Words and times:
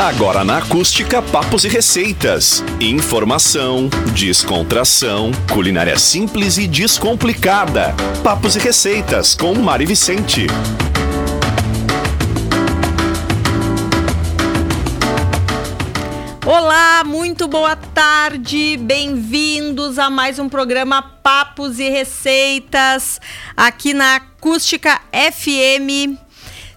Agora 0.00 0.42
na 0.42 0.56
Acústica 0.56 1.20
Papos 1.20 1.62
e 1.66 1.68
Receitas. 1.68 2.64
Informação, 2.80 3.90
descontração, 4.14 5.30
culinária 5.52 5.98
simples 5.98 6.56
e 6.56 6.66
descomplicada. 6.66 7.94
Papos 8.24 8.56
e 8.56 8.60
Receitas 8.60 9.34
com 9.34 9.54
Mari 9.54 9.84
Vicente. 9.84 10.46
Olá, 16.46 17.04
muito 17.04 17.46
boa 17.46 17.76
tarde, 17.76 18.78
bem-vindos 18.78 19.98
a 19.98 20.08
mais 20.08 20.38
um 20.38 20.48
programa 20.48 21.02
Papos 21.22 21.78
e 21.78 21.90
Receitas 21.90 23.20
aqui 23.54 23.92
na 23.92 24.16
Acústica 24.16 24.98
FM. 25.12 26.16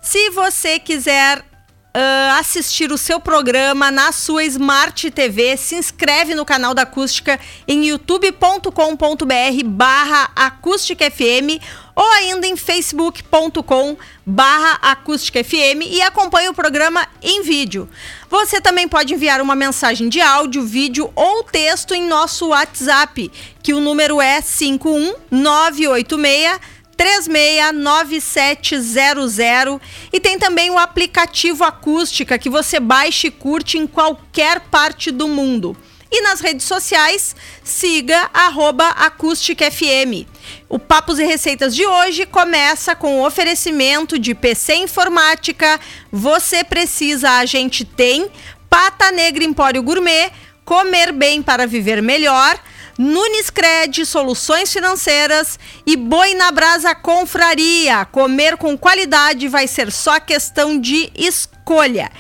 Se 0.02 0.30
você 0.32 0.78
quiser 0.78 1.53
uh, 1.96 2.40
assistir 2.40 2.92
o 2.92 2.98
seu 2.98 3.20
programa 3.20 3.92
na 3.92 4.12
sua 4.12 4.44
Smart 4.46 5.12
TV, 5.12 5.56
se 5.58 5.76
inscreve 5.76 6.34
no 6.34 6.44
canal 6.44 6.74
da 6.74 6.82
Acústica 6.82 7.40
em 7.68 7.86
youtube.com.br 7.88 9.64
barra 9.66 10.32
Acústica 10.36 11.08
FM 11.10 11.62
ou 11.96 12.12
ainda 12.14 12.48
em 12.48 12.58
facebook.com 12.58 13.96
barra 14.26 14.80
Acústica 14.82 15.44
FM 15.44 15.86
e 15.88 16.02
acompanhe 16.02 16.50
o 16.50 16.54
programa 16.54 17.08
em 17.22 17.44
vídeo. 17.44 17.88
Você 18.30 18.60
também 18.60 18.88
pode 18.88 19.14
enviar 19.14 19.40
uma 19.42 19.56
mensagem 19.56 20.10
de 20.10 20.20
áudio, 20.20 20.66
vídeo 20.66 21.12
ou 21.16 21.44
texto 21.44 21.94
em 21.94 22.08
nosso 22.08 22.48
WhatsApp, 22.48 23.32
que 23.62 23.76
o 23.76 23.80
número 23.80 24.20
é 24.20 24.42
51986 24.42 26.60
369700 27.04 29.82
e 30.12 30.20
tem 30.22 30.40
também 30.40 30.72
o 30.72 30.78
aplicativo 30.78 31.66
Acústica 31.66 32.38
que 32.38 32.50
você 32.50 32.80
baixa 32.80 33.28
e 33.28 33.32
curte 33.32 33.78
em 33.78 33.86
qualquer 33.86 34.62
parte 34.62 35.12
do 35.12 35.28
mundo. 35.28 35.76
E 36.10 36.22
nas 36.22 36.40
redes 36.40 36.66
sociais, 36.66 37.36
siga 37.64 38.30
arroba 38.34 38.88
Acústica 38.90 39.70
FM. 39.70 40.26
O 40.70 40.80
Papos 40.80 41.20
e 41.20 41.26
Receitas 41.26 41.76
de 41.76 41.86
hoje 41.86 42.26
começa 42.26 42.96
com 42.96 43.20
o 43.20 43.26
oferecimento 43.26 44.18
de 44.18 44.34
PC 44.34 44.76
Informática, 44.76 45.78
Você 46.12 46.64
Precisa, 46.64 47.32
a 47.32 47.46
gente 47.46 47.84
tem, 47.84 48.32
Pata 48.70 49.12
Negra 49.12 49.44
Empório 49.44 49.84
Gourmet, 49.84 50.32
Comer 50.64 51.12
Bem 51.12 51.42
para 51.42 51.68
Viver 51.68 52.02
Melhor, 52.02 52.58
Nunes 52.98 53.50
Cred, 53.50 54.06
Soluções 54.06 54.72
Financeiras 54.72 55.58
e 55.86 55.96
Boi 55.96 56.36
na 56.36 56.52
Brasa 56.52 56.94
Confraria. 56.94 58.06
Comer 58.06 58.56
com 58.58 58.78
qualidade 58.78 59.48
vai 59.48 59.68
ser 59.68 59.92
só 59.92 60.20
questão 60.20 60.80
de 60.80 61.12
escolha. 61.16 62.12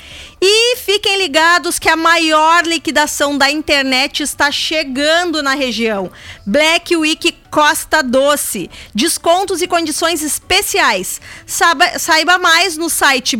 E 0.41 0.75
fiquem 0.77 1.17
ligados 1.17 1.79
que 1.79 1.87
a 1.87 1.95
maior 1.95 2.65
liquidação 2.65 3.37
da 3.37 3.49
internet 3.49 4.23
está 4.23 4.51
chegando 4.51 5.41
na 5.41 5.53
região. 5.53 6.11
Black 6.45 6.97
Week 6.97 7.31
Costa 7.49 8.01
Doce. 8.01 8.69
Descontos 8.93 9.61
e 9.61 9.67
condições 9.67 10.21
especiais. 10.21 11.21
Saiba, 11.45 12.37
mais 12.39 12.77
no 12.77 12.89
site 12.89 13.37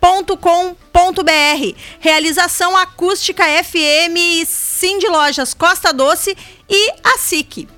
blackweekcostadoce.com.br. 0.00 1.76
Realização 2.00 2.76
Acústica 2.76 3.44
FM 3.44 4.46
de 4.98 5.06
Lojas 5.08 5.52
Costa 5.52 5.92
Doce 5.92 6.36
e 6.68 6.90
a 7.04 7.18
SIC. 7.18 7.68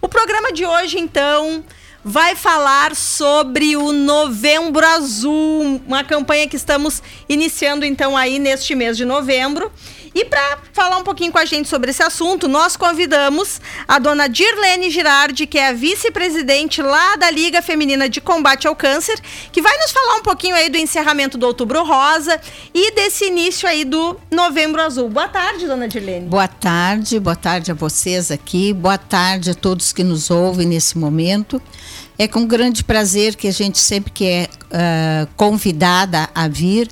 O 0.00 0.08
programa 0.08 0.52
de 0.52 0.64
hoje, 0.66 0.98
então 0.98 1.64
vai 2.04 2.34
falar 2.34 2.94
sobre 2.94 3.76
o 3.76 3.92
Novembro 3.92 4.86
Azul, 4.86 5.80
uma 5.86 6.04
campanha 6.04 6.48
que 6.48 6.56
estamos 6.56 7.02
iniciando 7.28 7.84
então 7.84 8.16
aí 8.16 8.38
neste 8.38 8.74
mês 8.74 8.96
de 8.96 9.04
novembro. 9.04 9.72
E 10.14 10.24
para 10.24 10.58
falar 10.72 10.96
um 10.96 11.04
pouquinho 11.04 11.30
com 11.30 11.38
a 11.38 11.44
gente 11.44 11.68
sobre 11.68 11.90
esse 11.90 12.02
assunto, 12.02 12.48
nós 12.48 12.76
convidamos 12.76 13.60
a 13.86 13.98
dona 13.98 14.28
Dirlene 14.28 14.90
Girardi, 14.90 15.46
que 15.46 15.58
é 15.58 15.68
a 15.68 15.72
vice-presidente 15.72 16.82
lá 16.82 17.14
da 17.16 17.30
Liga 17.30 17.62
Feminina 17.62 18.08
de 18.08 18.20
Combate 18.20 18.66
ao 18.66 18.74
Câncer, 18.74 19.20
que 19.52 19.62
vai 19.62 19.76
nos 19.78 19.92
falar 19.92 20.16
um 20.16 20.22
pouquinho 20.22 20.56
aí 20.56 20.68
do 20.68 20.76
encerramento 20.76 21.38
do 21.38 21.46
Outubro 21.46 21.84
Rosa 21.84 22.40
e 22.74 22.92
desse 22.92 23.26
início 23.26 23.68
aí 23.68 23.84
do 23.84 24.18
Novembro 24.30 24.82
Azul. 24.82 25.08
Boa 25.08 25.28
tarde, 25.28 25.66
dona 25.66 25.86
Dirlene. 25.86 26.26
Boa 26.26 26.48
tarde, 26.48 27.20
boa 27.20 27.36
tarde 27.36 27.70
a 27.70 27.74
vocês 27.74 28.32
aqui, 28.32 28.72
boa 28.72 28.98
tarde 28.98 29.50
a 29.50 29.54
todos 29.54 29.92
que 29.92 30.02
nos 30.02 30.28
ouvem 30.28 30.66
nesse 30.66 30.98
momento. 30.98 31.62
É 32.18 32.26
com 32.26 32.46
grande 32.46 32.82
prazer 32.82 33.36
que 33.36 33.46
a 33.46 33.52
gente 33.52 33.78
sempre 33.78 34.12
que 34.12 34.26
é 34.26 34.48
uh, 34.66 35.28
convidada 35.36 36.28
a 36.34 36.48
vir, 36.48 36.88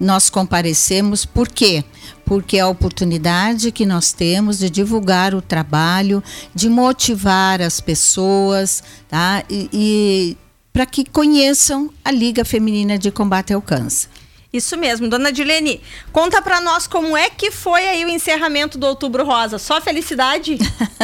nós 0.00 0.28
comparecemos. 0.28 1.24
Por 1.24 1.48
quê? 1.48 1.84
Porque 2.32 2.56
é 2.56 2.60
a 2.60 2.66
oportunidade 2.66 3.70
que 3.70 3.84
nós 3.84 4.14
temos 4.14 4.58
de 4.58 4.70
divulgar 4.70 5.34
o 5.34 5.42
trabalho, 5.42 6.24
de 6.54 6.70
motivar 6.70 7.60
as 7.60 7.78
pessoas, 7.78 8.82
tá? 9.06 9.44
E, 9.50 9.68
e 9.70 10.36
para 10.72 10.86
que 10.86 11.04
conheçam 11.04 11.90
a 12.02 12.10
Liga 12.10 12.42
Feminina 12.42 12.98
de 12.98 13.10
Combate 13.10 13.52
ao 13.52 13.60
Câncer. 13.60 14.08
Isso 14.52 14.76
mesmo, 14.76 15.08
dona 15.08 15.32
Dilene, 15.32 15.80
conta 16.12 16.42
para 16.42 16.60
nós 16.60 16.86
como 16.86 17.16
é 17.16 17.30
que 17.30 17.50
foi 17.50 17.88
aí 17.88 18.04
o 18.04 18.08
encerramento 18.08 18.76
do 18.76 18.86
Outubro 18.86 19.24
Rosa. 19.24 19.58
Só 19.58 19.80
felicidade? 19.80 20.58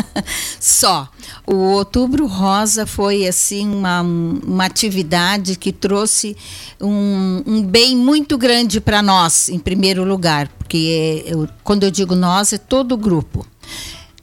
Só. 0.61 1.09
O 1.47 1.55
Outubro 1.55 2.27
Rosa 2.27 2.87
foi 2.87 3.27
assim 3.27 3.67
uma, 3.67 4.03
uma 4.03 4.67
atividade 4.67 5.57
que 5.57 5.73
trouxe 5.73 6.37
um, 6.79 7.43
um 7.47 7.63
bem 7.63 7.97
muito 7.97 8.37
grande 8.37 8.83
para 8.83 9.01
nós, 9.01 9.49
em 9.49 9.59
primeiro 9.59 10.05
lugar, 10.05 10.49
porque 10.59 11.25
eu, 11.27 11.49
quando 11.65 11.85
eu 11.85 11.91
digo 11.91 12.15
nós 12.15 12.53
é 12.53 12.59
todo 12.59 12.93
o 12.93 12.99
grupo 12.99 13.47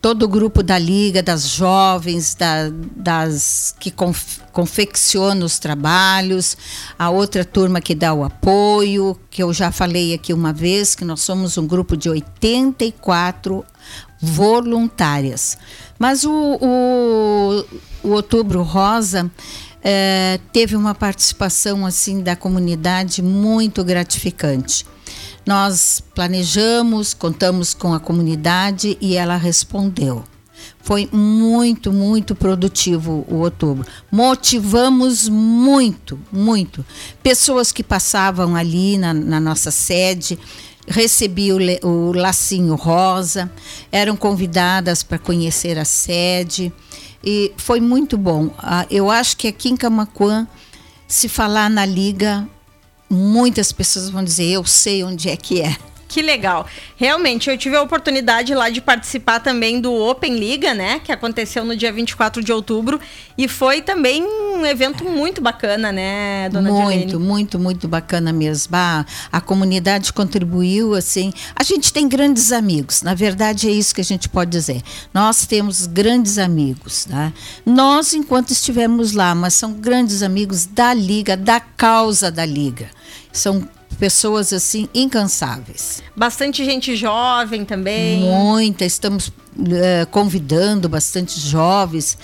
todo 0.05 0.21
o 0.21 0.27
grupo 0.27 0.61
da 0.61 0.77
Liga, 0.77 1.23
das 1.23 1.49
jovens, 1.49 2.35
da, 2.35 2.69
das 2.95 3.73
que 3.79 3.89
conf, 3.89 4.38
confecciona 4.51 5.43
os 5.43 5.57
trabalhos, 5.57 6.55
a 6.95 7.09
outra 7.09 7.43
turma 7.43 7.81
que 7.81 7.95
dá 7.95 8.13
o 8.13 8.23
apoio, 8.23 9.19
que 9.31 9.41
eu 9.41 9.51
já 9.51 9.71
falei 9.71 10.13
aqui 10.13 10.31
uma 10.31 10.53
vez, 10.53 10.93
que 10.93 11.03
nós 11.03 11.21
somos 11.21 11.57
um 11.57 11.66
grupo 11.66 11.97
de 11.97 12.07
84 12.07 13.66
voluntárias. 14.21 15.57
Mas 15.97 16.23
o, 16.23 16.29
o, 16.61 17.66
o 18.03 18.09
Outubro 18.11 18.61
Rosa 18.61 19.31
é, 19.83 20.39
teve 20.53 20.75
uma 20.75 20.93
participação 20.93 21.83
assim 21.83 22.22
da 22.22 22.35
comunidade 22.35 23.23
muito 23.23 23.83
gratificante. 23.83 24.85
Nós 25.45 26.01
planejamos, 26.13 27.13
contamos 27.13 27.73
com 27.73 27.94
a 27.94 28.00
comunidade 28.00 28.97
e 29.00 29.16
ela 29.16 29.38
respondeu. 29.38 30.23
Foi 30.81 31.09
muito, 31.11 31.91
muito 31.91 32.35
produtivo 32.35 33.25
o 33.28 33.35
outubro. 33.38 33.85
Motivamos 34.11 35.28
muito, 35.28 36.19
muito. 36.31 36.85
Pessoas 37.22 37.72
que 37.72 37.84
passavam 37.84 38.55
ali 38.55 38.97
na, 38.97 39.13
na 39.13 39.39
nossa 39.39 39.72
sede, 39.72 40.39
recebiam 40.88 41.57
o, 41.84 41.88
o 41.88 42.11
lacinho 42.13 42.75
rosa, 42.75 43.51
eram 43.91 44.16
convidadas 44.16 45.03
para 45.03 45.17
conhecer 45.17 45.78
a 45.78 45.85
sede 45.85 46.72
e 47.23 47.51
foi 47.57 47.81
muito 47.81 48.17
bom. 48.17 48.51
Ah, 48.59 48.85
eu 48.89 49.09
acho 49.09 49.35
que 49.38 49.47
aqui 49.47 49.69
em 49.69 49.75
Camacuã, 49.75 50.47
se 51.07 51.28
falar 51.28 51.69
na 51.69 51.85
liga, 51.85 52.47
muitas 53.09 53.71
pessoas 53.71 54.09
vão 54.09 54.23
dizer: 54.23 54.51
eu 54.51 54.66
sei 54.66 55.03
onde 55.03 55.29
é 55.29 55.35
que 55.35 55.61
é. 55.61 55.75
Que 56.07 56.21
legal. 56.21 56.66
Realmente, 56.95 57.49
eu 57.49 57.57
tive 57.57 57.75
a 57.75 57.81
oportunidade 57.81 58.53
lá 58.53 58.69
de 58.69 58.79
participar 58.79 59.39
também 59.39 59.81
do 59.81 59.93
Open 59.93 60.38
Liga, 60.38 60.73
né? 60.73 60.99
Que 60.99 61.11
aconteceu 61.11 61.66
no 61.66 61.75
dia 61.75 61.91
24 61.91 62.43
de 62.43 62.53
outubro. 62.53 63.01
E 63.38 63.47
foi 63.47 63.81
também 63.81 64.23
um 64.23 64.66
evento 64.66 65.03
muito 65.03 65.41
bacana, 65.41 65.91
né, 65.91 66.47
dona 66.49 66.71
Muito, 66.71 67.19
muito, 67.19 67.59
muito 67.59 67.88
bacana 67.88 68.31
mesmo. 68.31 68.73
Ah, 68.77 69.05
a 69.29 69.41
comunidade 69.41 70.13
contribuiu, 70.13 70.93
assim. 70.93 71.34
A 71.53 71.63
gente 71.63 71.91
tem 71.91 72.08
grandes 72.08 72.53
amigos. 72.53 73.01
Na 73.01 73.13
verdade, 73.13 73.67
é 73.67 73.72
isso 73.72 73.93
que 73.93 74.01
a 74.01 74.05
gente 74.05 74.29
pode 74.29 74.51
dizer. 74.51 74.81
Nós 75.13 75.46
temos 75.46 75.85
grandes 75.85 76.37
amigos, 76.37 77.08
né? 77.08 77.34
Nós, 77.66 78.13
enquanto 78.13 78.51
estivemos 78.51 79.11
lá, 79.11 79.35
mas 79.35 79.53
são 79.53 79.73
grandes 79.73 80.23
amigos 80.23 80.66
da 80.66 80.93
Liga, 80.93 81.35
da 81.35 81.59
causa 81.59 82.31
da 82.31 82.46
Liga. 82.46 82.90
São 83.37 83.67
pessoas 83.99 84.52
assim 84.53 84.90
incansáveis. 84.93 86.03
Bastante 86.16 86.64
gente 86.64 86.96
jovem 86.96 87.64
também. 87.66 88.22
Muita, 88.22 88.85
estamos 88.85 89.28
uh, 89.28 89.34
convidando 90.11 90.90
bastante 90.90 91.40
jovens 91.40 92.17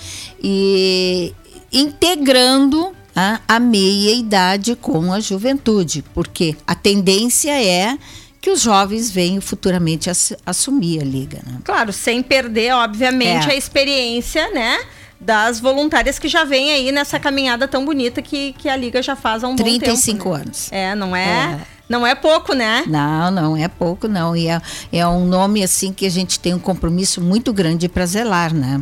e 0.43 1.33
integrando 1.71 2.93
a, 3.15 3.39
a 3.47 3.59
meia 3.59 4.13
idade 4.13 4.75
com 4.75 5.11
a 5.13 5.19
juventude, 5.19 6.03
porque 6.13 6.55
a 6.65 6.75
tendência 6.75 7.51
é 7.61 7.97
que 8.39 8.49
os 8.49 8.61
jovens 8.61 9.11
venham 9.11 9.39
futuramente 9.39 10.09
assumir 10.45 10.99
a 10.99 11.03
liga. 11.03 11.39
Né? 11.45 11.59
Claro, 11.63 11.93
sem 11.93 12.23
perder, 12.23 12.73
obviamente, 12.73 13.47
é. 13.47 13.51
a 13.51 13.55
experiência, 13.55 14.49
né? 14.51 14.79
Das 15.21 15.59
voluntárias 15.59 16.17
que 16.17 16.27
já 16.27 16.43
vem 16.43 16.71
aí 16.71 16.91
nessa 16.91 17.19
caminhada 17.19 17.67
tão 17.67 17.85
bonita 17.85 18.23
que, 18.23 18.53
que 18.53 18.67
a 18.67 18.75
Liga 18.75 19.03
já 19.03 19.15
faz 19.15 19.43
há 19.43 19.47
um 19.47 19.55
35 19.55 20.17
bom 20.17 20.23
tempo. 20.23 20.35
né? 20.35 20.41
anos. 20.41 20.71
É, 20.71 20.95
não 20.95 21.15
é, 21.15 21.25
é, 21.25 21.59
não 21.87 22.07
é 22.07 22.15
pouco, 22.15 22.55
né? 22.55 22.83
Não, 22.87 23.29
não 23.29 23.55
é 23.55 23.67
pouco, 23.67 24.07
não. 24.07 24.35
E 24.35 24.47
é, 24.47 24.59
é 24.91 25.07
um 25.07 25.27
nome 25.27 25.63
assim 25.63 25.93
que 25.93 26.07
a 26.07 26.09
gente 26.09 26.39
tem 26.39 26.55
um 26.55 26.59
compromisso 26.59 27.21
muito 27.21 27.53
grande 27.53 27.87
para 27.87 28.03
zelar, 28.07 28.51
né? 28.51 28.81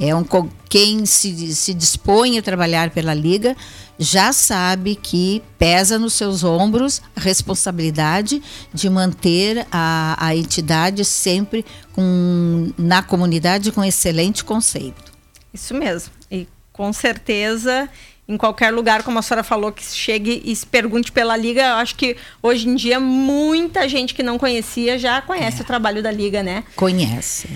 É 0.00 0.14
um 0.14 0.24
quem 0.70 1.04
se, 1.06 1.54
se 1.54 1.74
dispõe 1.74 2.38
a 2.38 2.42
trabalhar 2.42 2.90
pela 2.90 3.14
Liga 3.14 3.54
já 3.96 4.32
sabe 4.32 4.96
que 4.96 5.40
pesa 5.56 5.98
nos 6.00 6.14
seus 6.14 6.42
ombros 6.42 7.00
a 7.14 7.20
responsabilidade 7.20 8.42
de 8.72 8.90
manter 8.90 9.66
a, 9.70 10.16
a 10.18 10.34
entidade 10.34 11.04
sempre 11.04 11.64
com, 11.92 12.72
na 12.76 13.02
comunidade 13.02 13.70
com 13.70 13.84
excelente 13.84 14.42
conceito. 14.42 15.13
Isso 15.54 15.72
mesmo. 15.72 16.12
E 16.30 16.48
com 16.72 16.92
certeza, 16.92 17.88
em 18.28 18.36
qualquer 18.36 18.72
lugar, 18.72 19.04
como 19.04 19.18
a 19.18 19.22
senhora 19.22 19.44
falou, 19.44 19.70
que 19.70 19.84
chegue 19.84 20.42
e 20.44 20.54
se 20.56 20.66
pergunte 20.66 21.12
pela 21.12 21.36
Liga, 21.36 21.62
eu 21.62 21.74
acho 21.76 21.94
que 21.94 22.16
hoje 22.42 22.68
em 22.68 22.74
dia 22.74 22.98
muita 22.98 23.88
gente 23.88 24.12
que 24.12 24.22
não 24.22 24.36
conhecia 24.36 24.98
já 24.98 25.22
conhece 25.22 25.60
é. 25.60 25.62
o 25.62 25.64
trabalho 25.64 26.02
da 26.02 26.10
Liga, 26.10 26.42
né? 26.42 26.64
Conhece. 26.74 27.48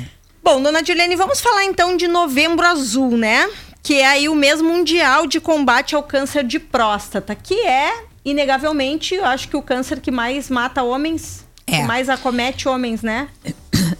Bom, 0.42 0.62
dona 0.62 0.80
Dilene, 0.80 1.16
vamos 1.16 1.40
falar 1.40 1.64
então 1.64 1.96
de 1.96 2.06
Novembro 2.06 2.64
Azul, 2.64 3.16
né? 3.16 3.50
Que 3.82 3.94
é 3.94 4.06
aí 4.06 4.28
o 4.28 4.34
mês 4.34 4.62
mundial 4.62 5.26
de 5.26 5.40
combate 5.40 5.94
ao 5.94 6.02
câncer 6.02 6.44
de 6.44 6.58
próstata, 6.58 7.34
que 7.34 7.54
é, 7.66 8.04
inegavelmente, 8.24 9.14
eu 9.14 9.24
acho 9.24 9.48
que 9.48 9.56
o 9.56 9.62
câncer 9.62 10.00
que 10.00 10.10
mais 10.10 10.48
mata 10.48 10.82
homens, 10.82 11.44
é. 11.66 11.78
que 11.78 11.82
mais 11.82 12.08
acomete 12.08 12.68
homens, 12.68 13.02
né? 13.02 13.28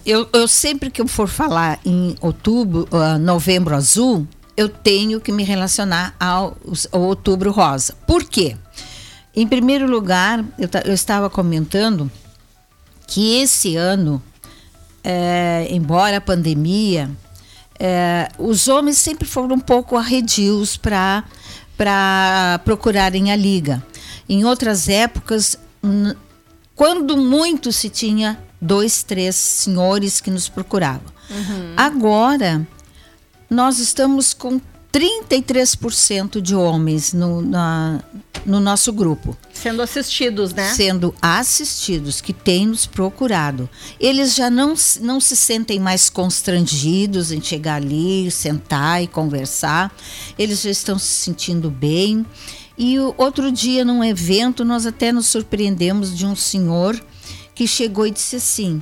Eu, 0.05 0.27
eu 0.33 0.47
sempre 0.47 0.89
que 0.89 1.01
eu 1.01 1.07
for 1.07 1.27
falar 1.27 1.79
em 1.85 2.15
outubro, 2.21 2.87
uh, 2.91 3.17
novembro 3.19 3.75
azul, 3.75 4.27
eu 4.55 4.67
tenho 4.67 5.21
que 5.21 5.31
me 5.31 5.43
relacionar 5.43 6.15
ao, 6.19 6.57
ao 6.91 7.01
outubro 7.01 7.51
rosa. 7.51 7.93
Por 8.07 8.23
quê? 8.23 8.57
Em 9.35 9.47
primeiro 9.47 9.89
lugar, 9.89 10.43
eu, 10.57 10.69
eu 10.85 10.93
estava 10.93 11.29
comentando 11.29 12.11
que 13.07 13.41
esse 13.41 13.75
ano, 13.75 14.21
é, 15.03 15.67
embora 15.69 16.17
a 16.17 16.21
pandemia, 16.21 17.09
é, 17.79 18.27
os 18.37 18.67
homens 18.67 18.97
sempre 18.97 19.27
foram 19.27 19.55
um 19.55 19.59
pouco 19.59 19.95
arredios 19.95 20.75
para 20.75 21.23
procurarem 22.65 23.31
a 23.31 23.35
liga. 23.35 23.83
Em 24.27 24.43
outras 24.43 24.89
épocas, 24.89 25.57
quando 26.75 27.15
muito 27.15 27.71
se 27.71 27.89
tinha 27.89 28.37
dois, 28.61 29.03
três 29.03 29.35
senhores 29.35 30.19
que 30.19 30.31
nos 30.31 30.49
procuravam. 30.49 31.11
Uhum. 31.29 31.73
Agora, 31.77 32.67
nós 33.49 33.79
estamos 33.79 34.33
com 34.33 34.59
33% 34.91 36.41
de 36.41 36.55
homens 36.55 37.13
no, 37.13 37.41
na, 37.41 38.03
no 38.45 38.59
nosso 38.59 38.91
grupo. 38.91 39.37
Sendo 39.53 39.81
assistidos, 39.81 40.53
né? 40.53 40.73
Sendo 40.73 41.13
assistidos, 41.21 42.21
que 42.21 42.33
têm 42.33 42.65
nos 42.67 42.85
procurado. 42.85 43.69
Eles 43.99 44.33
já 44.33 44.49
não, 44.49 44.73
não 45.01 45.19
se 45.19 45.35
sentem 45.35 45.79
mais 45.79 46.09
constrangidos 46.09 47.31
em 47.31 47.41
chegar 47.41 47.75
ali, 47.75 48.31
sentar 48.31 49.03
e 49.03 49.07
conversar. 49.07 49.95
Eles 50.37 50.61
já 50.61 50.71
estão 50.71 50.97
se 50.97 51.05
sentindo 51.05 51.69
bem. 51.69 52.25
E 52.77 52.97
o, 52.97 53.13
outro 53.17 53.51
dia, 53.51 53.85
num 53.85 54.03
evento, 54.03 54.65
nós 54.65 54.85
até 54.85 55.11
nos 55.11 55.27
surpreendemos 55.27 56.17
de 56.17 56.25
um 56.25 56.35
senhor 56.35 56.99
que 57.59 57.67
chegou 57.67 58.07
e 58.07 58.11
disse 58.11 58.37
assim: 58.37 58.81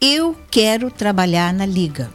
Eu 0.00 0.36
quero 0.50 0.90
trabalhar 0.90 1.54
na 1.54 1.64
liga. 1.64 2.10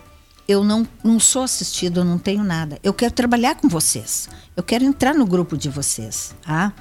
Eu 0.45 0.61
não, 0.61 0.85
não 1.01 1.17
sou 1.17 1.43
assistido, 1.43 2.01
eu 2.01 2.03
não 2.03 2.17
tenho 2.17 2.43
nada. 2.43 2.77
Eu 2.83 2.93
quero 2.93 3.13
trabalhar 3.13 3.55
com 3.55 3.69
vocês. 3.69 4.27
Eu 4.53 4.61
quero 4.61 4.83
entrar 4.83 5.13
no 5.13 5.25
grupo 5.25 5.55
de 5.55 5.69
vocês. 5.69 6.35
Tá? 6.41 6.73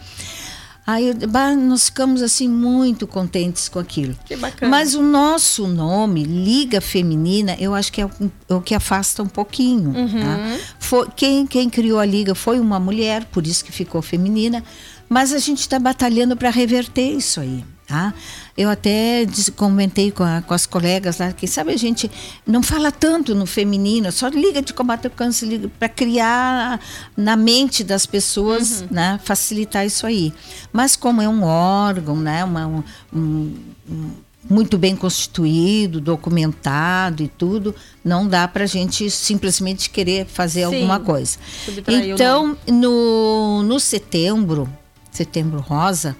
Aí 0.85 1.15
nós 1.57 1.85
ficamos 1.85 2.21
assim 2.21 2.49
muito 2.49 3.07
contentes 3.07 3.69
com 3.69 3.79
aquilo. 3.79 4.19
Que 4.25 4.35
bacana. 4.35 4.69
Mas 4.69 4.97
o 4.97 5.03
nosso 5.03 5.69
nome, 5.69 6.25
Liga 6.25 6.81
Feminina, 6.81 7.57
eu 7.61 7.73
acho 7.77 7.93
que 7.93 8.01
é 8.01 8.07
o, 8.07 8.11
é 8.49 8.55
o 8.55 8.61
que 8.61 8.75
afasta 8.75 9.23
um 9.23 9.29
pouquinho. 9.29 9.91
Uhum. 9.91 10.21
Tá? 10.21 10.59
Foi, 10.81 11.09
quem, 11.15 11.47
quem 11.47 11.71
criou 11.71 12.01
a 12.01 12.05
Liga 12.05 12.35
foi 12.35 12.59
uma 12.59 12.81
mulher, 12.81 13.25
por 13.27 13.47
isso 13.47 13.65
que 13.65 13.71
ficou 13.71 14.03
feminina. 14.03 14.65
Mas 15.09 15.33
a 15.33 15.39
gente 15.39 15.61
está 15.61 15.79
batalhando 15.79 16.37
para 16.37 16.51
reverter 16.51 17.13
isso 17.13 17.39
aí. 17.39 17.65
Tá? 17.93 18.15
Eu 18.57 18.71
até 18.71 19.27
comentei 19.55 20.11
com, 20.11 20.23
a, 20.25 20.41
com, 20.41 20.55
as 20.55 20.65
colegas 20.65 21.19
lá 21.19 21.31
que, 21.31 21.47
sabe, 21.47 21.73
a 21.73 21.77
gente 21.77 22.11
não 22.47 22.63
fala 22.63 22.91
tanto 22.91 23.35
no 23.35 23.45
feminino, 23.45 24.11
só 24.11 24.29
liga 24.29 24.63
de 24.63 24.73
combate 24.73 25.05
ao 25.05 25.11
câncer 25.11 25.69
para 25.79 25.91
criar 25.91 26.81
na 27.15 27.37
mente 27.37 27.85
das 27.85 28.07
pessoas, 28.07 28.81
uhum. 28.81 28.87
né, 28.93 29.21
facilitar 29.23 29.85
isso 29.85 30.07
aí. 30.07 30.33
Mas 30.73 30.97
como 30.97 31.21
é 31.21 31.29
um 31.29 31.43
órgão, 31.43 32.17
né, 32.17 32.43
uma, 32.43 32.67
um, 32.67 32.83
um, 33.15 34.11
muito 34.49 34.79
bem 34.79 34.97
constituído, 34.97 36.01
documentado 36.01 37.23
e 37.23 37.29
tudo, 37.29 37.75
não 38.03 38.27
dá 38.27 38.49
para 38.49 38.65
a 38.65 38.67
gente 38.67 39.11
simplesmente 39.11 39.91
querer 39.91 40.25
fazer 40.25 40.61
Sim, 40.61 40.77
alguma 40.77 40.99
coisa. 40.99 41.37
Então, 41.87 42.57
no, 42.67 43.63
no 43.63 43.79
setembro, 43.79 44.67
setembro 45.11 45.61
rosa, 45.61 46.17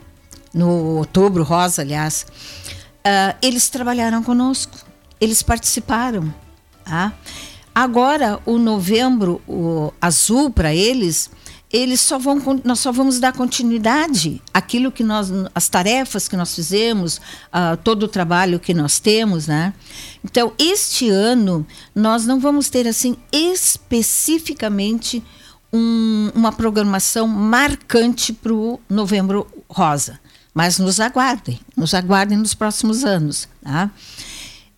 no 0.53 0.99
outubro 0.99 1.43
rosa, 1.43 1.83
aliás, 1.83 2.27
uh, 3.07 3.37
eles 3.41 3.69
trabalharam 3.69 4.23
conosco, 4.23 4.77
eles 5.21 5.43
participaram. 5.43 6.33
Tá? 6.85 7.13
Agora, 7.75 8.41
o 8.45 8.59
novembro 8.59 9.41
o 9.49 9.93
azul 10.01 10.51
para 10.51 10.75
eles, 10.75 11.31
eles 11.73 12.01
só 12.01 12.19
vão, 12.19 12.39
nós 12.65 12.81
só 12.81 12.93
vamos 12.93 13.19
dar 13.19 13.33
continuidade 13.33 14.43
àquilo 14.53 14.93
que 14.93 15.03
nós, 15.03 15.33
as 15.55 15.71
tarefas 15.71 16.29
que 16.29 16.37
nós 16.37 16.55
fizemos, 16.55 17.17
uh, 17.17 17.77
todo 17.83 18.03
o 18.03 18.09
trabalho 18.09 18.61
que 18.61 18.75
nós 18.75 19.01
temos, 19.01 19.47
né? 19.47 19.73
Então, 20.23 20.53
este 20.59 21.09
ano 21.09 21.67
nós 21.95 22.27
não 22.27 22.39
vamos 22.39 22.69
ter 22.69 22.87
assim 22.87 23.17
especificamente 23.33 25.25
um, 25.73 26.31
uma 26.35 26.53
programação 26.53 27.27
marcante 27.27 28.35
para 28.35 28.53
o 28.53 28.79
novembro 28.89 29.47
rosa. 29.67 30.21
Mas 30.55 30.79
nos 30.79 31.01
aguardem, 31.01 31.59
nos 31.77 31.95
aguardem 31.95 32.37
nos 32.37 32.55
próximos 32.55 33.05
anos. 33.05 33.49
Tá? 33.63 33.91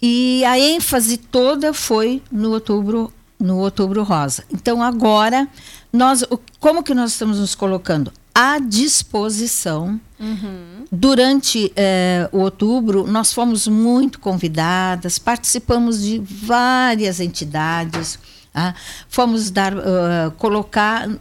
E 0.01 0.45
a 0.45 0.59
ênfase 0.59 1.17
toda 1.17 1.73
foi 1.73 2.23
no 2.31 2.51
outubro, 2.53 3.13
no 3.41 3.59
outubro 3.59 4.03
rosa. 4.03 4.45
Então 4.53 4.83
agora 4.83 5.49
nós, 5.93 6.25
como 6.61 6.83
que 6.83 6.95
nós 6.95 7.13
estamos 7.13 7.39
nos 7.39 7.55
colocando 7.55 8.13
à 8.35 8.59
disposição? 8.59 10.01
Uhum. 10.21 10.85
Durante 10.93 11.73
eh, 11.75 12.29
o 12.33 12.39
outubro 12.39 13.07
nós 13.07 13.33
fomos 13.33 13.67
muito 13.67 14.21
convidadas, 14.21 15.19
participamos 15.19 16.03
de 16.03 16.19
várias 16.19 17.19
entidades 17.19 18.19
ah, 18.55 18.73
fomos 19.09 19.51
dar, 19.51 19.75
uh, 19.77 20.31
colocar 20.39 21.09
uh, 21.09 21.19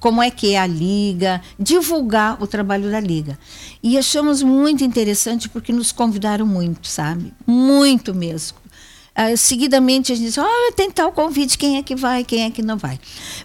como 0.00 0.22
é 0.22 0.30
que 0.30 0.54
é 0.54 0.58
a 0.58 0.66
liga, 0.66 1.42
divulgar 1.58 2.42
o 2.42 2.46
trabalho 2.46 2.90
da 2.90 2.98
liga. 2.98 3.38
E 3.82 3.98
achamos 3.98 4.42
muito 4.42 4.82
interessante 4.82 5.50
porque 5.50 5.70
nos 5.70 5.92
convidaram 5.92 6.46
muito, 6.46 6.88
sabe? 6.88 7.30
Muito 7.46 8.14
mesmo. 8.14 8.56
Uh, 9.14 9.36
seguidamente 9.36 10.12
a 10.12 10.14
gente 10.14 10.28
disse, 10.28 10.40
oh, 10.40 10.72
tem 10.74 10.90
tal 10.90 11.12
convite, 11.12 11.58
quem 11.58 11.76
é 11.76 11.82
que 11.82 11.94
vai, 11.94 12.24
quem 12.24 12.44
é 12.44 12.50
que 12.50 12.62
não 12.62 12.78
vai. 12.78 12.98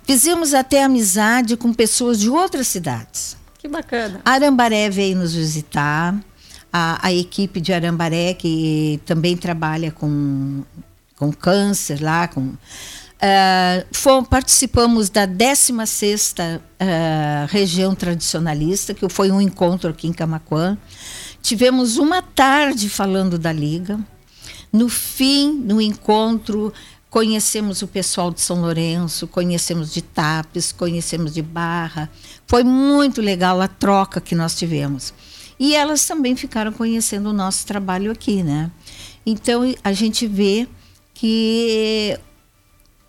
Fizemos 0.03 0.53
até 0.53 0.81
amizade 0.81 1.57
com 1.57 1.73
pessoas 1.73 2.21
de 2.21 2.29
outras 2.29 2.67
cidades. 2.67 3.35
Que 3.59 3.67
bacana. 3.67 4.21
Arambaré 4.23 4.89
veio 4.89 5.17
nos 5.17 5.35
visitar, 5.35 6.17
a, 6.71 7.05
a 7.05 7.11
equipe 7.11 7.59
de 7.59 7.73
Arambaré, 7.73 8.33
que 8.33 9.01
também 9.05 9.35
trabalha 9.35 9.91
com, 9.91 10.63
com 11.17 11.33
câncer 11.33 12.01
lá, 12.01 12.29
com 12.29 12.53
Uh, 13.17 13.83
fomos, 13.91 14.29
participamos 14.29 15.09
da 15.09 15.27
16ª 15.27 16.59
uh, 16.59 16.61
região 17.47 17.95
tradicionalista, 17.95 18.93
que 18.93 19.09
foi 19.09 19.31
um 19.31 19.41
encontro 19.41 19.89
aqui 19.89 20.07
em 20.07 20.13
Camacuã. 20.13 20.77
Tivemos 21.41 21.97
uma 21.97 22.21
tarde 22.21 22.89
falando 22.89 23.39
da 23.39 23.51
Liga. 23.51 23.99
No 24.71 24.87
fim, 24.87 25.51
no 25.51 25.81
encontro, 25.81 26.71
conhecemos 27.09 27.81
o 27.81 27.87
pessoal 27.87 28.29
de 28.31 28.39
São 28.39 28.61
Lourenço, 28.61 29.27
conhecemos 29.27 29.91
de 29.91 30.03
Tapes, 30.03 30.71
conhecemos 30.71 31.33
de 31.33 31.41
Barra. 31.41 32.11
Foi 32.45 32.63
muito 32.63 33.19
legal 33.19 33.59
a 33.61 33.67
troca 33.67 34.21
que 34.21 34.35
nós 34.35 34.55
tivemos. 34.55 35.11
E 35.59 35.73
elas 35.75 36.05
também 36.05 36.35
ficaram 36.35 36.71
conhecendo 36.71 37.29
o 37.29 37.33
nosso 37.33 37.65
trabalho 37.65 38.11
aqui, 38.11 38.43
né? 38.43 38.69
Então, 39.25 39.63
a 39.83 39.91
gente 39.91 40.27
vê 40.27 40.67
que 41.15 42.19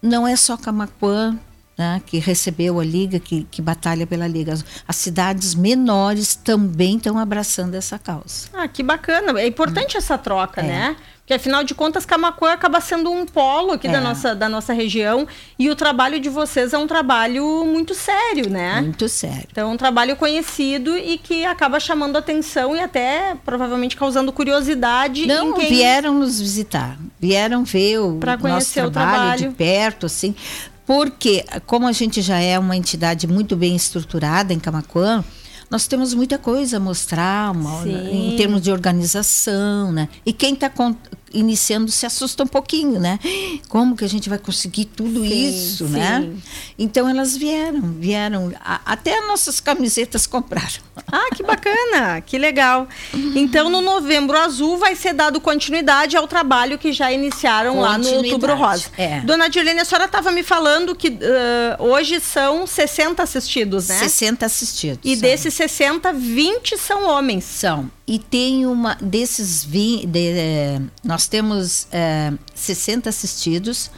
não 0.02 0.26
é 0.26 0.36
só 0.36 0.56
Camacuã 0.56 1.38
né, 1.78 2.02
que 2.04 2.18
recebeu 2.18 2.80
a 2.80 2.84
Liga, 2.84 3.20
que, 3.20 3.44
que 3.44 3.62
batalha 3.62 4.04
pela 4.04 4.26
Liga. 4.26 4.52
As, 4.52 4.64
as 4.86 4.96
cidades 4.96 5.54
menores 5.54 6.34
também 6.34 6.96
estão 6.96 7.16
abraçando 7.16 7.76
essa 7.76 7.98
causa. 7.98 8.48
Ah, 8.52 8.66
que 8.66 8.82
bacana. 8.82 9.40
É 9.40 9.46
importante 9.46 9.96
hum. 9.96 9.98
essa 9.98 10.18
troca, 10.18 10.60
é. 10.60 10.64
né? 10.64 10.96
Porque 11.28 11.34
afinal 11.34 11.62
de 11.62 11.74
contas, 11.74 12.06
Camacuã 12.06 12.54
acaba 12.54 12.80
sendo 12.80 13.10
um 13.12 13.26
polo 13.26 13.72
aqui 13.72 13.86
É. 13.86 13.92
da, 13.92 14.00
nossa, 14.00 14.34
da 14.34 14.48
nossa 14.48 14.72
região 14.72 15.28
e 15.58 15.68
o 15.68 15.76
trabalho 15.76 16.18
de 16.18 16.30
vocês 16.30 16.72
é 16.72 16.78
um 16.78 16.86
trabalho 16.86 17.66
muito 17.66 17.94
sério, 17.94 18.48
né? 18.48 18.80
Muito 18.80 19.06
sério. 19.10 19.46
Então, 19.52 19.70
é 19.70 19.74
um 19.74 19.76
trabalho 19.76 20.16
conhecido 20.16 20.96
e 20.96 21.18
que 21.18 21.44
acaba 21.44 21.78
chamando 21.78 22.16
atenção 22.16 22.74
e 22.74 22.80
até 22.80 23.36
provavelmente 23.44 23.94
causando 23.94 24.32
curiosidade 24.32 25.26
Não, 25.26 25.50
em 25.50 25.54
quem 25.54 25.68
vieram 25.68 26.14
nos 26.14 26.40
visitar, 26.40 26.96
vieram 27.20 27.62
ver 27.62 27.98
o 27.98 28.16
Pra 28.16 28.32
nosso 28.32 28.42
conhecer 28.48 28.86
o 28.86 28.90
trabalho, 28.90 29.18
trabalho. 29.18 29.48
de 29.50 29.54
perto, 29.54 30.06
assim, 30.06 30.34
porque 30.86 31.44
como 31.66 31.86
a 31.86 31.92
gente 31.92 32.22
já 32.22 32.38
é 32.40 32.58
uma 32.58 32.74
entidade 32.74 33.26
muito 33.26 33.54
bem 33.54 33.76
estruturada 33.76 34.54
em 34.54 34.58
Camaquã, 34.58 35.22
nós 35.70 35.86
temos 35.86 36.14
muita 36.14 36.38
coisa 36.38 36.78
a 36.78 36.80
mostrar 36.80 37.52
uma- 37.52 37.86
em 37.86 38.34
termos 38.38 38.62
de 38.62 38.72
organização, 38.72 39.92
né? 39.92 40.08
E 40.24 40.32
quem 40.32 40.54
está 40.54 40.70
iniciando 41.32 41.90
se 41.90 42.06
assusta 42.06 42.42
um 42.42 42.46
pouquinho, 42.46 42.98
né? 43.00 43.18
Como 43.68 43.96
que 43.96 44.04
a 44.04 44.08
gente 44.08 44.28
vai 44.28 44.38
conseguir 44.38 44.86
tudo 44.86 45.20
Sim, 45.22 45.48
isso, 45.48 45.86
sim. 45.86 45.92
né? 45.92 46.30
Então 46.78 47.08
elas 47.08 47.36
vieram, 47.36 47.80
vieram, 47.98 48.52
a- 48.64 48.80
até 48.84 49.20
nossas 49.26 49.60
camisetas 49.60 50.26
compraram. 50.26 50.68
Ah, 51.10 51.28
que 51.34 51.42
bacana, 51.42 52.20
que 52.20 52.38
legal. 52.38 52.86
Então, 53.34 53.68
no 53.70 53.80
Novembro 53.80 54.36
Azul 54.38 54.76
vai 54.78 54.94
ser 54.94 55.12
dado 55.14 55.40
continuidade 55.40 56.16
ao 56.16 56.26
trabalho 56.28 56.78
que 56.78 56.92
já 56.92 57.10
iniciaram 57.12 57.80
lá 57.80 57.96
no 57.98 58.08
Outubro 58.14 58.54
Rosa. 58.54 58.86
é. 58.96 59.20
Dona 59.20 59.48
Dirlene, 59.48 59.80
a 59.80 59.84
senhora 59.84 60.04
estava 60.06 60.30
me 60.30 60.42
falando 60.42 60.94
que 60.94 61.18
ah, 61.22 61.76
hoje 61.82 62.20
são 62.20 62.66
60 62.66 63.22
assistidos, 63.22 63.88
né? 63.88 63.98
60 63.98 64.46
assistidos. 64.46 64.98
E 65.04 65.12
são. 65.14 65.20
desses 65.22 65.54
60, 65.54 66.12
20 66.12 66.76
são 66.76 67.04
homens. 67.08 67.44
São. 67.44 67.90
E 68.10 68.18
tem 68.18 68.64
uma 68.64 68.94
desses 68.94 69.62
20, 69.64 70.06
de, 70.06 70.28
eh, 70.30 70.80
nós 71.04 71.28
temos 71.28 71.86
eh, 71.92 72.32
60 72.54 73.10
assistidos. 73.10 73.90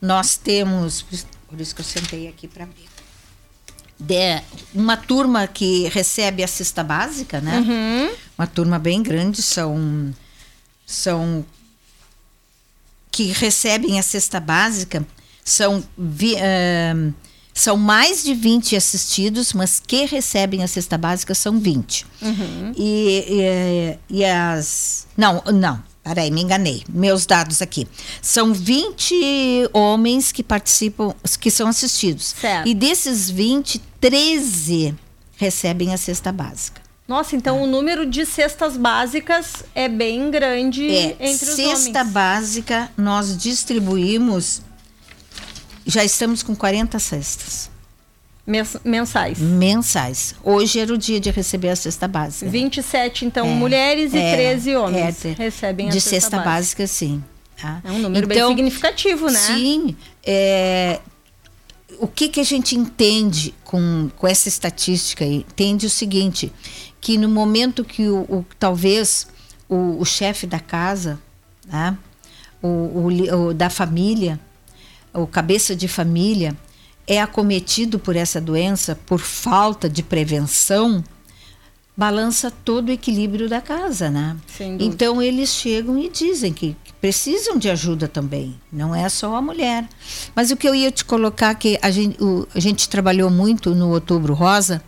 Nós 0.00 0.36
temos, 0.36 1.04
por 1.48 1.60
isso 1.60 1.74
que 1.74 1.80
eu 1.80 1.84
sentei 1.84 2.28
aqui 2.28 2.46
para 2.46 2.64
ver. 2.66 2.86
De, 3.98 4.40
uma 4.72 4.96
turma 4.96 5.48
que 5.48 5.88
recebe 5.88 6.44
a 6.44 6.46
cesta 6.46 6.84
básica, 6.84 7.40
né? 7.40 7.58
Uhum. 7.58 8.16
Uma 8.38 8.46
turma 8.46 8.78
bem 8.78 9.02
grande, 9.02 9.42
são 9.42 10.14
são 10.86 11.44
que 13.10 13.32
recebem 13.32 13.98
a 13.98 14.02
cesta 14.02 14.38
básica 14.38 15.04
são 15.44 15.82
vi- 15.98 16.36
ahn, 16.36 17.12
são 17.58 17.76
mais 17.76 18.22
de 18.22 18.34
20 18.34 18.76
assistidos, 18.76 19.52
mas 19.52 19.82
que 19.84 20.04
recebem 20.04 20.62
a 20.62 20.68
cesta 20.68 20.96
básica 20.96 21.34
são 21.34 21.58
20. 21.58 22.06
E, 22.76 23.98
e, 24.10 24.18
e 24.18 24.24
as. 24.24 25.06
Não, 25.16 25.42
não, 25.52 25.82
peraí, 26.04 26.30
me 26.30 26.40
enganei. 26.42 26.84
Meus 26.88 27.26
dados 27.26 27.60
aqui. 27.60 27.86
São 28.22 28.52
20 28.54 29.70
homens 29.72 30.30
que 30.30 30.42
participam, 30.42 31.14
que 31.40 31.50
são 31.50 31.68
assistidos. 31.68 32.34
Certo. 32.40 32.68
E 32.68 32.74
desses 32.74 33.28
20, 33.28 33.80
13 34.00 34.94
recebem 35.36 35.92
a 35.92 35.96
cesta 35.96 36.30
básica. 36.30 36.80
Nossa, 37.08 37.34
então 37.34 37.62
o 37.62 37.66
número 37.66 38.04
de 38.04 38.26
cestas 38.26 38.76
básicas 38.76 39.64
é 39.74 39.88
bem 39.88 40.30
grande 40.30 40.86
É, 40.90 41.16
entre 41.20 41.48
os 41.48 41.56
cesta 41.56 42.00
homens. 42.00 42.12
básica, 42.12 42.90
nós 42.98 43.36
distribuímos. 43.36 44.60
Já 45.90 46.04
estamos 46.04 46.42
com 46.42 46.54
40 46.54 46.98
cestas 46.98 47.70
Mens- 48.46 48.76
Mensais. 48.84 49.38
mensais. 49.38 50.34
Hoje 50.44 50.78
era 50.80 50.92
o 50.92 50.98
dia 50.98 51.18
de 51.20 51.30
receber 51.30 51.70
a 51.70 51.76
cesta 51.76 52.06
básica. 52.06 52.50
27, 52.50 53.24
então, 53.26 53.46
É, 53.46 53.50
mulheres 53.50 54.12
e 54.14 54.18
é, 54.18 54.34
13 54.34 54.76
homens 54.76 55.24
é, 55.24 55.32
recebem 55.32 55.88
a 55.88 55.90
de 55.90 56.00
cesta, 56.00 56.10
cesta 56.20 56.36
básica. 56.36 56.50
básica, 56.50 56.86
sim. 56.86 57.22
tá? 57.60 57.80
É 57.84 57.90
um 57.92 57.98
número 57.98 58.26
bem 58.26 58.36
Então, 58.38 58.48
significativo, 58.50 59.26
né? 59.30 59.38
Sim. 59.38 59.96
é, 60.24 61.00
o 61.98 62.06
que, 62.06 62.28
que 62.28 62.40
a 62.40 62.44
gente 62.44 62.74
entende 62.76 63.54
com, 63.64 64.10
com 64.16 64.26
essa 64.26 64.48
estatística? 64.48 65.24
aí? 65.24 65.38
Entende 65.38 65.84
o 65.86 65.90
seguinte, 65.90 66.50
que 67.02 67.18
no 67.18 67.28
momento 67.28 67.84
que 67.84 68.08
o, 68.08 68.20
o- 68.22 68.46
talvez 68.58 69.26
o, 69.68 69.98
o 70.00 70.04
chefe 70.06 70.46
da 70.46 70.60
casa, 70.60 71.18
né, 71.66 71.96
o, 72.62 73.08
o 73.48 73.54
da 73.54 73.68
família, 73.68 74.40
o 75.22 75.26
cabeça 75.26 75.74
de 75.76 75.88
família, 75.88 76.56
é 77.06 77.20
acometido 77.20 77.98
por 77.98 78.16
essa 78.16 78.40
doença 78.40 78.98
por 79.06 79.18
falta 79.18 79.88
de 79.88 80.02
prevenção, 80.02 81.02
balança 81.96 82.50
todo 82.64 82.88
o 82.90 82.92
equilíbrio 82.92 83.48
da 83.48 83.60
casa, 83.60 84.08
né? 84.10 84.36
Então 84.84 85.20
eles 85.20 85.48
chegam 85.48 85.98
e 85.98 86.08
dizem 86.08 86.52
que, 86.52 86.76
que 86.84 86.92
precisam 87.00 87.58
de 87.58 87.68
ajuda 87.70 88.06
também, 88.06 88.54
não 88.72 88.94
é 88.94 89.08
só 89.08 89.34
a 89.34 89.42
mulher. 89.42 89.88
Mas 90.34 90.50
o 90.50 90.56
que 90.56 90.68
eu 90.68 90.74
ia 90.74 90.90
te 90.92 91.04
colocar 91.04 91.54
que 91.54 91.78
a 91.82 91.90
gente, 91.90 92.22
o- 92.22 92.46
a 92.54 92.60
gente 92.60 92.88
trabalhou 92.88 93.30
muito 93.30 93.74
no 93.74 93.88
Outubro 93.90 94.32
Rosa, 94.34 94.80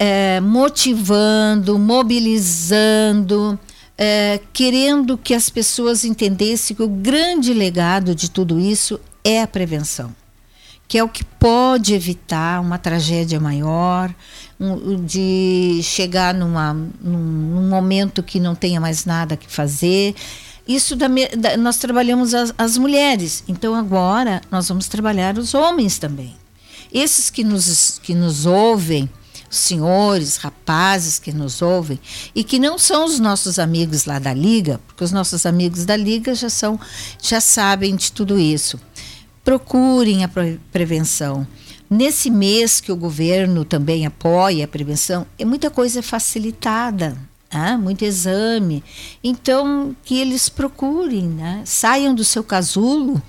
é, 0.00 0.40
motivando, 0.40 1.78
mobilizando, 1.78 3.58
é, 3.98 4.40
querendo 4.52 5.18
que 5.18 5.34
as 5.34 5.50
pessoas 5.50 6.04
entendessem 6.04 6.76
que 6.76 6.82
o 6.82 6.88
grande 6.88 7.52
legado 7.52 8.14
de 8.14 8.30
tudo 8.30 8.58
isso 8.60 8.98
é 9.24 9.42
a 9.42 9.46
prevenção 9.46 10.14
que 10.86 10.96
é 10.96 11.04
o 11.04 11.08
que 11.10 11.22
pode 11.22 11.92
evitar 11.92 12.62
uma 12.62 12.78
tragédia 12.78 13.38
maior, 13.38 14.10
um- 14.58 15.04
de 15.04 15.80
chegar 15.82 16.32
numa, 16.32 16.72
num, 16.72 17.18
num 17.18 17.68
momento 17.68 18.22
que 18.22 18.40
não 18.40 18.54
tenha 18.54 18.80
mais 18.80 19.04
nada 19.04 19.36
que 19.36 19.46
fazer. 19.52 20.14
Isso 20.66 20.96
da 20.96 21.06
da- 21.36 21.58
nós 21.58 21.76
trabalhamos 21.76 22.32
as, 22.32 22.54
as 22.56 22.78
mulheres, 22.78 23.44
então 23.46 23.74
agora 23.74 24.40
nós 24.50 24.66
vamos 24.66 24.88
trabalhar 24.88 25.36
os 25.36 25.52
homens 25.52 25.98
também. 25.98 26.34
Esses 26.90 27.28
que 27.28 27.44
nos, 27.44 28.00
que 28.02 28.14
nos 28.14 28.46
ouvem, 28.46 29.10
senhores, 29.50 30.36
rapazes 30.36 31.18
que 31.18 31.32
nos 31.32 31.62
ouvem, 31.62 31.98
e 32.34 32.44
que 32.44 32.58
não 32.58 32.78
são 32.78 33.04
os 33.04 33.18
nossos 33.18 33.58
amigos 33.58 34.04
lá 34.04 34.18
da 34.18 34.34
Liga, 34.34 34.80
porque 34.86 35.04
os 35.04 35.12
nossos 35.12 35.46
amigos 35.46 35.84
da 35.84 35.96
Liga 35.96 36.34
já 36.34 36.50
são, 36.50 36.78
já 37.22 37.40
sabem 37.40 37.96
de 37.96 38.12
tudo 38.12 38.38
isso 38.38 38.78
procurem 39.48 40.24
a 40.24 40.28
pre- 40.28 40.60
prevenção. 40.70 41.46
Nesse 41.88 42.30
mês 42.30 42.82
que 42.82 42.92
o 42.92 42.96
governo 42.96 43.64
também 43.64 44.04
apoia 44.04 44.66
a 44.66 44.68
prevenção, 44.68 45.26
é 45.38 45.44
muita 45.46 45.70
coisa 45.70 46.02
facilitada, 46.02 47.16
ah, 47.50 47.78
muito 47.78 48.04
exame. 48.04 48.84
Então, 49.24 49.96
que 50.04 50.18
eles 50.20 50.50
procurem, 50.50 51.22
né? 51.22 51.62
saiam 51.64 52.14
do 52.14 52.24
seu 52.24 52.44
casulo 52.44 53.22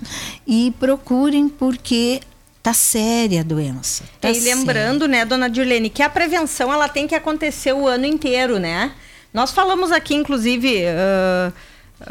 e 0.46 0.74
procurem 0.78 1.48
porque 1.48 2.20
tá 2.62 2.72
séria 2.74 3.40
a 3.40 3.44
doença. 3.44 4.04
Tá 4.20 4.30
e 4.30 4.38
lembrando, 4.40 5.06
né, 5.08 5.24
dona 5.24 5.48
Dirlene, 5.48 5.88
que 5.90 6.02
a 6.02 6.10
prevenção 6.10 6.72
ela 6.72 6.88
tem 6.88 7.06
que 7.06 7.14
acontecer 7.14 7.72
o 7.72 7.86
ano 7.86 8.06
inteiro, 8.06 8.58
né? 8.58 8.92
Nós 9.32 9.52
falamos 9.52 9.92
aqui, 9.92 10.14
inclusive, 10.14 10.82
ah, 10.86 11.52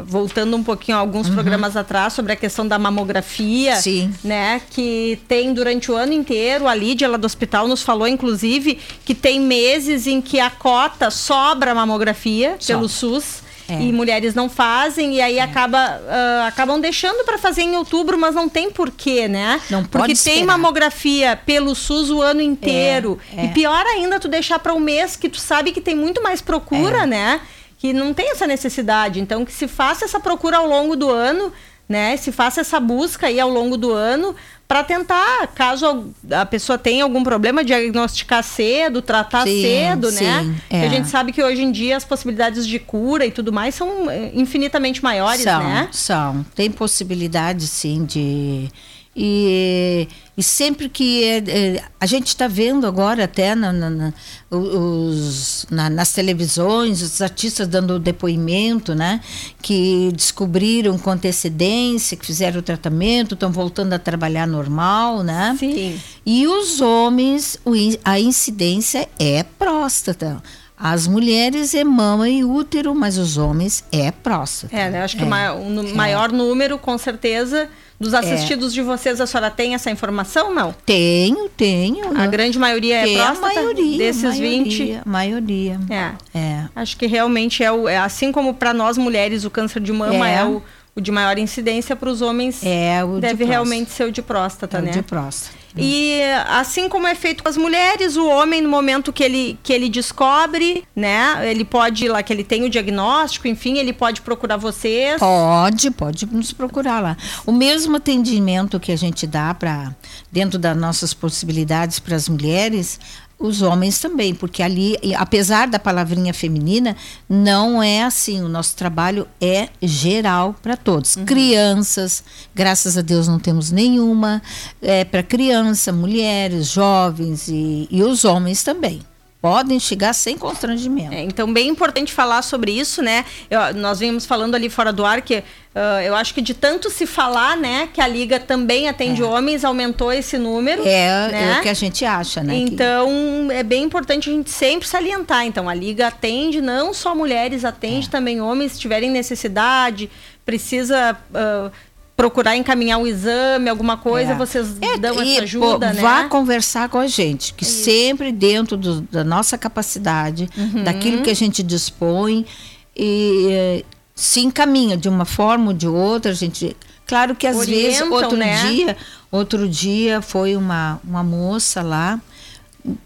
voltando 0.03 0.55
um 0.55 0.63
pouquinho 0.63 0.97
a 0.97 1.01
alguns 1.01 1.29
programas 1.29 1.75
atrás 1.75 2.13
sobre 2.13 2.31
a 2.31 2.35
questão 2.35 2.67
da 2.67 2.77
mamografia, 2.79 3.75
Uhum. 3.75 3.81
Sim. 3.81 4.13
né, 4.23 4.61
que 4.69 5.19
tem 5.27 5.53
durante 5.53 5.91
o 5.91 5.95
ano 5.95 6.13
inteiro. 6.13 6.67
A 6.67 6.75
Lídia 6.75 7.07
lá 7.07 7.17
do 7.17 7.25
hospital 7.25 7.67
nos 7.67 7.81
falou, 7.81 8.07
inclusive, 8.07 8.79
que 9.03 9.15
tem 9.15 9.39
meses 9.39 10.07
em 10.07 10.21
que 10.21 10.39
a 10.39 10.49
cota 10.49 11.09
sobra 11.11 11.71
a 11.71 11.75
mamografia 11.75 12.57
pelo 12.65 12.87
SUS. 12.87 13.43
É. 13.69 13.79
E 13.81 13.91
mulheres 13.93 14.33
não 14.33 14.49
fazem, 14.49 15.15
e 15.15 15.21
aí 15.21 15.39
acaba, 15.39 15.79
ah, 16.07 16.45
acabam 16.47 16.79
deixando 16.79 17.23
para 17.23 17.37
fazer 17.37 17.61
em 17.61 17.75
outubro, 17.75 18.17
mas 18.17 18.33
não 18.35 18.49
tem 18.49 18.71
porquê, 18.71 19.27
né? 19.27 19.61
Não 19.69 19.83
Porque 19.83 19.97
pode 19.97 20.23
tem 20.23 20.33
esperar. 20.39 20.57
mamografia 20.57 21.39
pelo 21.45 21.75
SUS 21.75 22.09
o 22.09 22.21
ano 22.21 22.41
inteiro. 22.41 23.19
É, 23.35 23.41
é. 23.41 23.45
E 23.45 23.47
pior 23.49 23.85
ainda, 23.85 24.19
tu 24.19 24.27
deixar 24.27 24.59
para 24.59 24.73
um 24.73 24.79
mês 24.79 25.15
que 25.15 25.29
tu 25.29 25.39
sabe 25.39 25.71
que 25.71 25.81
tem 25.81 25.95
muito 25.95 26.21
mais 26.23 26.41
procura, 26.41 27.03
É. 27.03 27.05
né? 27.05 27.41
Que 27.77 27.93
não 27.93 28.13
tem 28.13 28.31
essa 28.31 28.45
necessidade. 28.45 29.19
Então, 29.21 29.45
que 29.45 29.53
se 29.53 29.67
faça 29.67 30.03
essa 30.03 30.19
procura 30.19 30.57
ao 30.57 30.67
longo 30.67 30.95
do 30.97 31.09
ano, 31.09 31.51
né? 31.89 32.15
Se 32.15 32.31
faça 32.31 32.61
essa 32.61 32.79
busca 32.79 33.25
aí 33.25 33.39
ao 33.39 33.49
longo 33.49 33.75
do 33.75 33.91
ano 33.91 34.35
para 34.67 34.83
tentar, 34.83 35.47
caso 35.55 36.13
a 36.29 36.45
pessoa 36.45 36.77
tenha 36.77 37.03
algum 37.03 37.23
problema, 37.23 37.63
diagnosticar 37.63 38.43
cedo, 38.43 39.01
tratar 39.01 39.43
Sim, 39.47 39.63
cedo, 39.63 40.11
né? 40.11 40.43
sim, 40.43 40.53
Porque 40.69 40.75
é. 40.75 40.85
A 40.85 40.89
gente 40.89 41.07
sabe 41.07 41.31
que 41.31 41.41
hoje 41.41 41.63
em 41.63 41.71
dia 41.71 41.97
as 41.97 42.05
possibilidades 42.05 42.67
de 42.67 42.77
cura 42.77 43.25
e 43.25 43.31
tudo 43.31 43.51
mais 43.51 43.73
são 43.73 44.07
eh, 44.11 44.29
infinitamente 44.35 45.01
maiores, 45.01 45.41
são, 45.41 45.63
né? 45.63 45.89
São, 45.91 46.45
tem 46.53 46.69
possibilidade 46.69 47.65
sim 47.65 48.05
de 48.05 48.69
e, 49.15 50.07
e 50.37 50.43
sempre 50.43 50.87
que 50.87 51.23
é, 51.23 51.37
é, 51.47 51.83
a 51.99 52.05
gente 52.05 52.27
está 52.27 52.47
vendo 52.47 52.85
agora 52.87 53.23
até 53.25 53.55
na, 53.55 53.73
na- 53.73 53.89
na- 53.89 54.13
os, 54.51 55.65
na- 55.69 55.89
nas 55.89 56.11
televisões 56.13 57.01
os 57.01 57.21
artistas 57.21 57.67
dando 57.67 57.99
depoimento, 57.99 58.93
né, 58.95 59.19
que 59.61 60.11
descobriram 60.13 60.97
com 60.97 61.09
antecedência, 61.09 62.15
que 62.15 62.25
fizeram 62.25 62.59
o 62.59 62.63
tratamento, 62.63 63.33
estão 63.33 63.51
voltando 63.51 63.93
a 63.93 63.99
trabalhar 63.99 64.47
normal, 64.47 65.23
né? 65.23 65.55
Sim. 65.59 65.99
E 66.25 66.47
os 66.47 66.79
homens, 66.81 67.59
a 68.05 68.19
incidência 68.19 69.07
é 69.19 69.43
próstata. 69.43 70.41
As 70.81 71.07
mulheres 71.07 71.73
é 71.73 71.83
mama 71.83 72.29
e 72.29 72.41
útero, 72.43 72.95
mas 72.95 73.17
os 73.17 73.37
homens 73.37 73.83
é 73.91 74.11
próstata. 74.11 74.73
É, 74.73 74.89
né? 74.89 75.03
Acho 75.03 75.17
que 75.17 75.23
o 75.23 75.27
ma- 75.27 75.51
o 75.53 75.69
nu- 75.69 75.93
maior 75.93 76.31
número, 76.31 76.77
com 76.77 76.97
certeza, 76.97 77.67
dos 77.99 78.13
É. 78.13 78.17
assistidos 78.19 78.73
de 78.73 78.81
vocês, 78.81 79.19
a 79.19 79.27
senhora 79.27 79.51
tem 79.51 79.73
essa 79.73 79.91
informação? 79.91 80.53
Não. 80.53 80.73
Tenho, 80.85 81.49
tenho. 81.49 82.17
A 82.17 82.25
grande 82.27 82.57
maioria 82.57 82.97
é 83.01 83.03
Tem 83.03 83.19
a 83.19 83.25
próstata? 83.25 83.53
maioria. 83.55 83.97
Desses 83.97 84.23
maioria, 84.39 84.63
20. 84.63 85.01
Maioria. 85.05 85.79
É. 85.89 86.37
É. 86.37 86.63
Acho 86.75 86.95
que 86.97 87.05
realmente 87.07 87.63
é, 87.63 87.71
o, 87.71 87.87
é 87.89 87.97
assim 87.97 88.31
como 88.31 88.53
para 88.53 88.73
nós 88.73 88.97
mulheres 88.97 89.43
o 89.45 89.49
câncer 89.49 89.81
de 89.81 89.91
mama 89.91 90.27
é, 90.29 90.35
É. 90.35 90.45
o, 90.45 90.61
o 90.95 91.01
de 91.01 91.11
maior 91.11 91.37
incidência, 91.37 91.95
para 91.95 92.09
os 92.09 92.21
homens 92.21 92.61
É 92.63 93.03
o 93.03 93.15
de 93.15 93.21
deve 93.21 93.35
próstata. 93.37 93.51
realmente 93.51 93.91
ser 93.91 94.03
o 94.05 94.11
de 94.11 94.21
próstata, 94.21 94.77
É 94.77 94.81
o 94.81 94.83
né? 94.85 94.91
de 94.91 95.01
próstata. 95.01 95.58
E 95.77 96.21
assim 96.47 96.89
como 96.89 97.07
é 97.07 97.15
feito 97.15 97.43
com 97.43 97.49
as 97.49 97.57
mulheres, 97.57 98.15
o 98.15 98.27
homem, 98.27 98.61
no 98.61 98.69
momento 98.69 99.13
que 99.13 99.23
ele, 99.23 99.59
que 99.61 99.71
ele 99.71 99.89
descobre, 99.89 100.83
né? 100.95 101.49
Ele 101.49 101.63
pode 101.63 102.05
ir 102.05 102.09
lá, 102.09 102.23
que 102.23 102.33
ele 102.33 102.43
tem 102.43 102.63
o 102.63 102.69
diagnóstico, 102.69 103.47
enfim, 103.47 103.77
ele 103.77 103.93
pode 103.93 104.21
procurar 104.21 104.57
vocês. 104.57 105.19
Pode, 105.19 105.91
pode 105.91 106.25
nos 106.25 106.51
procurar 106.51 106.99
lá. 106.99 107.17
O 107.45 107.51
mesmo 107.51 107.97
atendimento 107.97 108.79
que 108.79 108.91
a 108.91 108.97
gente 108.97 109.27
dá 109.27 109.53
para 109.53 109.93
dentro 110.31 110.57
das 110.57 110.75
nossas 110.75 111.13
possibilidades 111.13 111.99
para 111.99 112.15
as 112.15 112.27
mulheres, 112.27 112.99
os 113.39 113.61
homens 113.61 113.99
também, 113.99 114.35
porque 114.35 114.61
ali, 114.61 114.97
apesar 115.17 115.67
da 115.67 115.79
palavrinha 115.79 116.33
feminina, 116.33 116.95
não 117.27 117.81
é 117.81 118.03
assim. 118.03 118.41
O 118.41 118.49
nosso 118.49 118.75
trabalho 118.75 119.25
é 119.39 119.69
geral 119.81 120.53
para 120.61 120.75
todos. 120.75 121.15
Crianças, 121.25 122.21
graças 122.53 122.97
a 122.97 123.01
Deus 123.01 123.27
não 123.27 123.39
temos 123.39 123.71
nenhuma. 123.71 124.41
É 124.81 125.05
para 125.05 125.23
criança, 125.23 125.93
mulheres, 125.93 126.67
jovens 126.67 127.47
e, 127.47 127.87
e 127.89 128.03
os 128.03 128.25
homens 128.25 128.61
também. 128.61 129.01
Podem 129.41 129.79
chegar 129.79 130.11
sem 130.13 130.37
constrangimento. 130.37 131.13
É, 131.13 131.21
então, 131.23 131.51
bem 131.53 131.69
importante 131.69 132.11
falar 132.13 132.41
sobre 132.41 132.73
isso, 132.73 133.01
né? 133.01 133.23
Eu- 133.49 133.73
nós 133.75 133.97
vimos 133.99 134.25
falando 134.25 134.53
ali 134.53 134.69
fora 134.69 134.91
do 134.91 135.05
ar 135.05 135.21
que 135.21 135.41
ah, 135.73 136.03
eu 136.03 136.13
acho 136.13 136.33
que 136.33 136.41
de 136.41 136.53
tanto 136.53 136.89
se 136.89 137.05
falar, 137.05 137.55
né, 137.55 137.87
que 137.93 138.01
a 138.01 138.07
Liga 138.07 138.37
também 138.39 138.89
atende 138.89 139.23
homens, 139.23 139.63
aumentou 139.63 140.11
esse 140.11 140.37
número. 140.37 140.81
É, 140.85 141.29
né? 141.31 141.53
é 141.55 141.59
o 141.59 141.61
que 141.61 141.69
a 141.69 141.73
gente 141.73 142.03
acha, 142.03 142.43
né? 142.43 142.53
que- 142.53 142.59
Então, 142.59 143.47
é 143.51 143.63
bem 143.63 143.83
importante 143.83 144.29
a 144.29 144.33
gente 144.33 144.49
sempre 144.49 144.85
salientar. 144.87 145.45
Então, 145.45 145.69
a 145.69 145.73
Liga 145.73 146.07
atende 146.07 146.59
não 146.59 146.93
só 146.93 147.15
mulheres, 147.15 147.63
atende 147.63 148.07
É. 148.07 148.09
também 148.11 148.41
homens, 148.41 148.73
se 148.73 148.79
tiverem 148.79 149.09
necessidade, 149.09 150.09
precisa 150.45 151.15
ah, 151.33 151.71
procurar 152.19 152.57
encaminhar 152.57 152.97
um 152.99 153.07
exame, 153.07 153.69
alguma 153.69 153.95
coisa, 153.95 154.33
É. 154.33 154.35
vocês 154.35 154.75
É, 154.81 154.97
dão 154.97 155.23
e, 155.23 155.33
essa 155.35 155.43
ajuda, 155.43 155.87
pô, 155.87 155.93
né? 155.93 156.01
Vá 156.01 156.25
conversar 156.25 156.89
com 156.89 156.97
a 156.99 157.07
gente, 157.07 157.53
que 157.53 157.63
sempre 157.63 158.29
dentro 158.33 158.75
do- 158.75 158.99
da 159.01 159.23
nossa 159.23 159.57
capacidade, 159.57 160.49
Uhum. 160.57 160.83
daquilo 160.83 161.21
que 161.23 161.29
a 161.29 161.33
gente 161.33 161.63
dispõe, 161.63 162.45
e 162.93 163.47
eh, 163.49 163.83
se 164.13 164.41
encaminha 164.41 164.97
de 164.97 165.07
uma 165.07 165.23
forma 165.23 165.67
ou 165.67 165.73
de 165.73 165.87
outra. 165.87 166.31
A 166.31 166.35
gente, 166.35 166.75
claro 167.07 167.33
que 167.33 167.47
às 167.47 167.65
vezes 167.65 168.01
Orientam, 168.01 168.11
outro 168.11 168.37
né? 168.37 168.67
dia, 168.67 168.97
outro 169.31 169.69
dia 169.69 170.21
foi 170.21 170.57
uma, 170.57 170.99
uma 171.07 171.23
moça 171.23 171.81
lá 171.81 172.19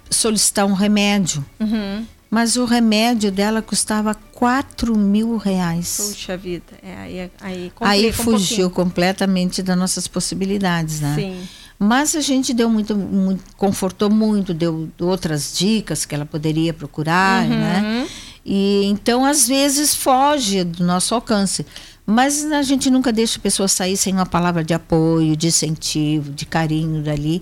solicitar 0.10 0.66
um 0.66 0.74
remédio, 0.74 1.46
Uhum. 1.60 2.04
Mas 2.34 2.56
o 2.56 2.66
remédio 2.66 3.32
dela 3.32 3.62
custava 3.62 4.16
4 4.32 4.98
mil 4.98 5.38
reais. 5.38 5.98
Puxa 6.10 6.36
vida, 6.36 6.74
é, 6.82 6.96
aí, 6.98 7.32
aí 7.40 7.72
Aí 7.80 8.10
um 8.10 8.14
fugiu 8.14 8.70
pouquinho. 8.70 8.70
completamente 8.72 9.62
das 9.62 9.78
nossas 9.78 10.08
possibilidades, 10.08 11.00
né? 11.00 11.14
Sim. 11.16 11.48
Mas 11.78 12.16
a 12.16 12.22
gente 12.22 12.52
deu 12.52 12.70
muito, 12.70 12.96
muito, 12.96 13.44
confortou 13.56 14.10
muito, 14.10 14.52
deu 14.52 14.90
outras 15.00 15.54
dicas 15.56 16.06
que 16.06 16.16
ela 16.16 16.26
poderia 16.26 16.74
procurar, 16.74 17.44
Uhum. 17.44 17.50
né? 17.50 18.08
E 18.44 18.86
então 18.86 19.24
às 19.24 19.48
vezes 19.48 19.94
foge 19.94 20.64
do 20.64 20.84
nosso 20.84 21.14
alcance. 21.14 21.64
Mas 22.06 22.44
a 22.52 22.64
gente 22.64 22.90
nunca 22.90 23.14
deixa 23.14 23.38
a 23.38 23.42
pessoa 23.42 23.68
sair 23.68 23.96
sem 23.96 24.14
uma 24.14 24.26
palavra 24.26 24.64
de 24.64 24.74
apoio, 24.74 25.38
de 25.38 25.48
incentivo, 25.48 26.32
de 26.32 26.46
carinho 26.46 27.02
dali, 27.04 27.42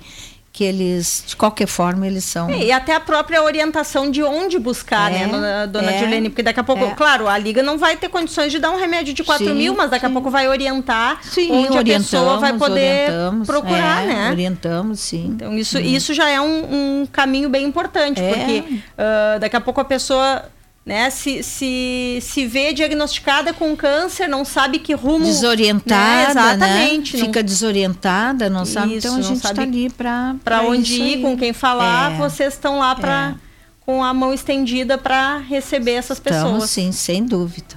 que 0.53 0.65
eles, 0.65 1.23
de 1.27 1.35
qualquer 1.35 1.65
forma, 1.67 2.05
eles 2.05 2.25
são. 2.25 2.49
É, 2.49 2.65
E 2.65 2.71
até 2.71 2.93
a 2.93 2.99
própria 2.99 3.41
orientação 3.41 4.11
de 4.11 4.21
onde 4.21 4.59
buscar, 4.59 5.11
É, 5.11 5.25
né, 5.25 5.67
dona, 5.67 5.91
é, 5.91 5.97
Dirlene? 5.99 6.29
Porque 6.29 6.43
daqui 6.43 6.59
a 6.59 6.63
pouco, 6.63 6.83
é. 6.83 6.89
claro, 6.93 7.27
a 7.27 7.37
Liga 7.37 7.63
não 7.63 7.77
vai 7.77 7.95
ter 7.95 8.09
condições 8.09 8.51
de 8.51 8.59
dar 8.59 8.69
um 8.71 8.77
remédio 8.77 9.13
de 9.13 9.23
4 9.23 9.45
Sim, 9.45 9.53
mil, 9.53 9.73
mas 9.75 9.89
daqui 9.89 10.05
a 10.05 10.09
sim. 10.09 10.13
pouco 10.13 10.29
vai 10.29 10.49
orientar 10.49 11.19
Sim, 11.23 11.51
onde 11.69 11.77
a 11.77 11.83
pessoa 11.97 12.37
vai 12.37 12.53
poder 12.57 13.11
procurar, 13.45 14.03
é, 14.03 14.07
né? 14.07 14.29
Orientamos, 14.31 14.99
sim. 14.99 15.27
Então, 15.35 15.57
isso, 15.57 15.79
isso 15.79 16.13
já 16.13 16.29
é 16.29 16.41
um, 16.41 17.01
um 17.01 17.05
caminho 17.09 17.47
bem 17.49 17.65
importante, 17.65 18.19
É. 18.21 18.33
porque 18.33 18.63
ah, 18.97 19.37
daqui 19.39 19.55
a 19.55 19.61
pouco 19.61 19.79
a 19.79 19.85
pessoa 19.85 20.43
né, 20.85 21.09
se, 21.11 21.43
se, 21.43 22.17
se 22.21 22.45
vê 22.47 22.73
diagnosticada 22.73 23.53
com 23.53 23.75
câncer, 23.75 24.27
não 24.27 24.43
sabe 24.43 24.79
que 24.79 24.93
rumo. 24.93 25.25
desorientada, 25.25 26.33
né? 26.33 26.57
né? 26.57 26.83
Exatamente. 26.83 27.17
não- 27.17 27.25
Fica 27.27 27.43
desorientada, 27.43 28.49
não 28.49 28.65
sabe. 28.65 28.97
Isso, 28.97 29.07
Então 29.07 29.13
a 29.13 29.17
não 29.21 29.23
gente 29.27 29.45
está 29.45 29.61
ali 29.61 29.89
para 29.91 30.35
Para 30.43 30.61
onde 30.63 30.99
ir, 31.01 31.21
com 31.21 31.37
quem 31.37 31.53
falar, 31.53 32.13
É. 32.13 32.17
vocês 32.17 32.53
estão 32.53 32.79
lá 32.79 32.95
para 32.95 33.35
É. 33.37 33.51
com 33.85 34.03
a 34.03 34.11
mão 34.13 34.33
estendida 34.33 34.97
para 34.97 35.37
receber 35.37 35.91
essas 35.93 36.19
pessoas. 36.19 36.43
Estamos, 36.45 36.69
sim, 36.71 36.91
sem 36.91 37.23
dúvida. 37.25 37.75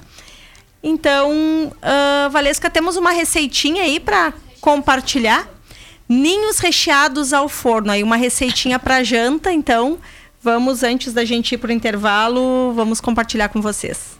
Então, 0.83 1.71
ah, 1.81 2.27
Valesca, 2.31 2.69
temos 2.69 2.95
uma 2.95 3.11
receitinha 3.11 3.83
aí 3.83 3.99
para 3.99 4.33
compartilhar. 4.61 5.47
Ninhos 6.07 6.59
recheados 6.59 7.33
ao 7.33 7.49
forno, 7.49 7.91
aí 7.91 8.03
uma 8.03 8.15
receitinha 8.15 8.77
para 8.77 9.03
janta. 9.03 9.51
Então, 9.51 9.97
vamos 10.45 10.83
antes 10.83 11.11
da 11.11 11.25
gente 11.25 11.55
ir 11.55 11.57
para 11.57 11.69
o 11.69 11.73
intervalo, 11.73 12.71
vamos 12.75 13.01
compartilhar 13.01 13.49
com 13.49 13.63
vocês. 13.63 14.11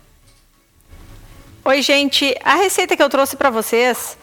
Oi, 1.64 1.84
gente. 1.84 2.36
A 2.44 2.56
receita 2.56 2.98
que 2.98 3.04
eu 3.04 3.10
trouxe 3.10 3.36
para 3.36 3.52
vocês 3.52 4.18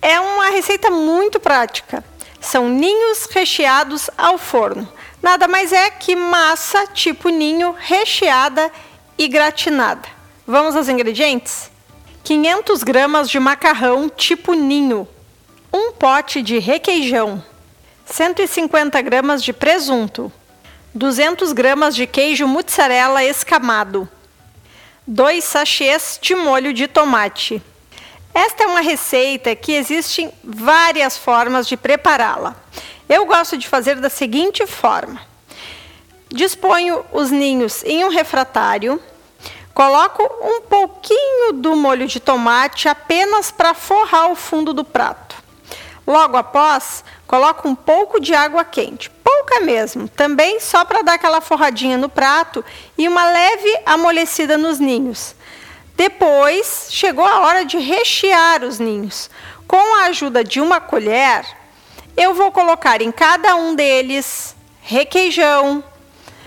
é 0.00 0.18
uma 0.18 0.48
receita 0.48 0.90
muito 0.90 1.38
prática. 1.38 2.02
São 2.40 2.70
ninhos 2.70 3.26
recheados 3.26 4.08
ao 4.16 4.38
forno. 4.38 4.90
Nada 5.22 5.46
mais 5.46 5.74
é 5.74 5.90
que 5.90 6.16
massa 6.16 6.86
tipo 6.86 7.28
ninho 7.28 7.74
recheada 7.78 8.72
e 9.18 9.28
gratinada. 9.28 10.08
Vamos 10.46 10.74
aos 10.74 10.88
ingredientes? 10.88 11.70
500 12.24 12.82
gramas 12.82 13.28
de 13.28 13.38
macarrão 13.38 14.08
tipo 14.08 14.54
ninho, 14.54 15.06
um 15.70 15.92
pote 15.92 16.40
de 16.40 16.58
requeijão, 16.58 17.44
150 18.06 19.00
gramas 19.02 19.42
de 19.42 19.52
presunto, 19.52 20.32
200 20.94 21.52
gramas 21.52 21.94
de 21.94 22.04
queijo 22.04 22.48
mussarela 22.48 23.22
escamado, 23.22 24.08
dois 25.06 25.44
sachês 25.44 26.18
de 26.20 26.34
molho 26.34 26.72
de 26.72 26.88
tomate. 26.88 27.62
Esta 28.34 28.64
é 28.64 28.66
uma 28.66 28.80
receita 28.80 29.54
que 29.54 29.72
existem 29.72 30.32
várias 30.42 31.16
formas 31.16 31.68
de 31.68 31.76
prepará-la. 31.76 32.56
Eu 33.08 33.24
gosto 33.24 33.56
de 33.56 33.68
fazer 33.68 34.00
da 34.00 34.10
seguinte 34.10 34.66
forma: 34.66 35.20
disponho 36.28 37.04
os 37.12 37.30
ninhos 37.30 37.84
em 37.84 38.04
um 38.04 38.08
refratário, 38.08 39.00
coloco 39.72 40.24
um 40.42 40.62
pouquinho 40.62 41.52
do 41.52 41.76
molho 41.76 42.08
de 42.08 42.18
tomate 42.18 42.88
apenas 42.88 43.52
para 43.52 43.74
forrar 43.74 44.28
o 44.32 44.34
fundo 44.34 44.72
do 44.72 44.82
prato. 44.82 45.36
Logo 46.04 46.36
após, 46.36 47.04
coloco 47.30 47.68
um 47.68 47.76
pouco 47.76 48.18
de 48.18 48.34
água 48.34 48.64
quente, 48.64 49.08
pouca 49.08 49.60
mesmo, 49.60 50.08
também 50.08 50.58
só 50.58 50.84
para 50.84 51.02
dar 51.02 51.14
aquela 51.14 51.40
forradinha 51.40 51.96
no 51.96 52.08
prato 52.08 52.64
e 52.98 53.06
uma 53.06 53.24
leve 53.30 53.72
amolecida 53.86 54.58
nos 54.58 54.80
ninhos. 54.80 55.36
Depois, 55.94 56.88
chegou 56.90 57.24
a 57.24 57.42
hora 57.42 57.64
de 57.64 57.78
rechear 57.78 58.64
os 58.64 58.80
ninhos. 58.80 59.30
Com 59.68 59.94
a 60.00 60.06
ajuda 60.06 60.42
de 60.42 60.60
uma 60.60 60.80
colher, 60.80 61.46
eu 62.16 62.34
vou 62.34 62.50
colocar 62.50 63.00
em 63.00 63.12
cada 63.12 63.54
um 63.54 63.76
deles 63.76 64.56
requeijão, 64.80 65.84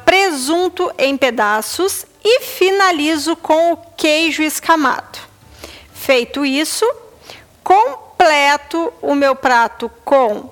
presunto 0.03 0.91
em 0.97 1.15
pedaços 1.15 2.05
e 2.21 2.41
finalizo 2.41 3.37
com 3.37 3.71
o 3.71 3.77
queijo 3.95 4.43
escamado. 4.43 5.17
Feito 5.93 6.45
isso, 6.45 6.85
completo 7.63 8.91
o 9.01 9.15
meu 9.15 9.33
prato 9.33 9.89
com 10.03 10.51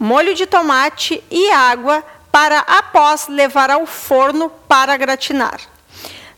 molho 0.00 0.34
de 0.34 0.46
tomate 0.46 1.22
e 1.30 1.50
água 1.50 2.02
para 2.32 2.60
após 2.60 3.28
levar 3.28 3.70
ao 3.70 3.84
forno 3.84 4.48
para 4.66 4.96
gratinar. 4.96 5.60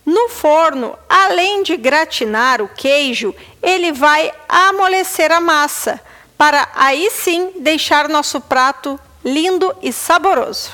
No 0.05 0.27
forno, 0.27 0.99
além 1.07 1.63
de 1.63 1.77
gratinar 1.77 2.61
o 2.61 2.67
queijo, 2.67 3.33
ele 3.61 3.93
vai 3.93 4.33
amolecer 4.49 5.31
a 5.31 5.39
massa, 5.39 6.01
para 6.37 6.67
aí 6.75 7.09
sim 7.09 7.53
deixar 7.61 8.09
nosso 8.09 8.41
prato 8.41 8.99
lindo 9.23 9.73
e 9.81 9.93
saboroso. 9.93 10.71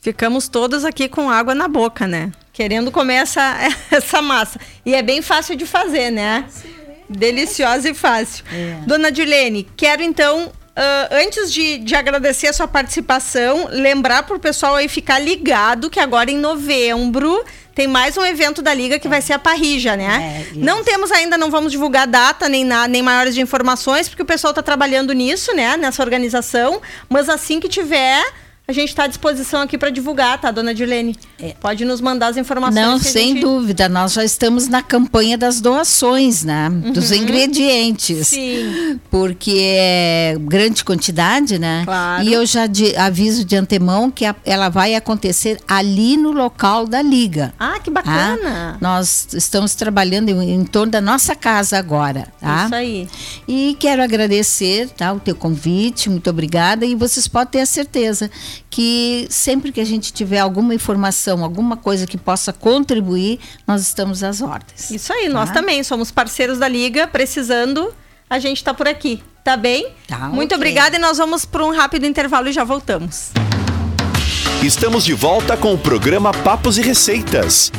Ficamos 0.00 0.48
todas 0.48 0.86
aqui 0.86 1.08
com 1.10 1.28
água 1.28 1.54
na 1.54 1.68
boca, 1.68 2.06
né? 2.06 2.32
Querendo 2.50 2.90
comer 2.90 3.16
essa, 3.16 3.58
essa 3.90 4.22
massa. 4.22 4.58
E 4.86 4.94
é 4.94 5.02
bem 5.02 5.20
fácil 5.20 5.54
de 5.54 5.66
fazer, 5.66 6.10
né? 6.10 6.46
Deliciosa 7.10 7.90
e 7.90 7.94
fácil. 7.94 8.42
É. 8.50 8.80
Dona 8.86 9.12
Dilene, 9.12 9.68
quero 9.76 10.02
então 10.02 10.50
antes 11.10 11.52
de, 11.52 11.78
de 11.78 11.94
agradecer 11.94 12.48
a 12.48 12.52
sua 12.52 12.68
participação, 12.68 13.68
lembrar 13.70 14.24
para 14.24 14.36
o 14.36 14.40
pessoal 14.40 14.74
aí 14.74 14.88
ficar 14.88 15.18
ligado 15.18 15.88
que 15.88 15.98
agora 15.98 16.30
em 16.30 16.36
novembro 16.36 17.44
tem 17.74 17.86
mais 17.86 18.16
um 18.16 18.24
evento 18.24 18.62
da 18.62 18.72
Liga 18.72 18.98
que 18.98 19.06
vai 19.06 19.20
ser 19.20 19.34
a 19.34 19.38
Parrija, 19.38 19.96
né? 19.96 20.46
É, 20.50 20.56
não 20.56 20.82
temos 20.82 21.12
ainda, 21.12 21.36
não 21.36 21.50
vamos 21.50 21.70
divulgar 21.70 22.06
data 22.06 22.48
nem, 22.48 22.64
na, 22.64 22.88
nem 22.88 23.02
maiores 23.02 23.34
de 23.34 23.40
informações, 23.42 24.08
porque 24.08 24.22
o 24.22 24.26
pessoal 24.26 24.50
está 24.50 24.62
trabalhando 24.62 25.12
nisso, 25.12 25.54
né? 25.54 25.76
Nessa 25.76 26.02
organização. 26.02 26.80
Mas 27.08 27.28
assim 27.28 27.60
que 27.60 27.68
tiver 27.68 28.24
a 28.68 28.72
gente 28.72 28.88
está 28.88 29.04
à 29.04 29.06
disposição 29.06 29.60
aqui 29.60 29.78
para 29.78 29.90
divulgar, 29.90 30.40
tá, 30.40 30.50
dona 30.50 30.74
Dilene? 30.74 31.14
É. 31.38 31.54
Pode 31.60 31.84
nos 31.84 32.00
mandar 32.00 32.28
as 32.28 32.36
informações. 32.36 32.74
Não, 32.74 32.98
sem 32.98 33.34
gente... 33.34 33.40
dúvida. 33.40 33.88
Nós 33.88 34.12
já 34.12 34.24
estamos 34.24 34.66
na 34.66 34.82
campanha 34.82 35.38
das 35.38 35.60
doações, 35.60 36.42
né? 36.42 36.68
Uhum. 36.68 36.92
Dos 36.92 37.12
ingredientes. 37.12 38.26
Sim. 38.26 38.98
Porque 39.08 39.56
é 39.56 40.36
grande 40.40 40.84
quantidade, 40.84 41.60
né? 41.60 41.82
Claro. 41.84 42.24
E 42.24 42.32
eu 42.32 42.44
já 42.44 42.66
de, 42.66 42.96
aviso 42.96 43.44
de 43.44 43.54
antemão 43.54 44.10
que 44.10 44.24
a, 44.24 44.34
ela 44.44 44.68
vai 44.68 44.96
acontecer 44.96 45.60
ali 45.68 46.16
no 46.16 46.32
local 46.32 46.88
da 46.88 47.00
Liga. 47.00 47.54
Ah, 47.60 47.78
que 47.78 47.88
bacana! 47.88 48.74
Ah, 48.74 48.76
nós 48.80 49.28
estamos 49.32 49.76
trabalhando 49.76 50.30
em, 50.30 50.54
em, 50.54 50.64
torno 50.64 50.90
da 50.90 51.00
nossa 51.00 51.36
casa 51.36 51.78
agora, 51.78 52.26
tá? 52.40 52.64
Isso 52.64 52.74
aí. 52.74 53.08
E 53.46 53.76
quero 53.78 54.02
agradecer 54.02 54.88
tá, 54.88 55.12
o 55.12 55.20
teu 55.20 55.36
convite, 55.36 56.10
muito 56.10 56.28
obrigada. 56.28 56.84
E 56.84 56.96
vocês 56.96 57.28
podem 57.28 57.52
ter 57.52 57.60
a 57.60 57.66
certeza 57.66 58.28
que 58.68 59.26
sempre 59.30 59.72
que 59.72 59.80
a 59.80 59.84
gente 59.84 60.12
tiver 60.12 60.38
alguma 60.38 60.74
informação, 60.74 61.42
alguma 61.44 61.76
coisa 61.76 62.06
que 62.06 62.16
possa 62.16 62.52
contribuir, 62.52 63.38
nós 63.66 63.82
estamos 63.82 64.22
às 64.22 64.40
ordens. 64.40 64.90
Isso 64.90 65.12
aí, 65.12 65.26
tá? 65.26 65.32
nós 65.32 65.50
também 65.50 65.82
somos 65.82 66.10
parceiros 66.10 66.58
da 66.58 66.68
Liga, 66.68 67.06
precisando, 67.06 67.92
a 68.28 68.38
gente 68.38 68.58
está 68.58 68.74
por 68.74 68.88
aqui, 68.88 69.22
tá 69.44 69.56
bem? 69.56 69.88
Tá, 70.06 70.28
Muito 70.28 70.54
okay. 70.54 70.56
obrigada 70.56 70.96
e 70.96 70.98
nós 70.98 71.18
vamos 71.18 71.44
para 71.44 71.64
um 71.64 71.74
rápido 71.74 72.06
intervalo 72.06 72.48
e 72.48 72.52
já 72.52 72.64
voltamos. 72.64 73.30
Estamos 74.62 75.04
de 75.04 75.12
volta 75.12 75.56
com 75.56 75.72
o 75.74 75.78
programa 75.78 76.32
Papos 76.32 76.78
e 76.78 76.82
Receitas. 76.82 77.70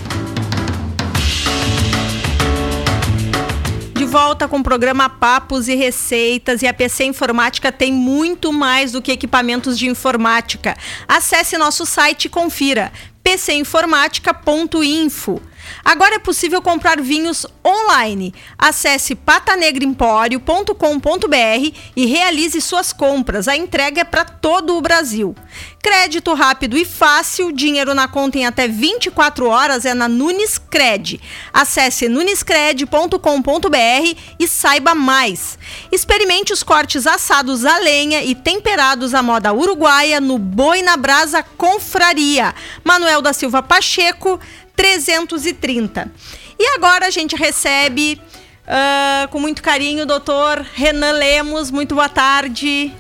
Volta 4.08 4.48
com 4.48 4.60
o 4.60 4.64
programa 4.64 5.10
Papos 5.10 5.68
e 5.68 5.76
Receitas 5.76 6.62
e 6.62 6.68
a 6.68 6.74
PC 6.74 7.04
Informática 7.04 7.74
tem 7.74 7.92
muito 7.92 8.54
mais 8.54 8.94
do 8.94 9.02
que 9.02 9.12
equipamentos 9.12 9.78
de 9.78 9.90
informática. 9.90 10.78
Acesse 11.06 11.58
nosso 11.58 11.86
site 11.86 12.24
e 12.26 12.30
confira 12.30 12.90
pcinformática.info. 13.22 15.42
Agora 15.84 16.16
é 16.16 16.20
possível 16.20 16.62
comprar 16.62 17.02
vinhos 17.02 17.46
online. 17.66 18.34
Acesse 18.58 19.16
patanegraempório.com.br 19.16 21.78
e 21.96 22.06
realize 22.06 22.60
suas 22.62 22.92
compras. 22.92 23.48
A 23.48 23.56
entrega 23.56 24.02
é 24.02 24.04
para 24.04 24.26
todo 24.26 24.76
o 24.76 24.82
Brasil. 24.82 25.36
Crédito 25.82 26.34
rápido 26.34 26.78
e 26.78 26.84
fácil, 26.84 27.52
dinheiro 27.52 27.94
na 27.94 28.08
conta 28.08 28.38
em 28.38 28.46
até 28.46 28.68
24 28.68 29.48
horas 29.48 29.86
é 29.86 29.94
na 29.94 30.08
Nunes 30.08 30.58
Cred. 30.58 31.22
Acesse 31.54 32.10
nunescred.com.br 32.10 34.18
e 34.40 34.48
saiba 34.48 34.94
mais. 34.94 35.58
Experimente 35.92 36.52
os 36.52 36.64
cortes 36.64 37.08
assados 37.08 37.64
a 37.64 37.78
lenha 37.78 38.24
e 38.24 38.36
temperados 38.36 39.14
à 39.14 39.24
moda 39.24 39.54
uruguaia 39.54 40.20
no 40.20 40.38
Boi 40.38 40.82
na 40.82 40.98
Brasa 40.98 41.42
Confraria. 41.42 42.54
Manuel 42.84 43.22
da 43.22 43.32
Silva 43.32 43.64
Pacheco, 43.64 44.40
330. 44.78 46.10
E 46.58 46.68
agora 46.76 47.08
a 47.08 47.10
gente 47.10 47.36
recebe 47.36 48.22
uh, 48.68 49.28
com 49.30 49.40
muito 49.40 49.62
carinho 49.62 50.04
o 50.04 50.06
doutor 50.06 50.66
Renan 50.76 51.12
Lemos. 51.12 51.72
Muito 51.72 51.96
boa 51.96 52.08
tarde. 52.08 52.94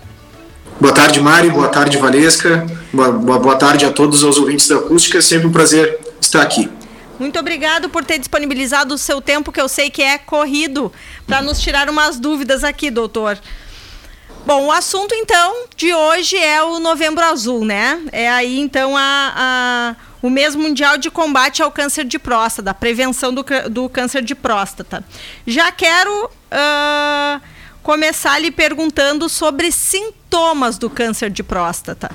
Boa 0.81 0.93
tarde, 0.93 1.21
Mari. 1.21 1.49
Boa 1.49 1.69
tarde, 1.69 1.97
Valesca. 1.97 2.65
Boa, 2.91 3.11
boa 3.11 3.55
tarde 3.55 3.85
a 3.85 3.91
todos 3.91 4.23
os 4.23 4.37
ouvintes 4.37 4.67
da 4.67 4.77
Acústica. 4.77 5.19
É 5.19 5.21
sempre 5.21 5.47
um 5.47 5.51
prazer 5.51 5.99
estar 6.19 6.41
aqui. 6.41 6.69
Muito 7.19 7.39
obrigado 7.39 7.89
por 7.89 8.03
ter 8.03 8.19
disponibilizado 8.19 8.93
o 8.93 8.97
seu 8.97 9.21
tempo, 9.21 9.51
que 9.51 9.61
eu 9.61 9.67
sei 9.67 9.89
que 9.89 10.03
é 10.03 10.17
corrido, 10.17 10.91
para 11.25 11.41
nos 11.41 11.59
tirar 11.59 11.89
umas 11.89 12.19
dúvidas 12.19 12.63
aqui, 12.63 12.91
doutor. 12.91 13.39
Bom, 14.45 14.67
o 14.67 14.71
assunto 14.71 15.13
então 15.15 15.65
de 15.75 15.93
hoje 15.93 16.37
é 16.37 16.61
o 16.63 16.79
Novembro 16.79 17.23
Azul, 17.23 17.65
né? 17.65 18.01
É 18.11 18.29
aí 18.29 18.59
então 18.59 18.95
a, 18.95 19.33
a 19.35 19.95
o 20.27 20.29
mês 20.29 20.55
mundial 20.55 20.97
de 20.97 21.09
combate 21.09 21.63
ao 21.63 21.71
câncer 21.71 22.03
de 22.03 22.19
próstata, 22.19 22.73
prevenção 22.73 23.33
do, 23.33 23.45
do 23.69 23.87
câncer 23.87 24.21
de 24.21 24.35
próstata. 24.35 25.01
Já 25.45 25.71
quero 25.71 26.25
uh, 26.25 27.41
começar 27.81 28.37
lhe 28.37 28.51
perguntando 28.51 29.29
sobre 29.29 29.71
sintomas 29.71 30.77
do 30.77 30.89
câncer 30.89 31.29
de 31.29 31.41
próstata. 31.43 32.11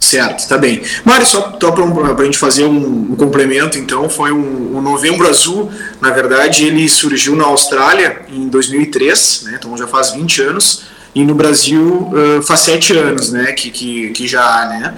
Certo, 0.00 0.48
tá 0.48 0.56
bem. 0.56 0.82
Mário, 1.04 1.26
só, 1.26 1.42
para 1.42 2.22
a 2.22 2.24
gente 2.24 2.38
fazer 2.38 2.64
um, 2.64 3.12
um, 3.12 3.16
complemento, 3.16 3.78
então, 3.78 4.08
foi 4.08 4.32
um, 4.32 4.78
um, 4.78 4.80
Novembro 4.80 5.28
Azul, 5.28 5.70
na 6.00 6.10
verdade, 6.10 6.64
ele 6.64 6.88
surgiu 6.88 7.36
na 7.36 7.44
Austrália 7.44 8.22
em 8.28 8.48
2003, 8.48 9.42
né, 9.44 9.56
então 9.58 9.76
já 9.76 9.86
faz 9.86 10.12
20 10.12 10.42
anos, 10.42 10.84
e 11.14 11.22
no 11.24 11.34
Brasil 11.34 12.10
uh, 12.10 12.42
faz 12.42 12.60
7 12.60 12.96
anos, 12.96 13.30
né, 13.32 13.52
que, 13.52 13.70
que, 13.70 14.10
que 14.10 14.26
já 14.26 14.42
há, 14.42 14.68
né. 14.68 14.94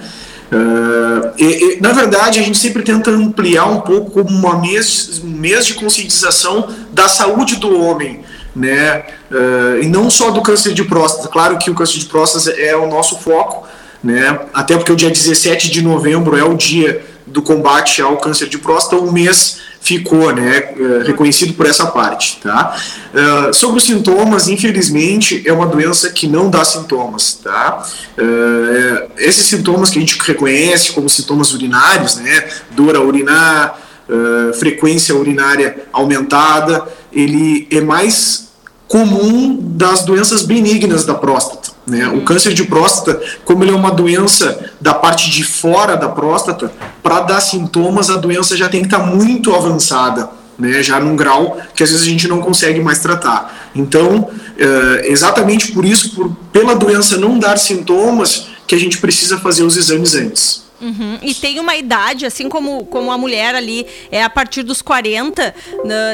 Uh, 0.51 1.33
e, 1.37 1.43
e, 1.75 1.81
na 1.81 1.91
verdade, 1.91 2.39
a 2.39 2.41
gente 2.41 2.57
sempre 2.57 2.81
tenta 2.81 3.11
ampliar 3.11 3.65
um 3.65 3.81
pouco 3.81 4.11
como 4.11 4.29
uma 4.29 4.59
mês, 4.59 5.21
um 5.23 5.29
mês 5.29 5.65
de 5.65 5.73
conscientização 5.73 6.73
da 6.91 7.09
saúde 7.09 7.57
do 7.57 7.77
homem, 7.77 8.21
né? 8.55 9.03
Uh, 9.29 9.83
e 9.83 9.87
não 9.87 10.09
só 10.09 10.31
do 10.31 10.41
câncer 10.41 10.73
de 10.73 10.83
próstata. 10.83 11.27
Claro 11.27 11.57
que 11.57 11.69
o 11.69 11.75
câncer 11.75 11.99
de 11.99 12.05
próstata 12.05 12.51
é 12.59 12.75
o 12.75 12.87
nosso 12.87 13.17
foco, 13.17 13.67
né? 14.01 14.39
Até 14.53 14.77
porque 14.77 14.91
o 14.91 14.95
dia 14.95 15.09
17 15.09 15.69
de 15.69 15.81
novembro 15.81 16.37
é 16.37 16.43
o 16.43 16.55
dia 16.55 17.05
do 17.25 17.41
combate 17.41 18.01
ao 18.01 18.17
câncer 18.17 18.47
de 18.47 18.57
próstata, 18.57 19.01
um 19.01 19.11
mês 19.11 19.59
ficou 19.79 20.33
né, 20.33 20.57
eh, 20.57 21.03
reconhecido 21.05 21.53
por 21.53 21.65
essa 21.65 21.87
parte. 21.87 22.39
Tá? 22.41 22.75
Uh, 23.13 23.53
sobre 23.53 23.77
os 23.77 23.83
sintomas, 23.85 24.47
infelizmente, 24.47 25.41
é 25.45 25.53
uma 25.53 25.65
doença 25.65 26.09
que 26.09 26.27
não 26.27 26.49
dá 26.49 26.63
sintomas. 26.65 27.39
Tá? 27.43 27.85
Uh, 28.17 29.11
esses 29.17 29.45
sintomas 29.45 29.89
que 29.89 29.97
a 29.97 30.01
gente 30.01 30.17
reconhece 30.19 30.91
como 30.91 31.09
sintomas 31.09 31.53
urinários, 31.53 32.15
né, 32.17 32.47
dor 32.71 32.95
a 32.95 33.01
urinar, 33.01 33.79
uh, 34.09 34.53
frequência 34.53 35.15
urinária 35.15 35.83
aumentada, 35.93 36.87
ele 37.11 37.67
é 37.71 37.81
mais 37.81 38.46
comum 38.87 39.57
das 39.61 40.03
doenças 40.03 40.43
benignas 40.43 41.05
da 41.05 41.13
próstata. 41.13 41.71
Né? 41.85 42.07
O 42.07 42.21
câncer 42.21 42.53
de 42.53 42.63
próstata, 42.63 43.21
como 43.45 43.63
ele 43.63 43.71
é 43.71 43.75
uma 43.75 43.91
doença 43.91 44.71
da 44.79 44.93
parte 44.93 45.29
de 45.29 45.43
fora 45.43 45.95
da 45.95 46.09
próstata, 46.09 46.71
para 47.03 47.21
dar 47.21 47.41
sintomas 47.41 48.09
a 48.09 48.17
doença 48.17 48.55
já 48.57 48.69
tem 48.69 48.81
que 48.81 48.87
estar 48.87 48.99
tá 48.99 49.05
muito 49.05 49.53
avançada. 49.53 50.29
Né, 50.59 50.81
já 50.81 50.99
num 50.99 51.15
grau 51.15 51.59
que 51.75 51.83
às 51.83 51.91
vezes 51.91 52.03
a 52.03 52.09
gente 52.09 52.27
não 52.27 52.41
consegue 52.41 52.79
mais 52.79 52.97
tratar. 52.97 53.69
Então, 53.75 54.27
é, 54.57 55.11
exatamente 55.11 55.71
por 55.71 55.85
isso, 55.85 56.15
por, 56.15 56.35
pela 56.51 56.73
doença 56.73 57.15
não 57.15 57.37
dar 57.37 57.59
sintomas, 57.59 58.47
que 58.65 58.73
a 58.73 58.79
gente 58.79 58.97
precisa 58.97 59.37
fazer 59.37 59.61
os 59.61 59.77
exames 59.77 60.15
antes. 60.15 60.66
Uhum. 60.79 61.17
E 61.21 61.33
tem 61.33 61.59
uma 61.59 61.75
idade, 61.75 62.25
assim 62.25 62.47
como, 62.47 62.85
como 62.85 63.11
a 63.11 63.17
mulher 63.17 63.55
ali 63.55 63.85
é 64.11 64.23
a 64.23 64.29
partir 64.29 64.63
dos 64.63 64.81
40, 64.81 65.53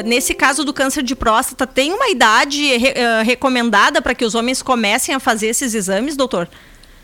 nesse 0.04 0.34
caso 0.34 0.64
do 0.64 0.72
câncer 0.72 1.02
de 1.02 1.14
próstata, 1.14 1.66
tem 1.66 1.92
uma 1.92 2.08
idade 2.08 2.76
re, 2.76 2.90
uh, 2.90 3.24
recomendada 3.24 4.00
para 4.00 4.14
que 4.14 4.24
os 4.24 4.34
homens 4.34 4.62
comecem 4.62 5.14
a 5.14 5.20
fazer 5.20 5.48
esses 5.48 5.74
exames, 5.74 6.16
doutor? 6.16 6.48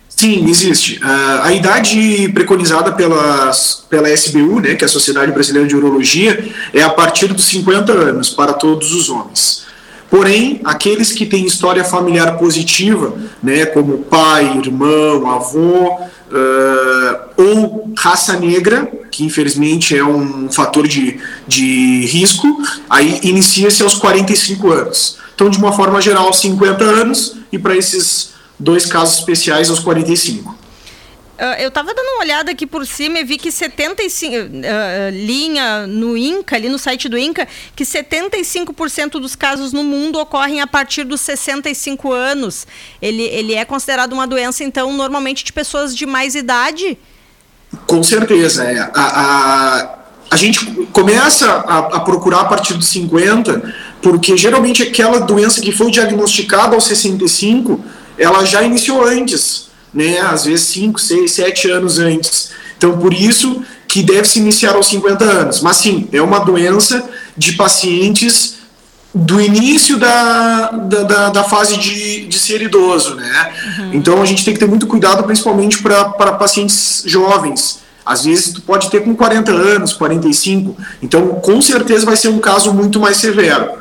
Sim, 0.09 0.49
existe. 0.51 0.99
Uh, 0.99 1.43
a 1.43 1.53
idade 1.53 2.29
preconizada 2.35 2.93
pela, 2.93 3.51
pela 3.89 4.11
SBU, 4.11 4.61
né, 4.61 4.75
que 4.75 4.85
é 4.85 4.87
a 4.87 4.89
Sociedade 4.89 5.33
Brasileira 5.33 5.67
de 5.67 5.77
Urologia, 5.77 6.53
é 6.75 6.83
a 6.83 6.91
partir 6.91 7.29
dos 7.29 7.45
50 7.45 7.93
anos 7.93 8.29
para 8.29 8.53
todos 8.53 8.93
os 8.93 9.09
homens. 9.09 9.65
Porém, 10.11 10.61
aqueles 10.65 11.13
que 11.13 11.25
têm 11.25 11.47
história 11.47 11.85
familiar 11.85 12.37
positiva, 12.37 13.15
né, 13.43 13.65
como 13.67 13.99
pai, 13.99 14.59
irmão, 14.59 15.31
avô, 15.31 15.95
uh, 15.95 17.30
ou 17.41 17.93
raça 17.97 18.39
negra, 18.39 18.87
que 19.11 19.25
infelizmente 19.25 19.97
é 19.97 20.05
um 20.05 20.51
fator 20.51 20.87
de, 20.87 21.19
de 21.49 22.05
risco, 22.07 22.47
aí 22.89 23.19
inicia-se 23.23 23.83
aos 23.83 23.95
45 23.95 24.71
anos. 24.71 25.19
Então, 25.35 25.49
de 25.49 25.57
uma 25.57 25.73
forma 25.73 26.01
geral, 26.03 26.33
50 26.33 26.85
anos, 26.85 27.37
e 27.51 27.59
para 27.59 27.75
esses 27.75 28.35
dois 28.59 28.85
casos 28.85 29.19
especiais, 29.19 29.71
aos 29.71 29.81
45. 29.81 30.61
Uh, 31.41 31.57
eu 31.59 31.69
estava 31.69 31.95
dando 31.95 32.07
uma 32.07 32.21
olhada 32.21 32.51
aqui 32.51 32.67
por 32.67 32.87
cima 32.87 33.19
e 33.19 33.25
vi 33.25 33.39
que 33.39 33.51
75 33.51 34.35
uh, 34.35 34.39
uh, 34.39 35.11
linha 35.11 35.87
no 35.87 36.15
INCA, 36.15 36.57
ali 36.57 36.69
no 36.69 36.79
site 36.79 37.09
do 37.09 37.17
INCA, 37.17 37.49
que 37.75 37.83
75% 37.83 39.13
dos 39.13 39.35
casos 39.35 39.73
no 39.73 39.83
mundo 39.83 40.19
ocorrem 40.19 40.61
a 40.61 40.67
partir 40.67 41.05
dos 41.05 41.23
65 41.23 42.13
anos. 42.13 42.67
Ele, 43.01 43.23
ele 43.23 43.55
é 43.55 43.65
considerado 43.65 44.13
uma 44.13 44.27
doença, 44.27 44.63
então, 44.63 44.93
normalmente 44.93 45.43
de 45.43 45.55
pessoas 45.55 45.97
de 45.97 46.05
mais 46.05 46.35
idade? 46.35 46.99
Com 47.87 48.03
certeza. 48.03 48.65
É. 48.65 48.79
A, 48.79 48.91
a, 48.95 49.95
a 50.31 50.37
gente 50.37 50.65
começa 50.93 51.51
a, 51.51 51.79
a 51.79 52.01
procurar 52.01 52.41
a 52.41 52.45
partir 52.45 52.75
dos 52.75 52.89
50, 52.89 53.75
porque 54.03 54.37
geralmente 54.37 54.83
aquela 54.83 55.21
doença 55.21 55.61
que 55.61 55.73
foi 55.73 55.91
diagnosticada 55.91 56.75
aos 56.75 56.85
65 56.85 57.83
ela 58.21 58.45
já 58.45 58.63
iniciou 58.63 59.03
antes, 59.03 59.69
né? 59.95 60.21
Às 60.21 60.45
vezes 60.45 60.67
5, 60.67 61.01
6, 61.01 61.33
7 61.33 61.71
anos 61.71 61.99
antes. 61.99 62.51
Então, 62.77 62.99
por 62.99 63.15
isso 63.15 63.63
que 63.89 64.03
deve 64.03 64.29
se 64.29 64.39
iniciar 64.39 64.75
aos 64.75 64.89
50 64.89 65.25
anos. 65.25 65.61
Mas 65.63 65.79
sim, 65.79 66.07
é 66.13 66.21
uma 66.21 66.39
doença 66.39 67.09
de 67.37 67.55
pacientes 67.55 68.60
do 69.15 69.41
início 69.41 69.99
da, 69.99 70.71
da, 70.71 71.03
da, 71.03 71.31
da 71.31 71.45
fase 71.45 71.77
de, 71.77 72.27
de 72.27 72.39
ser 72.39 72.63
idoso, 72.63 73.17
né? 73.17 73.53
Uhum. 73.79 73.91
Então 73.95 74.23
a 74.23 74.25
gente 74.25 74.45
tem 74.45 74.55
que 74.55 74.61
ter 74.61 74.69
muito 74.69 74.87
cuidado, 74.87 75.25
principalmente 75.25 75.83
para 75.83 76.33
pacientes 76.33 77.03
jovens. 77.07 77.81
Às 78.05 78.25
vezes 78.25 78.53
tu 78.53 78.63
pode 78.63 78.91
ter 78.91 79.05
com 79.05 79.15
40 79.15 79.53
anos, 79.53 79.93
45. 79.93 80.77
Então, 81.03 81.29
com 81.41 81.61
certeza 81.61 82.07
vai 82.07 82.17
ser 82.17 82.29
um 82.29 82.39
caso 82.39 82.73
muito 82.73 82.99
mais 82.99 83.19
severo. 83.19 83.81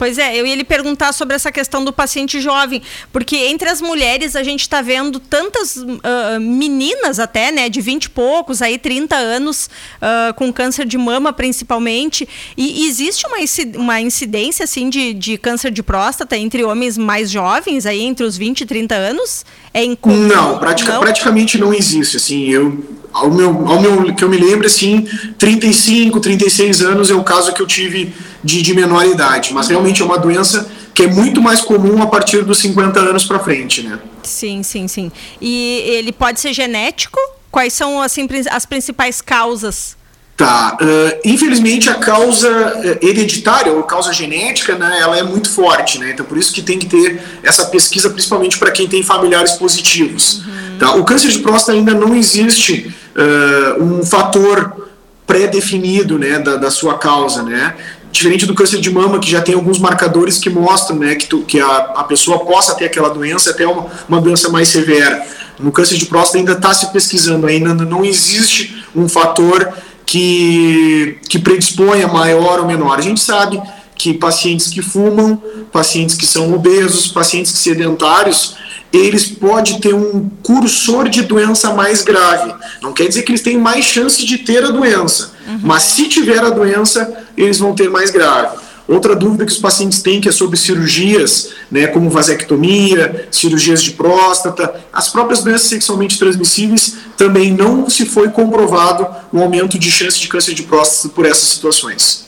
Pois 0.00 0.16
é, 0.16 0.34
eu 0.34 0.46
ia 0.46 0.54
lhe 0.54 0.64
perguntar 0.64 1.12
sobre 1.12 1.36
essa 1.36 1.52
questão 1.52 1.84
do 1.84 1.92
paciente 1.92 2.40
jovem, 2.40 2.80
porque 3.12 3.36
entre 3.36 3.68
as 3.68 3.82
mulheres 3.82 4.34
a 4.34 4.42
gente 4.42 4.62
está 4.62 4.80
vendo 4.80 5.20
tantas 5.20 5.76
uh, 5.76 6.40
meninas 6.40 7.18
até, 7.18 7.52
né, 7.52 7.68
de 7.68 7.82
20 7.82 8.04
e 8.04 8.08
poucos, 8.08 8.62
aí 8.62 8.78
30 8.78 9.14
anos, 9.14 9.68
uh, 10.00 10.32
com 10.32 10.50
câncer 10.50 10.86
de 10.86 10.96
mama 10.96 11.34
principalmente, 11.34 12.26
e 12.56 12.86
existe 12.86 13.26
uma, 13.26 13.36
uma 13.76 14.00
incidência, 14.00 14.64
assim, 14.64 14.88
de, 14.88 15.12
de 15.12 15.36
câncer 15.36 15.70
de 15.70 15.82
próstata 15.82 16.34
entre 16.34 16.64
homens 16.64 16.96
mais 16.96 17.30
jovens, 17.30 17.84
aí 17.84 18.00
entre 18.00 18.24
os 18.24 18.38
20 18.38 18.62
e 18.62 18.66
30 18.66 18.94
anos? 18.94 19.44
É 19.74 19.84
incomum? 19.84 20.16
Não, 20.16 20.58
pratica, 20.58 20.94
não? 20.94 21.00
praticamente 21.00 21.58
não 21.58 21.74
existe, 21.74 22.16
assim, 22.16 22.48
eu 22.48 22.99
ao 23.12 23.30
meu, 23.30 23.68
ao 23.68 23.80
meu 23.80 24.14
que 24.14 24.22
eu 24.22 24.28
me 24.28 24.36
lembro, 24.36 24.66
assim, 24.66 25.06
35, 25.38 26.20
36 26.20 26.82
anos 26.82 27.10
é 27.10 27.14
o 27.14 27.24
caso 27.24 27.52
que 27.52 27.60
eu 27.60 27.66
tive 27.66 28.14
de, 28.42 28.62
de 28.62 28.74
menor 28.74 29.06
idade, 29.06 29.52
mas 29.52 29.68
realmente 29.68 30.02
é 30.02 30.04
uma 30.04 30.18
doença 30.18 30.70
que 30.94 31.04
é 31.04 31.06
muito 31.06 31.40
mais 31.40 31.60
comum 31.60 32.02
a 32.02 32.06
partir 32.06 32.44
dos 32.44 32.58
50 32.58 33.00
anos 33.00 33.24
para 33.24 33.38
frente, 33.38 33.82
né? 33.82 33.98
Sim, 34.22 34.62
sim, 34.62 34.88
sim. 34.88 35.10
E 35.40 35.82
ele 35.86 36.12
pode 36.12 36.40
ser 36.40 36.52
genético? 36.52 37.18
Quais 37.50 37.72
são 37.72 38.00
assim, 38.00 38.28
as 38.50 38.64
principais 38.64 39.20
causas? 39.20 39.96
Tá. 40.40 40.78
Uh, 40.80 41.20
infelizmente 41.22 41.90
a 41.90 41.96
causa 41.96 42.48
uh, 42.48 43.06
hereditária 43.06 43.70
ou 43.70 43.82
causa 43.82 44.10
genética, 44.10 44.74
né, 44.74 44.98
ela 44.98 45.18
é 45.18 45.22
muito 45.22 45.50
forte, 45.50 45.98
né? 45.98 46.12
Então 46.12 46.24
por 46.24 46.38
isso 46.38 46.50
que 46.50 46.62
tem 46.62 46.78
que 46.78 46.86
ter 46.86 47.20
essa 47.42 47.66
pesquisa, 47.66 48.08
principalmente 48.08 48.58
para 48.58 48.70
quem 48.70 48.88
tem 48.88 49.02
familiares 49.02 49.52
positivos. 49.52 50.38
Uhum. 50.38 50.78
Tá? 50.78 50.94
O 50.94 51.04
câncer 51.04 51.28
de 51.28 51.40
próstata 51.40 51.72
ainda 51.76 51.92
não 51.92 52.16
existe 52.16 52.90
uh, 53.14 53.84
um 53.84 54.02
fator 54.02 54.88
pré-definido, 55.26 56.18
né, 56.18 56.38
da, 56.38 56.56
da 56.56 56.70
sua 56.70 56.96
causa, 56.96 57.42
né? 57.42 57.76
Diferente 58.10 58.46
do 58.46 58.54
câncer 58.54 58.80
de 58.80 58.90
mama, 58.90 59.18
que 59.18 59.30
já 59.30 59.42
tem 59.42 59.54
alguns 59.54 59.78
marcadores 59.78 60.38
que 60.38 60.48
mostram, 60.48 60.96
né, 60.96 61.16
que, 61.16 61.26
tu, 61.26 61.42
que 61.42 61.60
a, 61.60 61.76
a 61.96 62.04
pessoa 62.04 62.46
possa 62.46 62.74
ter 62.74 62.86
aquela 62.86 63.10
doença, 63.10 63.50
até 63.50 63.66
uma, 63.66 63.88
uma 64.08 64.18
doença 64.18 64.48
mais 64.48 64.68
severa. 64.68 65.22
No 65.58 65.70
câncer 65.70 65.98
de 65.98 66.06
próstata 66.06 66.38
ainda 66.38 66.52
está 66.52 66.72
se 66.72 66.90
pesquisando, 66.90 67.46
ainda 67.46 67.74
não 67.74 68.02
existe 68.02 68.82
um 68.96 69.06
fator 69.06 69.70
que, 70.10 71.18
que 71.28 71.38
predispõe 71.38 72.02
a 72.02 72.08
maior 72.08 72.58
ou 72.58 72.66
menor. 72.66 72.98
A 72.98 73.00
gente 73.00 73.20
sabe 73.20 73.62
que 73.94 74.12
pacientes 74.12 74.66
que 74.66 74.82
fumam, 74.82 75.40
pacientes 75.70 76.16
que 76.16 76.26
são 76.26 76.52
obesos, 76.52 77.06
pacientes 77.06 77.52
sedentários, 77.52 78.56
eles 78.92 79.28
podem 79.28 79.78
ter 79.78 79.94
um 79.94 80.28
cursor 80.42 81.08
de 81.08 81.22
doença 81.22 81.72
mais 81.74 82.02
grave. 82.02 82.52
Não 82.82 82.92
quer 82.92 83.06
dizer 83.06 83.22
que 83.22 83.30
eles 83.30 83.40
têm 83.40 83.56
mais 83.56 83.84
chance 83.84 84.26
de 84.26 84.38
ter 84.38 84.64
a 84.64 84.72
doença, 84.72 85.32
uhum. 85.46 85.60
mas 85.62 85.84
se 85.84 86.08
tiver 86.08 86.40
a 86.40 86.50
doença, 86.50 87.24
eles 87.36 87.60
vão 87.60 87.72
ter 87.72 87.88
mais 87.88 88.10
grave. 88.10 88.56
Outra 88.90 89.14
dúvida 89.14 89.46
que 89.46 89.52
os 89.52 89.58
pacientes 89.58 90.02
têm 90.02 90.20
que 90.20 90.28
é 90.28 90.32
sobre 90.32 90.56
cirurgias, 90.56 91.50
né, 91.70 91.86
como 91.86 92.10
vasectomia, 92.10 93.28
cirurgias 93.30 93.80
de 93.84 93.92
próstata, 93.92 94.84
as 94.92 95.08
próprias 95.08 95.44
doenças 95.44 95.68
sexualmente 95.68 96.18
transmissíveis 96.18 96.96
também 97.16 97.52
não 97.52 97.88
se 97.88 98.04
foi 98.04 98.30
comprovado 98.30 99.06
um 99.32 99.40
aumento 99.40 99.78
de 99.78 99.88
chance 99.92 100.18
de 100.18 100.26
câncer 100.26 100.54
de 100.54 100.64
próstata 100.64 101.14
por 101.14 101.24
essas 101.24 101.50
situações. 101.50 102.26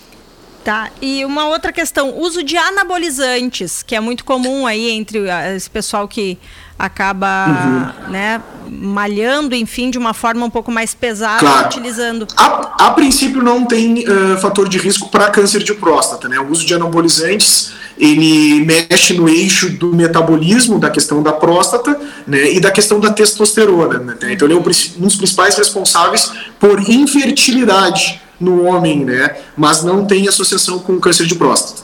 Tá, 0.63 0.93
e 1.01 1.25
uma 1.25 1.49
outra 1.49 1.73
questão, 1.73 2.17
uso 2.17 2.45
de 2.45 2.57
anabolizantes, 2.57 3.83
que 3.83 3.97
é 3.97 4.01
muito 4.01 4.25
comum 4.25 4.65
aí 4.65 4.91
entre 4.91 5.19
esse 5.57 5.69
pessoal 5.69 6.07
que 6.07 6.39
acaba 6.83 7.47
uhum. 7.47 8.11
né, 8.11 8.43
malhando, 8.69 9.55
enfim, 9.55 9.89
de 9.89 9.97
uma 9.97 10.13
forma 10.13 10.45
um 10.45 10.51
pouco 10.51 10.73
mais 10.73 10.95
pesada, 10.95 11.39
claro. 11.39 11.67
utilizando. 11.67 12.27
A, 12.37 12.87
a, 12.87 12.91
princípio 12.91 13.41
não 13.41 13.65
tem 13.65 14.01
uh, 14.01 14.37
fator 14.41 14.69
de 14.69 14.79
risco 14.79 15.09
para 15.09 15.31
câncer 15.31 15.63
de 15.63 15.73
próstata, 15.75 16.29
né? 16.29 16.41
O 16.41 16.51
uso 16.51 16.67
de 16.67 16.75
anabolizantes 16.75 17.73
ele 17.97 18.65
mexe 18.65 19.15
no 19.15 19.29
eixo 19.29 19.71
do 19.71 19.95
metabolismo 19.95 20.77
da 20.77 20.91
questão 20.91 21.23
da 21.23 21.33
próstata 21.33 22.01
né, 22.27 22.53
e 22.53 22.59
da 22.59 22.71
questão 22.73 22.99
da 22.99 23.13
testosterona. 23.13 23.99
Né? 23.99 24.33
Então 24.33 24.49
ele 24.49 24.55
é 24.55 24.57
um 24.57 24.63
dos 24.63 25.15
principais 25.15 25.57
responsáveis 25.57 26.33
por 26.59 26.81
infertilidade 26.91 28.21
no 28.41 28.65
homem, 28.65 29.05
né? 29.05 29.37
Mas 29.57 29.85
não 29.85 30.05
tem 30.05 30.27
associação 30.27 30.81
com 30.81 30.99
câncer 30.99 31.27
de 31.27 31.37
próstata. 31.37 31.83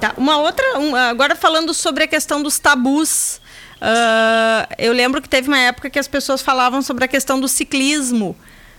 Tá. 0.00 0.12
Uma 0.16 0.38
outra, 0.38 0.78
um, 0.78 0.96
agora 0.96 1.36
falando 1.36 1.72
sobre 1.72 2.02
a 2.02 2.08
questão 2.08 2.42
dos 2.42 2.58
tabus. 2.58 3.40
Uh, 3.84 4.74
eu 4.78 4.94
lembro 4.94 5.20
que 5.20 5.28
teve 5.28 5.48
uma 5.48 5.58
época 5.58 5.90
que 5.90 5.98
as 5.98 6.08
pessoas 6.08 6.40
falavam 6.40 6.80
sobre 6.80 7.04
a 7.04 7.08
questão 7.08 7.38
do 7.38 7.46
ciclismo. 7.46 8.34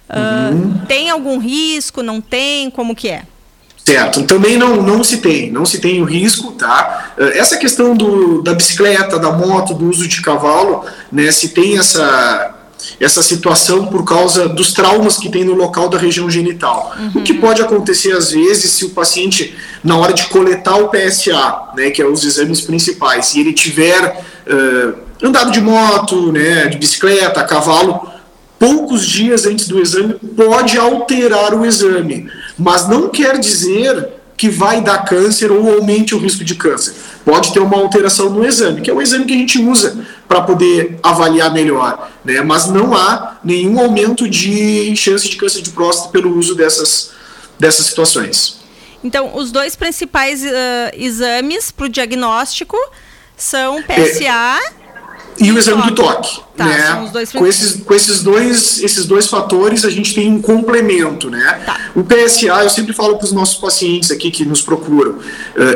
Uh, 0.10 0.54
uhum. 0.54 0.86
Tem 0.88 1.12
algum 1.12 1.38
risco? 1.38 2.02
Não 2.02 2.20
tem? 2.20 2.72
Como 2.72 2.96
que 2.96 3.10
é? 3.10 3.24
Certo, 3.86 4.24
também 4.24 4.58
não, 4.58 4.82
não 4.82 5.04
se 5.04 5.18
tem, 5.18 5.52
não 5.52 5.63
se 5.63 5.78
tem 5.78 6.02
o 6.02 6.06
risco, 6.06 6.54
tá? 6.54 7.13
Uh, 7.20 7.26
essa 7.36 7.56
questão 7.56 7.96
do, 7.96 8.41
da 8.41 8.56
bicicleta, 8.56 9.20
da 9.20 9.32
moto, 9.32 9.76
do 9.76 9.88
uso 9.88 10.08
de 10.08 10.22
cavalo, 10.24 10.84
né, 11.12 11.32
se 11.32 11.50
tem 11.50 11.78
essa, 11.78 12.56
essa 13.00 13.22
situação 13.22 13.86
por 13.86 14.04
causa 14.04 14.50
dos 14.50 14.74
traumas 14.74 15.18
que 15.18 15.30
tem 15.30 15.44
no 15.44 15.54
local 15.54 15.88
da 15.88 16.00
região 16.00 16.28
genital. 16.32 16.96
Uhum. 16.98 17.22
O 17.22 17.24
que 17.24 17.36
pode 17.36 17.62
acontecer 17.62 18.13
às 18.13 18.32
vezes 18.32 18.72
se 18.72 18.86
o 18.86 18.89
paciente, 18.89 19.56
na 19.84 19.96
hora 19.98 20.13
de 20.13 20.26
coletar 20.26 20.78
o 20.78 20.89
PSA, 20.89 21.70
né, 21.76 21.91
que 21.91 22.02
é 22.02 22.08
os 22.08 22.24
exames 22.24 22.62
principais, 22.62 23.36
e 23.36 23.41
ele 23.41 23.54
tiver 23.54 24.26
uh, 24.48 24.96
andado 25.22 25.52
de 25.52 25.62
moto, 25.62 26.32
né, 26.32 26.68
de 26.68 26.78
bicicleta, 26.78 27.42
a 27.42 27.44
cavalo, 27.44 28.10
poucos 28.60 29.06
dias 29.06 29.46
antes 29.46 29.68
do 29.68 29.80
exame, 29.80 30.14
pode 30.14 30.78
alterar 30.78 31.54
o 31.54 31.66
exame. 31.66 32.30
Mas 32.58 32.88
não 32.88 33.10
quer 33.10 33.38
dizer 33.38 34.14
que 34.38 34.50
vai 34.50 34.82
dar 34.82 35.06
câncer 35.06 35.52
ou 35.52 35.76
aumente 35.76 36.14
o 36.14 36.18
risco 36.18 36.44
de 36.44 36.56
câncer. 36.56 36.94
Pode 37.24 37.54
ter 37.54 37.60
uma 37.60 37.78
alteração 37.78 38.30
no 38.30 38.46
exame, 38.46 38.82
que 38.82 38.90
é 38.90 38.94
o 38.94 39.02
exame 39.02 39.26
que 39.26 39.34
a 39.34 39.38
gente 39.38 39.60
usa 39.60 40.06
para 40.28 40.42
poder 40.42 41.00
avaliar 41.02 41.54
melhor, 41.54 42.12
né? 42.24 42.42
Mas 42.42 42.68
não 42.68 42.96
há 42.96 43.38
nenhum 43.44 43.80
aumento 43.80 44.28
de 44.28 44.96
chance 44.96 45.30
de 45.30 45.38
câncer 45.38 45.62
de 45.62 45.70
próstata 45.70 46.10
pelo 46.10 46.38
uso 46.38 46.54
dessas, 46.54 47.12
dessas 47.58 47.86
situações. 47.86 48.60
Então, 49.04 49.36
os 49.36 49.52
dois 49.52 49.76
principais 49.76 50.44
uh, 50.44 50.48
exames 50.94 51.72
para 51.72 51.86
o 51.86 51.90
diagnóstico 51.90 52.78
são 53.38 53.82
PSA 53.84 54.60
é 54.71 54.86
e 55.39 55.52
o 55.52 55.58
exame 55.58 55.82
do 55.84 55.95
toque. 55.95 56.39
Tá, 56.56 56.65
né? 56.65 57.12
com, 57.34 57.45
esses, 57.45 57.82
com 57.82 57.93
esses, 57.93 58.24
dois, 58.24 58.82
esses 58.82 59.06
dois 59.06 59.28
fatores, 59.28 59.84
a 59.84 59.89
gente 59.89 60.15
tem 60.15 60.32
um 60.32 60.41
complemento. 60.41 61.30
Né? 61.30 61.62
Tá. 61.65 61.78
O 61.93 62.04
PSA, 62.04 62.63
eu 62.63 62.69
sempre 62.69 62.93
falo 62.93 63.17
para 63.17 63.26
os 63.26 63.34
nossos 63.34 63.58
pacientes 63.58 64.10
aqui 64.10 64.32
que 64.32 64.45
nos 64.45 64.62
procuram, 64.62 65.12
uh, 65.12 65.21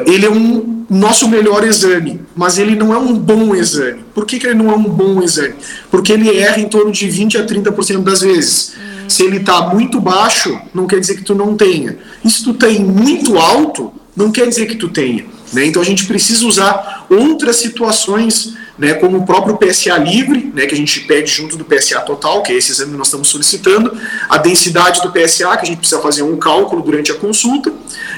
ele 0.05 0.25
é 0.25 0.29
um 0.29 0.85
nosso 0.89 1.27
melhor 1.27 1.65
exame, 1.65 2.21
mas 2.35 2.57
ele 2.57 2.75
não 2.75 2.93
é 2.93 2.97
um 2.97 3.13
bom 3.13 3.53
exame. 3.53 4.03
Por 4.13 4.25
que, 4.25 4.39
que 4.39 4.47
ele 4.47 4.55
não 4.55 4.71
é 4.71 4.75
um 4.75 4.83
bom 4.83 5.21
exame? 5.21 5.55
Porque 5.91 6.13
ele 6.13 6.37
erra 6.37 6.59
em 6.59 6.69
torno 6.69 6.91
de 6.91 7.07
20% 7.07 7.41
a 7.41 7.45
30% 7.45 8.01
das 8.01 8.21
vezes. 8.21 8.73
Hum. 8.77 9.09
Se 9.09 9.23
ele 9.23 9.37
está 9.37 9.61
muito 9.73 9.99
baixo, 9.99 10.57
não 10.73 10.87
quer 10.87 10.99
dizer 10.99 11.15
que 11.15 11.23
tu 11.23 11.35
não 11.35 11.57
tenha. 11.57 11.97
E 12.23 12.29
se 12.29 12.43
tu 12.43 12.53
tem 12.53 12.79
muito 12.79 13.37
alto, 13.37 13.91
não 14.15 14.31
quer 14.31 14.47
dizer 14.47 14.65
que 14.67 14.75
tu 14.75 14.87
tenha. 14.87 15.25
Né? 15.51 15.65
Então 15.65 15.81
a 15.81 15.85
gente 15.85 16.05
precisa 16.05 16.45
usar 16.45 17.05
outras 17.09 17.57
situações 17.57 18.53
né, 18.79 18.93
como 18.93 19.17
o 19.17 19.25
próprio 19.25 19.57
PSA 19.57 19.97
livre, 19.97 20.51
né, 20.55 20.65
que 20.65 20.73
a 20.73 20.77
gente 20.77 21.01
pede 21.01 21.29
junto 21.29 21.57
do 21.57 21.65
PSA 21.65 21.99
total, 21.99 22.41
que 22.41 22.53
é 22.53 22.55
esse 22.55 22.71
exame 22.71 22.91
que 22.91 22.97
nós 22.97 23.07
estamos 23.07 23.27
solicitando, 23.27 23.95
a 24.29 24.37
densidade 24.37 25.01
do 25.01 25.11
PSA, 25.11 25.57
que 25.57 25.63
a 25.63 25.65
gente 25.65 25.79
precisa 25.79 26.01
fazer 26.01 26.23
um 26.23 26.37
cálculo 26.37 26.81
durante 26.81 27.11
a 27.11 27.15
consulta, 27.15 27.73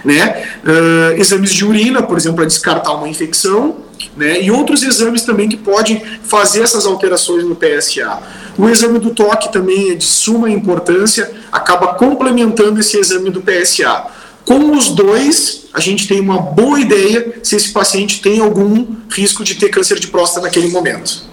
né, 0.05 0.45
uh, 0.63 1.19
exames 1.19 1.51
de 1.51 1.65
urina, 1.65 2.03
por 2.03 2.15
exemplo, 2.15 2.37
para 2.37 2.45
descartar 2.45 2.91
uma 2.93 3.09
infecção, 3.09 3.77
né, 4.15 4.39
e 4.39 4.51
outros 4.51 4.83
exames 4.83 5.23
também 5.23 5.49
que 5.49 5.57
podem 5.57 5.99
fazer 6.23 6.61
essas 6.61 6.85
alterações 6.85 7.43
no 7.43 7.55
PSA. 7.55 8.19
O 8.55 8.69
exame 8.69 8.99
do 8.99 9.09
toque 9.09 9.51
também 9.51 9.91
é 9.91 9.95
de 9.95 10.03
suma 10.03 10.49
importância, 10.49 11.31
acaba 11.51 11.95
complementando 11.95 12.79
esse 12.79 12.99
exame 12.99 13.31
do 13.31 13.41
PSA. 13.41 14.05
Com 14.45 14.75
os 14.75 14.89
dois, 14.89 15.65
a 15.73 15.79
gente 15.79 16.07
tem 16.07 16.19
uma 16.19 16.39
boa 16.39 16.79
ideia 16.79 17.39
se 17.43 17.55
esse 17.55 17.71
paciente 17.71 18.21
tem 18.21 18.39
algum 18.39 18.87
risco 19.09 19.43
de 19.43 19.55
ter 19.55 19.69
câncer 19.69 19.99
de 19.99 20.07
próstata 20.07 20.45
naquele 20.45 20.69
momento. 20.69 21.29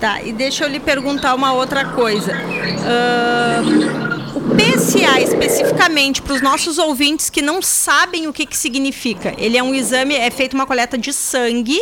Tá, 0.00 0.22
e 0.22 0.32
deixa 0.32 0.64
eu 0.64 0.68
lhe 0.68 0.80
perguntar 0.80 1.34
uma 1.34 1.52
outra 1.52 1.84
coisa. 1.86 2.32
Uh, 2.32 4.36
o 4.36 4.40
PSA, 4.54 5.20
especificamente, 5.20 6.20
para 6.20 6.34
os 6.34 6.42
nossos 6.42 6.78
ouvintes 6.78 7.30
que 7.30 7.40
não 7.40 7.62
sabem 7.62 8.26
o 8.26 8.32
que, 8.32 8.44
que 8.44 8.56
significa, 8.56 9.34
ele 9.38 9.56
é 9.56 9.62
um 9.62 9.74
exame, 9.74 10.14
é 10.14 10.30
feito 10.30 10.54
uma 10.54 10.66
coleta 10.66 10.98
de 10.98 11.12
sangue 11.12 11.80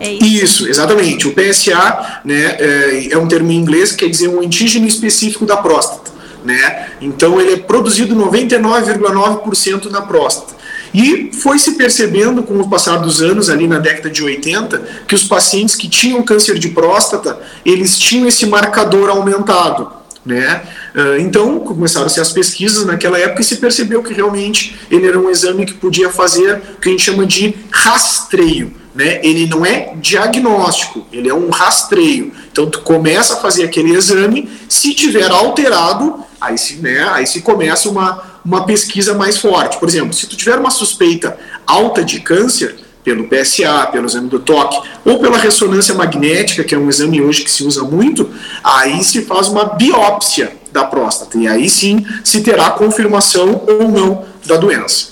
É 0.00 0.12
isso? 0.12 0.26
isso, 0.26 0.68
exatamente. 0.68 1.28
O 1.28 1.32
PSA 1.32 2.20
né, 2.24 2.56
é, 2.58 3.08
é 3.12 3.18
um 3.18 3.28
termo 3.28 3.50
em 3.50 3.56
inglês 3.56 3.92
que 3.92 4.04
quer 4.04 4.10
dizer 4.10 4.28
um 4.28 4.40
antígeno 4.40 4.86
específico 4.86 5.46
da 5.46 5.58
próstata. 5.58 6.10
Né? 6.44 6.88
Então 7.00 7.40
ele 7.40 7.52
é 7.52 7.56
produzido 7.56 8.14
99,9% 8.16 9.90
na 9.90 10.02
próstata. 10.02 10.54
E 10.92 11.30
foi 11.32 11.58
se 11.58 11.72
percebendo 11.72 12.42
com 12.42 12.58
o 12.58 12.68
passar 12.68 12.96
dos 12.96 13.22
anos, 13.22 13.48
ali 13.48 13.66
na 13.66 13.78
década 13.78 14.10
de 14.10 14.22
80, 14.22 14.78
que 15.06 15.14
os 15.14 15.24
pacientes 15.24 15.74
que 15.76 15.88
tinham 15.88 16.22
câncer 16.22 16.58
de 16.58 16.68
próstata, 16.70 17.38
eles 17.64 17.98
tinham 17.98 18.26
esse 18.26 18.46
marcador 18.46 19.08
aumentado. 19.08 20.00
Né? 20.24 20.62
Ah, 20.94 21.18
então 21.18 21.60
começaram-se 21.60 22.20
as 22.20 22.32
pesquisas 22.32 22.84
naquela 22.84 23.18
época 23.18 23.40
e 23.40 23.44
se 23.44 23.56
percebeu 23.56 24.02
que 24.02 24.12
realmente 24.12 24.76
ele 24.90 25.06
era 25.06 25.18
um 25.18 25.30
exame 25.30 25.64
que 25.64 25.74
podia 25.74 26.10
fazer 26.10 26.60
o 26.76 26.80
que 26.80 26.88
a 26.88 26.92
gente 26.92 27.04
chama 27.04 27.24
de 27.24 27.54
rastreio. 27.70 28.74
Né? 28.94 29.20
Ele 29.22 29.46
não 29.46 29.64
é 29.64 29.94
diagnóstico, 29.96 31.06
ele 31.12 31.28
é 31.28 31.34
um 31.34 31.48
rastreio. 31.48 32.32
Então 32.50 32.68
tu 32.68 32.80
começa 32.80 33.34
a 33.34 33.36
fazer 33.36 33.64
aquele 33.64 33.94
exame, 33.94 34.50
se 34.68 34.92
tiver 34.92 35.30
alterado, 35.30 36.24
aí 36.40 36.56
se, 36.56 36.76
né, 36.76 37.06
aí 37.10 37.26
se 37.26 37.42
começa 37.42 37.88
uma, 37.88 38.40
uma 38.44 38.64
pesquisa 38.64 39.14
mais 39.14 39.38
forte. 39.38 39.78
Por 39.78 39.88
exemplo, 39.88 40.12
se 40.12 40.26
tu 40.26 40.36
tiver 40.36 40.58
uma 40.58 40.70
suspeita 40.70 41.38
alta 41.66 42.04
de 42.04 42.20
câncer, 42.20 42.76
pelo 43.02 43.28
PSA, 43.28 43.88
pelo 43.90 44.06
exame 44.06 44.28
do 44.28 44.38
toque, 44.38 44.80
ou 45.04 45.18
pela 45.18 45.38
ressonância 45.38 45.94
magnética, 45.94 46.62
que 46.62 46.74
é 46.74 46.78
um 46.78 46.88
exame 46.88 47.20
hoje 47.20 47.42
que 47.42 47.50
se 47.50 47.64
usa 47.64 47.82
muito, 47.82 48.30
aí 48.62 49.02
se 49.02 49.22
faz 49.22 49.48
uma 49.48 49.64
biópsia 49.64 50.52
da 50.70 50.84
próstata. 50.84 51.38
E 51.38 51.48
aí 51.48 51.68
sim 51.68 52.04
se 52.22 52.42
terá 52.42 52.70
confirmação 52.70 53.62
ou 53.66 53.88
não 53.88 54.24
da 54.46 54.56
doença. 54.56 55.08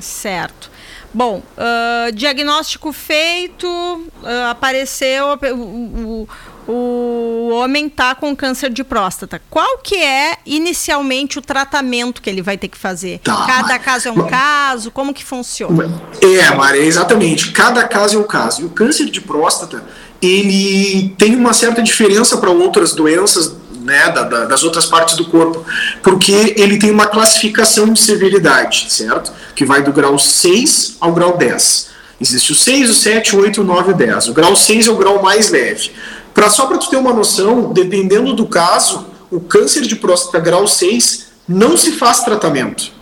Certo. 0.00 0.70
Bom, 1.14 1.42
uh, 1.58 2.12
diagnóstico 2.12 2.92
feito, 2.92 3.66
uh, 3.66 4.50
apareceu 4.50 5.38
o, 5.54 6.26
o, 6.66 6.72
o 6.72 7.50
homem 7.50 7.86
está 7.86 8.14
com 8.14 8.34
câncer 8.34 8.70
de 8.70 8.82
próstata. 8.82 9.42
Qual 9.50 9.78
que 9.78 9.96
é 9.96 10.38
inicialmente 10.46 11.38
o 11.38 11.42
tratamento 11.42 12.22
que 12.22 12.30
ele 12.30 12.40
vai 12.40 12.56
ter 12.56 12.68
que 12.68 12.78
fazer? 12.78 13.18
Tá, 13.18 13.44
Cada 13.46 13.78
caso 13.78 14.08
é 14.08 14.12
um 14.12 14.26
caso? 14.26 14.90
Como 14.90 15.12
que 15.12 15.24
funciona? 15.24 16.00
É, 16.20 16.54
Maria, 16.54 16.82
exatamente. 16.82 17.52
Cada 17.52 17.86
caso 17.86 18.16
é 18.16 18.20
um 18.20 18.26
caso. 18.26 18.62
E 18.62 18.64
o 18.64 18.70
câncer 18.70 19.10
de 19.10 19.20
próstata, 19.20 19.84
ele 20.20 21.14
tem 21.18 21.34
uma 21.34 21.52
certa 21.52 21.82
diferença 21.82 22.38
para 22.38 22.50
outras 22.50 22.94
doenças 22.94 23.56
né, 23.82 24.10
da, 24.10 24.22
da, 24.22 24.44
das 24.46 24.62
outras 24.62 24.86
partes 24.86 25.16
do 25.16 25.24
corpo, 25.26 25.64
porque 26.02 26.54
ele 26.56 26.78
tem 26.78 26.90
uma 26.90 27.06
classificação 27.06 27.92
de 27.92 28.00
severidade, 28.00 28.86
certo? 28.88 29.32
Que 29.54 29.64
vai 29.64 29.82
do 29.82 29.92
grau 29.92 30.18
6 30.18 30.96
ao 31.00 31.12
grau 31.12 31.36
10. 31.36 31.90
Existe 32.20 32.52
o 32.52 32.54
6, 32.54 32.90
o 32.90 32.94
7, 32.94 33.36
o 33.36 33.40
8, 33.40 33.60
o 33.60 33.64
9 33.64 33.90
e 33.90 33.94
o 33.94 33.96
10. 33.96 34.28
O 34.28 34.32
grau 34.32 34.54
6 34.54 34.86
é 34.86 34.90
o 34.90 34.96
grau 34.96 35.22
mais 35.22 35.50
leve. 35.50 35.90
Pra, 36.32 36.48
só 36.48 36.66
para 36.66 36.78
tu 36.78 36.88
ter 36.88 36.96
uma 36.96 37.12
noção, 37.12 37.72
dependendo 37.72 38.32
do 38.32 38.46
caso, 38.46 39.06
o 39.30 39.40
câncer 39.40 39.82
de 39.82 39.96
próstata 39.96 40.38
grau 40.38 40.66
6 40.66 41.26
não 41.48 41.76
se 41.76 41.92
faz 41.92 42.20
tratamento. 42.20 42.92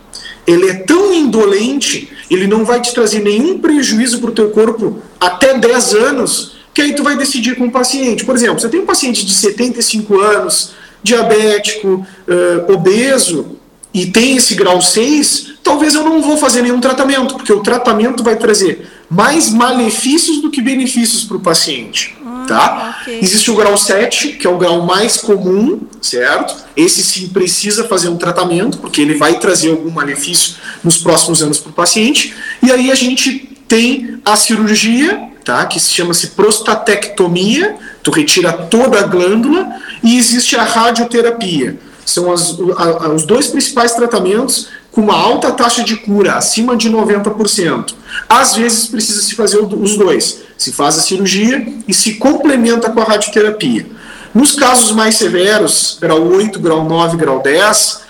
Ele 0.45 0.69
é 0.69 0.73
tão 0.73 1.13
indolente, 1.13 2.11
ele 2.29 2.47
não 2.47 2.65
vai 2.65 2.81
te 2.81 2.93
trazer 2.93 3.19
nenhum 3.19 3.59
prejuízo 3.59 4.19
para 4.19 4.31
o 4.31 4.33
teu 4.33 4.49
corpo 4.49 4.99
até 5.19 5.57
10 5.57 5.93
anos, 5.93 6.57
que 6.81 6.87
aí 6.87 6.93
tu 6.93 7.03
vai 7.03 7.15
decidir 7.15 7.55
com 7.55 7.65
o 7.65 7.71
paciente. 7.71 8.25
Por 8.25 8.35
exemplo, 8.35 8.59
você 8.59 8.67
tem 8.67 8.79
um 8.79 8.85
paciente 8.85 9.23
de 9.23 9.31
75 9.31 10.19
anos, 10.19 10.71
diabético, 11.03 12.05
uh, 12.27 12.73
obeso, 12.73 13.57
e 13.93 14.07
tem 14.07 14.37
esse 14.37 14.55
grau 14.55 14.81
6, 14.81 15.53
talvez 15.61 15.93
eu 15.93 16.03
não 16.03 16.21
vou 16.21 16.37
fazer 16.37 16.61
nenhum 16.61 16.79
tratamento, 16.79 17.35
porque 17.35 17.51
o 17.51 17.61
tratamento 17.61 18.23
vai 18.23 18.37
trazer 18.37 18.89
mais 19.09 19.49
malefícios 19.51 20.41
do 20.41 20.49
que 20.49 20.61
benefícios 20.61 21.25
para 21.25 21.37
o 21.37 21.39
paciente. 21.41 22.15
Ah, 22.25 22.45
tá? 22.47 22.99
Okay. 23.01 23.19
Existe 23.21 23.51
o 23.51 23.55
grau 23.55 23.77
7, 23.77 24.29
que 24.33 24.47
é 24.47 24.49
o 24.49 24.57
grau 24.57 24.85
mais 24.85 25.17
comum, 25.17 25.81
certo? 26.01 26.55
Esse 26.75 27.03
sim 27.03 27.27
precisa 27.27 27.83
fazer 27.83 28.07
um 28.07 28.15
tratamento, 28.15 28.77
porque 28.77 29.01
ele 29.01 29.15
vai 29.15 29.39
trazer 29.39 29.71
algum 29.71 29.91
malefício 29.91 30.55
nos 30.81 30.97
próximos 30.97 31.43
anos 31.43 31.59
para 31.59 31.69
o 31.69 31.73
paciente. 31.73 32.33
E 32.63 32.71
aí 32.71 32.89
a 32.89 32.95
gente 32.95 33.49
tem 33.67 34.21
a 34.23 34.37
cirurgia, 34.37 35.30
tá? 35.43 35.65
que 35.65 35.79
se 35.79 35.91
chama-se 35.91 36.27
prostatectomia, 36.27 37.75
tu 38.03 38.11
retira 38.11 38.53
toda 38.53 38.99
a 38.99 39.03
glândula, 39.03 39.67
e 40.03 40.17
existe 40.17 40.55
a 40.55 40.63
radioterapia. 40.63 41.77
São 42.05 42.31
as, 42.31 42.57
a, 42.77 43.09
os 43.09 43.25
dois 43.25 43.47
principais 43.47 43.93
tratamentos 43.93 44.69
com 44.91 45.01
uma 45.01 45.15
alta 45.15 45.51
taxa 45.51 45.83
de 45.83 45.95
cura, 45.95 46.33
acima 46.33 46.75
de 46.75 46.89
90%. 46.89 47.93
Às 48.27 48.55
vezes 48.55 48.87
precisa 48.87 49.21
se 49.21 49.35
fazer 49.35 49.59
os 49.59 49.97
dois. 49.97 50.41
Se 50.57 50.71
faz 50.71 50.97
a 50.97 51.01
cirurgia 51.01 51.65
e 51.87 51.93
se 51.93 52.15
complementa 52.15 52.89
com 52.89 52.99
a 52.99 53.03
radioterapia. 53.03 53.85
Nos 54.33 54.53
casos 54.53 54.91
mais 54.91 55.15
severos, 55.15 55.97
grau 55.99 56.25
8, 56.27 56.59
grau 56.59 56.83
9, 56.83 57.17
grau 57.17 57.41
10, 57.41 58.00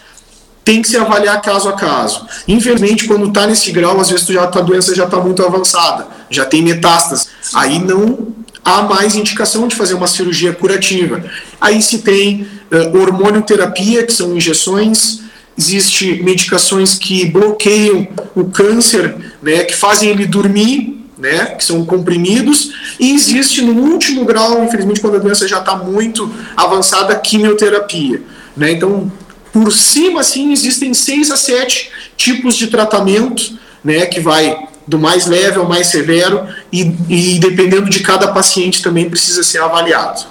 tem 0.71 0.81
que 0.81 0.88
se 0.88 0.95
avaliar 0.95 1.41
caso 1.41 1.67
a 1.67 1.73
caso. 1.73 2.25
Infelizmente, 2.47 3.05
quando 3.05 3.27
está 3.27 3.45
nesse 3.45 3.73
grau, 3.73 3.99
às 3.99 4.10
vezes 4.10 4.25
já, 4.25 4.43
a 4.43 4.62
doença 4.62 4.95
já 4.95 5.03
está 5.03 5.17
muito 5.17 5.43
avançada, 5.43 6.07
já 6.29 6.45
tem 6.45 6.63
metástase. 6.63 7.27
Aí 7.53 7.77
não 7.77 8.29
há 8.63 8.81
mais 8.81 9.13
indicação 9.13 9.67
de 9.67 9.75
fazer 9.75 9.95
uma 9.95 10.07
cirurgia 10.07 10.53
curativa. 10.53 11.25
Aí 11.60 11.81
se 11.81 11.97
tem 11.97 12.47
uh, 12.71 12.97
hormonioterapia, 12.97 14.05
que 14.05 14.13
são 14.13 14.34
injeções, 14.34 15.19
existe 15.57 16.23
medicações 16.23 16.97
que 16.97 17.25
bloqueiam 17.25 18.07
o 18.34 18.45
câncer, 18.45 19.13
né, 19.43 19.65
que 19.65 19.75
fazem 19.75 20.07
ele 20.07 20.25
dormir, 20.25 21.05
né, 21.17 21.47
que 21.47 21.65
são 21.65 21.84
comprimidos, 21.84 22.71
e 22.97 23.13
existe 23.13 23.62
no 23.62 23.73
último 23.73 24.23
grau, 24.23 24.63
infelizmente, 24.63 25.01
quando 25.01 25.17
a 25.17 25.19
doença 25.19 25.45
já 25.49 25.60
está 25.60 25.75
muito 25.75 26.34
avançada, 26.55 27.13
quimioterapia. 27.13 28.21
Né? 28.55 28.71
Então, 28.71 29.12
por 29.51 29.71
cima, 29.71 30.21
assim, 30.21 30.51
existem 30.51 30.93
seis 30.93 31.29
a 31.31 31.37
sete 31.37 31.91
tipos 32.15 32.55
de 32.55 32.67
tratamento, 32.67 33.59
né, 33.83 34.05
que 34.05 34.19
vai 34.19 34.67
do 34.87 34.97
mais 34.97 35.25
leve 35.25 35.57
ao 35.57 35.67
mais 35.67 35.87
severo, 35.87 36.47
e, 36.71 36.93
e 37.09 37.39
dependendo 37.39 37.89
de 37.89 37.99
cada 38.01 38.29
paciente 38.29 38.81
também 38.81 39.09
precisa 39.09 39.43
ser 39.43 39.61
avaliado. 39.61 40.25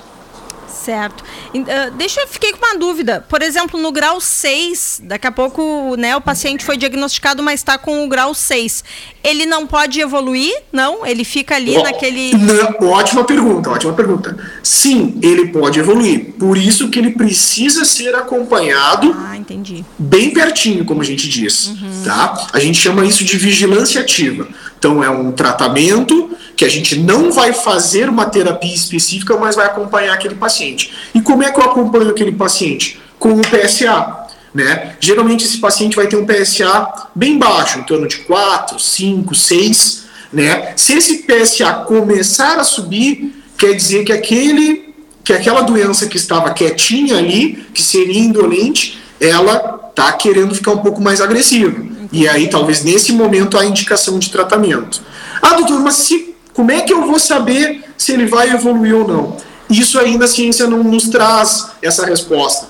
Certo. 0.85 1.23
Uh, 1.55 1.91
deixa 1.97 2.21
eu 2.23 2.29
fiquei 2.29 2.53
com 2.53 2.65
uma 2.65 2.79
dúvida. 2.79 3.25
Por 3.29 3.43
exemplo, 3.43 3.79
no 3.79 3.93
grau 3.93 4.21
6, 4.21 5.03
daqui 5.05 5.27
a 5.27 5.33
pouco 5.33 5.95
né, 5.97 6.17
o 6.17 6.21
paciente 6.21 6.65
foi 6.65 6.77
diagnosticado, 6.77 7.43
mas 7.43 7.61
está 7.61 7.77
com 7.77 8.05
o 8.05 8.09
grau 8.09 8.35
6. 8.35 8.83
Ele 9.23 9.45
não 9.45 9.67
pode 9.67 10.01
evoluir? 10.01 10.55
Não? 10.73 11.05
Ele 11.05 11.25
fica 11.25 11.57
ali 11.57 11.81
naquele. 11.83 12.35
Não, 12.35 12.89
ótima 12.89 13.25
pergunta, 13.25 13.71
ótima 13.71 13.93
pergunta. 13.93 14.37
Sim, 14.63 15.19
ele 15.23 15.49
pode 15.49 15.79
evoluir. 15.79 16.33
Por 16.39 16.57
isso 16.57 16.89
que 16.89 16.99
ele 16.99 17.11
precisa 17.11 17.85
ser 17.85 18.15
acompanhado 18.15 19.15
ah, 19.19 19.37
entendi. 19.37 19.85
bem 19.99 20.31
pertinho, 20.31 20.85
como 20.85 21.03
a 21.03 21.05
gente 21.05 21.29
diz. 21.29 21.69
Uhum. 21.69 22.03
Tá? 22.05 22.49
A 22.53 22.59
gente 22.59 22.79
chama 22.79 23.05
isso 23.05 23.25
de 23.25 23.37
vigilância 23.37 24.01
ativa. 24.01 24.49
Então 24.81 25.05
é 25.05 25.11
um 25.11 25.31
tratamento 25.31 26.31
que 26.57 26.65
a 26.65 26.69
gente 26.69 26.99
não 26.99 27.31
vai 27.31 27.53
fazer 27.53 28.09
uma 28.09 28.25
terapia 28.25 28.75
específica, 28.75 29.37
mas 29.37 29.55
vai 29.55 29.67
acompanhar 29.67 30.15
aquele 30.15 30.35
paciente. 30.35 30.91
E 31.15 31.21
como 31.21 31.43
é 31.43 31.53
que 31.53 31.61
eu 31.61 31.65
acompanho 31.65 32.09
aquele 32.09 32.33
paciente? 32.33 32.99
Com 33.19 33.35
o 33.35 33.43
PSA. 33.43 34.27
Né? 34.55 34.97
Geralmente 34.99 35.45
esse 35.45 35.59
paciente 35.59 35.97
vai 35.97 36.07
ter 36.07 36.17
um 36.17 36.25
PSA 36.25 37.11
bem 37.15 37.39
baixo, 37.39 37.79
em 37.79 37.83
torno 37.83 38.09
de 38.09 38.21
4, 38.21 38.81
5, 38.81 39.35
6. 39.35 40.05
Né? 40.33 40.73
Se 40.77 40.95
esse 40.95 41.25
PSA 41.25 41.85
começar 41.87 42.59
a 42.59 42.65
subir, 42.65 43.35
quer 43.59 43.75
dizer 43.75 44.05
que 44.05 44.13
aquele 44.13 44.89
que 45.23 45.35
aquela 45.35 45.61
doença 45.61 46.07
que 46.07 46.17
estava 46.17 46.51
quietinha 46.55 47.19
ali, 47.19 47.67
que 47.75 47.83
seria 47.83 48.19
indolente, 48.19 48.99
ela 49.21 49.91
está 49.91 50.13
querendo 50.13 50.55
ficar 50.55 50.73
um 50.73 50.79
pouco 50.79 51.01
mais 51.01 51.21
agressiva. 51.21 51.85
E 52.11 52.27
aí, 52.27 52.49
talvez 52.49 52.83
nesse 52.83 53.13
momento, 53.13 53.59
a 53.59 53.65
indicação 53.65 54.19
de 54.19 54.31
tratamento. 54.31 55.03
Ah, 55.43 55.55
doutor, 55.55 55.81
mas 55.81 55.95
se, 55.97 56.35
como 56.53 56.73
é 56.73 56.81
que 56.81 56.93
eu 56.93 57.07
vou 57.07 57.21
saber 57.21 57.85
se 57.97 58.13
ele 58.13 58.27
vai 58.27 58.51
evoluir 58.51 58.97
ou 58.97 59.07
não? 59.07 59.37
Isso 59.69 59.99
ainda 59.99 60.25
a 60.25 60.29
ciência 60.29 60.67
não 60.67 60.83
nos 60.83 61.09
traz 61.09 61.69
essa 61.81 62.05
resposta. 62.05 62.67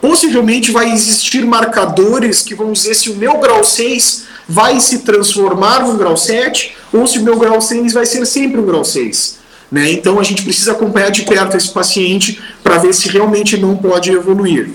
Possivelmente 0.00 0.72
vai 0.72 0.90
existir 0.90 1.44
marcadores 1.44 2.42
que 2.42 2.54
vão 2.54 2.72
dizer 2.72 2.94
se 2.94 3.10
o 3.10 3.16
meu 3.16 3.38
grau 3.38 3.62
6 3.62 4.24
vai 4.48 4.80
se 4.80 5.00
transformar 5.00 5.86
num 5.86 5.96
grau 5.96 6.16
7 6.16 6.74
ou 6.92 7.06
se 7.06 7.18
o 7.18 7.22
meu 7.22 7.38
grau 7.38 7.60
6 7.60 7.92
vai 7.92 8.06
ser 8.06 8.26
sempre 8.26 8.58
um 8.58 8.66
grau 8.66 8.84
6. 8.84 9.38
Né? 9.70 9.92
Então 9.92 10.18
a 10.18 10.22
gente 10.24 10.42
precisa 10.42 10.72
acompanhar 10.72 11.10
de 11.10 11.22
perto 11.22 11.56
esse 11.56 11.68
paciente 11.68 12.40
para 12.64 12.78
ver 12.78 12.92
se 12.92 13.08
realmente 13.08 13.56
não 13.56 13.76
pode 13.76 14.10
evoluir. 14.10 14.70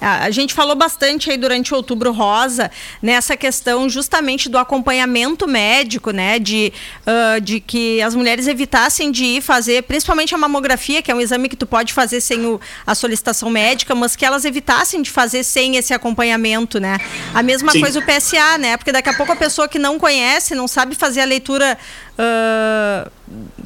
A 0.00 0.30
gente 0.30 0.54
falou 0.54 0.74
bastante 0.74 1.30
aí 1.30 1.36
durante 1.36 1.74
o 1.74 1.76
Outubro 1.76 2.10
Rosa 2.10 2.70
nessa 3.02 3.36
questão 3.36 3.88
justamente 3.88 4.48
do 4.48 4.56
acompanhamento 4.56 5.46
médico, 5.46 6.10
né? 6.10 6.38
De, 6.38 6.72
uh, 7.06 7.40
de 7.40 7.60
que 7.60 8.00
as 8.00 8.14
mulheres 8.14 8.46
evitassem 8.46 9.10
de 9.12 9.24
ir 9.24 9.42
fazer, 9.42 9.82
principalmente 9.82 10.34
a 10.34 10.38
mamografia, 10.38 11.02
que 11.02 11.10
é 11.10 11.14
um 11.14 11.20
exame 11.20 11.50
que 11.50 11.56
tu 11.56 11.66
pode 11.66 11.92
fazer 11.92 12.22
sem 12.22 12.46
o, 12.46 12.58
a 12.86 12.94
solicitação 12.94 13.50
médica, 13.50 13.94
mas 13.94 14.16
que 14.16 14.24
elas 14.24 14.46
evitassem 14.46 15.02
de 15.02 15.10
fazer 15.10 15.44
sem 15.44 15.76
esse 15.76 15.92
acompanhamento, 15.92 16.80
né? 16.80 16.98
A 17.34 17.42
mesma 17.42 17.72
Sim. 17.72 17.80
coisa 17.80 17.98
o 17.98 18.02
PSA, 18.02 18.56
né? 18.58 18.78
Porque 18.78 18.92
daqui 18.92 19.10
a 19.10 19.14
pouco 19.14 19.32
a 19.32 19.36
pessoa 19.36 19.68
que 19.68 19.78
não 19.78 19.98
conhece, 19.98 20.54
não 20.54 20.66
sabe 20.66 20.94
fazer 20.94 21.20
a 21.20 21.26
leitura. 21.26 21.76
Uh, 22.12 23.10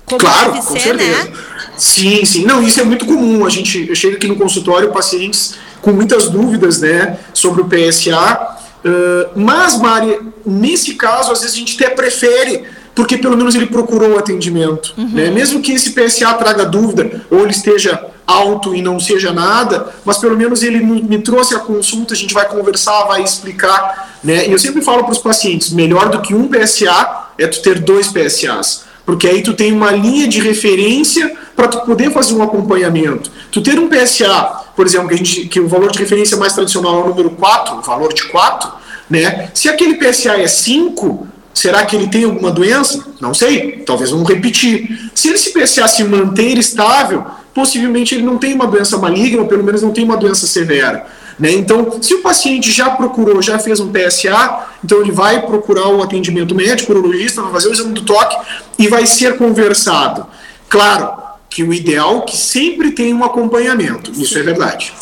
como 0.05 0.21
claro, 0.21 0.53
deve 0.53 0.67
com 0.67 0.79
ser, 0.79 0.95
né? 0.95 1.05
certeza. 1.05 1.31
né? 1.31 1.37
Sim, 1.77 2.25
sim. 2.25 2.45
Não, 2.45 2.63
isso 2.63 2.81
é 2.81 2.85
muito 2.85 3.07
comum. 3.07 3.47
A 3.47 3.51
gente 3.51 3.89
eu 3.89 3.95
chego 3.95 4.17
aqui 4.17 4.27
no 4.27 4.37
consultório, 4.37 4.91
pacientes 4.93 5.55
com 5.85 5.93
muitas 5.93 6.31
dúvidas, 6.31 6.81
né, 6.81 7.19
sobre 7.35 7.61
o 7.61 7.67
PSA. 7.67 8.57
Uh, 8.83 9.39
mas, 9.39 9.79
Mari, 9.79 10.19
nesse 10.45 10.95
caso, 10.95 11.31
às 11.31 11.43
vezes 11.43 11.55
a 11.55 11.59
gente 11.59 11.77
até 11.77 11.95
prefere, 11.95 12.65
porque 12.95 13.19
pelo 13.19 13.37
menos 13.37 13.55
ele 13.55 13.67
procurou 13.67 14.15
o 14.15 14.19
atendimento. 14.19 14.95
Uhum. 14.97 15.11
Né? 15.11 15.31
Mesmo 15.31 15.61
que 15.61 15.73
esse 15.73 15.91
PSA 15.91 16.33
traga 16.35 16.65
dúvida, 16.65 17.27
ou 17.31 17.41
ele 17.41 17.51
esteja 17.51 18.03
alto 18.27 18.75
e 18.75 18.81
não 18.81 18.99
seja 18.99 19.31
nada, 19.31 19.93
mas 20.07 20.17
pelo 20.17 20.39
menos 20.39 20.63
ele 20.63 20.81
me 20.81 21.19
trouxe 21.19 21.55
a 21.55 21.59
consulta, 21.59 22.15
a 22.15 22.17
gente 22.17 22.33
vai 22.33 22.49
conversar, 22.49 23.05
vai 23.05 23.23
explicar. 23.23 24.17
Né? 24.25 24.49
E 24.49 24.53
eu 24.53 24.59
sempre 24.59 24.81
falo 24.81 25.05
para 25.05 25.13
os 25.13 25.19
pacientes: 25.19 25.71
melhor 25.71 26.09
do 26.09 26.23
que 26.23 26.35
um 26.35 26.49
PSA 26.49 27.27
é 27.37 27.47
tu 27.47 27.61
ter 27.61 27.81
dois 27.81 28.09
PSAs 28.09 28.84
porque 29.05 29.29
aí 29.29 29.43
tu 29.43 29.53
tem 29.53 29.73
uma 29.73 29.91
linha 29.91 30.27
de 30.27 30.41
referência 30.41 31.37
para 31.55 31.69
tu 31.69 31.81
poder 31.81 32.11
fazer 32.11 32.35
um 32.35 32.43
acompanhamento. 32.43 33.31
Tu 33.51 33.61
ter 33.61 33.79
um 33.79 33.89
PSA, 33.89 34.63
por 34.75 34.87
exemplo, 34.87 35.09
que, 35.09 35.17
gente, 35.17 35.47
que 35.47 35.61
o 35.61 35.69
valor 35.69 35.91
de 35.91 35.99
referência 35.99 36.37
mais 36.37 36.55
tradicional 36.55 37.01
é 37.01 37.05
o 37.05 37.09
número 37.09 37.31
4, 37.31 37.77
o 37.77 37.83
valor 37.83 38.13
de 38.13 38.25
4, 38.25 38.71
né? 39.09 39.51
Se 39.53 39.69
aquele 39.69 39.95
PSA 39.95 40.41
é 40.41 40.47
5, 40.47 41.29
será 41.53 41.85
que 41.85 41.95
ele 41.95 42.09
tem 42.09 42.25
alguma 42.25 42.51
doença? 42.51 43.05
Não 43.21 43.35
sei, 43.35 43.83
talvez 43.87 44.11
vamos 44.11 44.29
repetir. 44.29 45.11
Se 45.15 45.29
esse 45.29 45.53
PSA 45.53 45.87
se 45.87 46.03
manter 46.05 46.57
estável, 46.59 47.25
possivelmente 47.53 48.15
ele 48.15 48.25
não 48.25 48.39
tem 48.39 48.55
uma 48.55 48.67
doença 48.67 48.97
maligna, 48.97 49.43
ou 49.43 49.49
pelo 49.49 49.63
menos 49.63 49.83
não 49.83 49.93
tem 49.93 50.05
uma 50.05 50.17
doença 50.17 50.47
severa. 50.47 51.07
Né? 51.39 51.53
Então, 51.53 52.01
se 52.03 52.15
o 52.15 52.23
paciente 52.23 52.71
já 52.71 52.91
procurou, 52.91 53.43
já 53.43 53.59
fez 53.59 53.81
um 53.81 53.91
PSA, 53.91 54.67
então 54.83 55.01
ele 55.01 55.13
vai 55.13 55.45
procurar 55.45 55.89
o 55.89 56.03
atendimento 56.03 56.55
médico, 56.55 56.93
urologista, 56.93 57.43
vai 57.43 57.53
fazer 57.53 57.69
o 57.69 57.73
exame 57.73 57.93
do 57.93 58.03
toque 58.03 58.37
e 58.79 58.89
vai 58.89 59.07
ser 59.07 59.37
conversado. 59.37 60.27
Claro 60.69 61.13
que 61.51 61.63
o 61.63 61.73
ideal 61.73 62.19
é 62.19 62.31
que 62.31 62.37
sempre 62.37 62.93
tem 62.93 63.13
um 63.15 63.25
acompanhamento, 63.25 64.11
isso 64.13 64.39
é 64.39 64.43
verdade. 64.43 64.93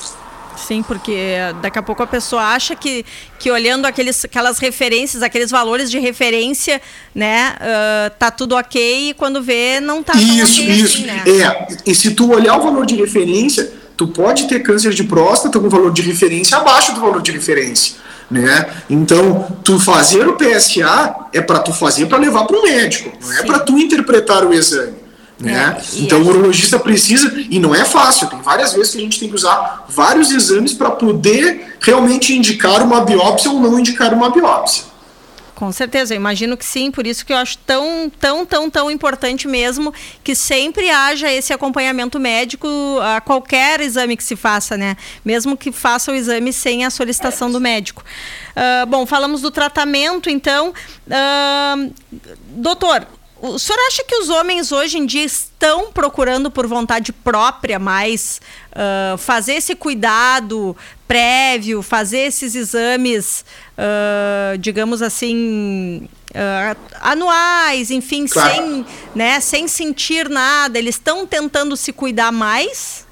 Sim, 0.66 0.82
porque 0.82 1.36
daqui 1.60 1.78
a 1.78 1.82
pouco 1.82 2.02
a 2.02 2.06
pessoa 2.06 2.42
acha 2.42 2.76
que, 2.76 3.04
que 3.38 3.50
olhando 3.50 3.84
aqueles, 3.84 4.24
aquelas 4.24 4.58
referências, 4.58 5.22
aqueles 5.22 5.50
valores 5.50 5.90
de 5.90 5.98
referência, 5.98 6.80
né, 7.14 7.56
uh, 7.56 8.10
tá 8.16 8.30
tudo 8.30 8.54
ok 8.54 9.10
e 9.10 9.14
quando 9.14 9.42
vê 9.42 9.80
não 9.80 10.02
tá 10.02 10.12
isso, 10.14 10.62
okay 10.62 10.74
isso. 10.74 10.98
Assim, 10.98 11.06
né? 11.06 11.24
É, 11.26 11.90
e 11.90 11.94
se 11.94 12.14
tu 12.14 12.32
olhar 12.32 12.56
o 12.56 12.62
valor 12.62 12.86
de 12.86 12.94
referência, 12.94 13.72
tu 14.02 14.08
pode 14.08 14.48
ter 14.48 14.60
câncer 14.60 14.92
de 14.92 15.04
próstata 15.04 15.60
com 15.60 15.68
valor 15.68 15.92
de 15.92 16.02
referência 16.02 16.56
abaixo 16.56 16.92
do 16.92 17.00
valor 17.00 17.22
de 17.22 17.30
referência. 17.30 17.94
Né? 18.28 18.66
Então, 18.90 19.56
tu 19.62 19.78
fazer 19.78 20.26
o 20.26 20.36
PSA 20.36 21.14
é 21.32 21.40
para 21.40 21.60
tu 21.60 21.72
fazer 21.72 22.06
para 22.06 22.18
levar 22.18 22.44
para 22.46 22.58
o 22.58 22.62
médico, 22.62 23.12
não 23.22 23.32
é 23.32 23.42
para 23.42 23.60
tu 23.60 23.78
interpretar 23.78 24.44
o 24.44 24.52
exame. 24.52 25.02
Né? 25.38 25.76
É, 25.76 26.00
então, 26.00 26.20
o 26.20 26.26
urologista 26.26 26.78
precisa, 26.78 27.32
e 27.50 27.58
não 27.58 27.74
é 27.74 27.84
fácil, 27.84 28.28
tem 28.28 28.40
várias 28.40 28.72
vezes 28.72 28.92
que 28.92 28.98
a 28.98 29.00
gente 29.00 29.20
tem 29.20 29.28
que 29.28 29.34
usar 29.34 29.84
vários 29.88 30.30
exames 30.30 30.72
para 30.72 30.90
poder 30.90 31.76
realmente 31.80 32.34
indicar 32.34 32.82
uma 32.82 33.02
biópsia 33.02 33.50
ou 33.50 33.60
não 33.60 33.78
indicar 33.78 34.12
uma 34.14 34.30
biópsia. 34.30 34.84
Com 35.62 35.70
certeza, 35.70 36.12
eu 36.12 36.16
imagino 36.16 36.56
que 36.56 36.64
sim, 36.64 36.90
por 36.90 37.06
isso 37.06 37.24
que 37.24 37.32
eu 37.32 37.36
acho 37.36 37.56
tão, 37.58 38.10
tão, 38.18 38.44
tão, 38.44 38.68
tão 38.68 38.90
importante 38.90 39.46
mesmo 39.46 39.94
que 40.24 40.34
sempre 40.34 40.90
haja 40.90 41.30
esse 41.30 41.52
acompanhamento 41.52 42.18
médico 42.18 42.66
a 43.00 43.20
qualquer 43.20 43.80
exame 43.80 44.16
que 44.16 44.24
se 44.24 44.34
faça, 44.34 44.76
né? 44.76 44.96
Mesmo 45.24 45.56
que 45.56 45.70
faça 45.70 46.10
o 46.10 46.16
exame 46.16 46.52
sem 46.52 46.84
a 46.84 46.90
solicitação 46.90 47.48
do 47.48 47.60
médico. 47.60 48.02
Uh, 48.56 48.86
bom, 48.86 49.06
falamos 49.06 49.40
do 49.40 49.52
tratamento, 49.52 50.28
então. 50.28 50.70
Uh, 51.06 51.94
doutor, 52.56 53.06
o 53.40 53.58
senhor 53.58 53.78
acha 53.88 54.04
que 54.04 54.16
os 54.16 54.28
homens 54.28 54.70
hoje 54.70 54.98
em 54.98 55.04
dia 55.04 55.24
estão 55.24 55.90
procurando 55.92 56.50
por 56.50 56.66
vontade 56.66 57.12
própria 57.12 57.76
mais 57.76 58.40
uh, 58.72 59.18
fazer 59.18 59.54
esse 59.54 59.74
cuidado 59.74 60.76
prévio, 61.12 61.82
fazer 61.82 62.20
esses 62.20 62.54
exames, 62.54 63.44
uh, 63.76 64.56
digamos 64.56 65.02
assim, 65.02 66.08
uh, 66.30 66.76
anuais, 67.02 67.90
enfim, 67.90 68.26
claro. 68.26 68.50
sem, 68.50 68.86
né, 69.14 69.38
sem 69.38 69.68
sentir 69.68 70.30
nada? 70.30 70.78
Eles 70.78 70.94
estão 70.94 71.26
tentando 71.26 71.76
se 71.76 71.92
cuidar 71.92 72.32
mais? 72.32 73.06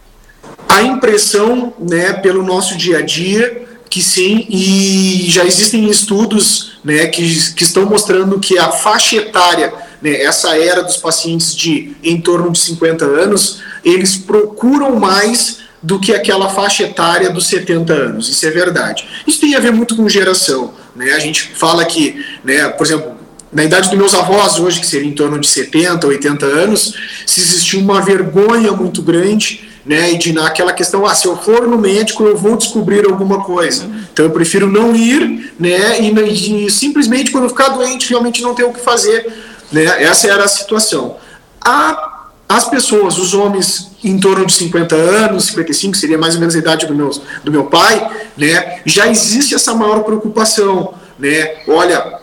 A 0.67 0.81
impressão, 0.81 1.75
né, 1.79 2.15
pelo 2.15 2.43
nosso 2.43 2.75
dia 2.75 3.01
a 3.01 3.03
dia, 3.03 3.69
que 3.91 4.03
sim, 4.03 4.47
e 4.49 5.27
já 5.29 5.45
existem 5.45 5.87
estudos 5.91 6.79
né, 6.83 7.07
que, 7.09 7.53
que 7.53 7.65
estão 7.65 7.85
mostrando 7.85 8.41
que 8.41 8.57
a 8.57 8.73
faixa 8.73 9.17
etária 9.17 9.75
né, 10.01 10.23
essa 10.23 10.57
era 10.57 10.83
dos 10.83 10.97
pacientes 10.97 11.55
de 11.55 11.95
em 12.03 12.19
torno 12.19 12.51
de 12.51 12.59
50 12.61 13.05
anos, 13.05 13.61
eles 13.85 14.17
procuram 14.17 14.99
mais 14.99 15.60
do 15.83 15.99
que 15.99 16.13
aquela 16.13 16.49
faixa 16.49 16.85
etária 16.85 17.31
dos 17.31 17.47
70 17.49 17.93
anos. 17.93 18.29
Isso 18.29 18.47
é 18.47 18.51
verdade. 18.51 19.07
Isso 19.27 19.41
tem 19.41 19.55
a 19.55 19.61
ver 19.61 19.73
muito 19.73 19.97
com 19.97 20.09
geração. 20.09 20.73
Né? 20.95 21.13
A 21.13 21.19
gente 21.19 21.53
fala 21.55 21.85
que, 21.85 22.25
né, 22.45 22.69
por 22.69 22.87
exemplo, 22.87 23.17
na 23.53 23.65
idade 23.65 23.89
dos 23.89 23.99
meus 23.99 24.15
avós, 24.15 24.59
hoje, 24.59 24.81
que 24.81 24.87
seria 24.87 25.09
em 25.09 25.15
torno 25.15 25.39
de 25.39 25.49
70, 25.49 26.07
80 26.07 26.47
anos, 26.47 26.95
se 27.27 27.41
existia 27.41 27.81
uma 27.81 28.01
vergonha 28.01 28.73
muito 28.73 29.03
grande, 29.03 29.69
né, 29.85 30.13
de 30.13 30.33
naquela 30.33 30.73
questão, 30.73 31.07
ah, 31.07 31.15
se 31.15 31.27
eu 31.27 31.37
for 31.37 31.67
no 31.67 31.79
médico, 31.79 32.23
eu 32.25 32.37
vou 32.37 32.57
descobrir 32.57 33.07
alguma 33.07 33.43
coisa. 33.43 33.89
Então 34.13 34.27
eu 34.27 34.31
prefiro 34.31 34.71
não 34.71 34.95
ir, 34.95 35.53
né, 35.59 36.01
e, 36.01 36.67
e 36.67 36.71
simplesmente 36.71 37.31
quando 37.31 37.49
ficar 37.49 37.71
doente, 37.71 38.11
realmente 38.11 38.43
não 38.43 38.55
ter 38.55 38.65
o 38.65 38.73
que 38.73 38.81
fazer 38.81 39.27
né? 39.73 39.85
Essa 40.03 40.29
era 40.29 40.45
a 40.45 40.49
situação. 40.49 41.17
A, 41.61 42.10
as 42.51 42.69
pessoas, 42.69 43.17
os 43.17 43.33
homens 43.33 43.93
em 44.03 44.19
torno 44.19 44.45
de 44.45 44.53
50 44.55 44.97
anos, 44.97 45.45
55, 45.45 45.97
seria 45.97 46.19
mais 46.19 46.35
ou 46.35 46.41
menos 46.41 46.57
a 46.57 46.59
idade 46.59 46.85
do 46.85 46.93
meu, 46.93 47.09
do 47.45 47.53
meu 47.53 47.67
pai, 47.67 48.11
né? 48.37 48.81
já 48.85 49.07
existe 49.07 49.55
essa 49.55 49.73
maior 49.73 50.01
preocupação. 50.03 50.93
Né? 51.17 51.59
Olha, 51.69 52.19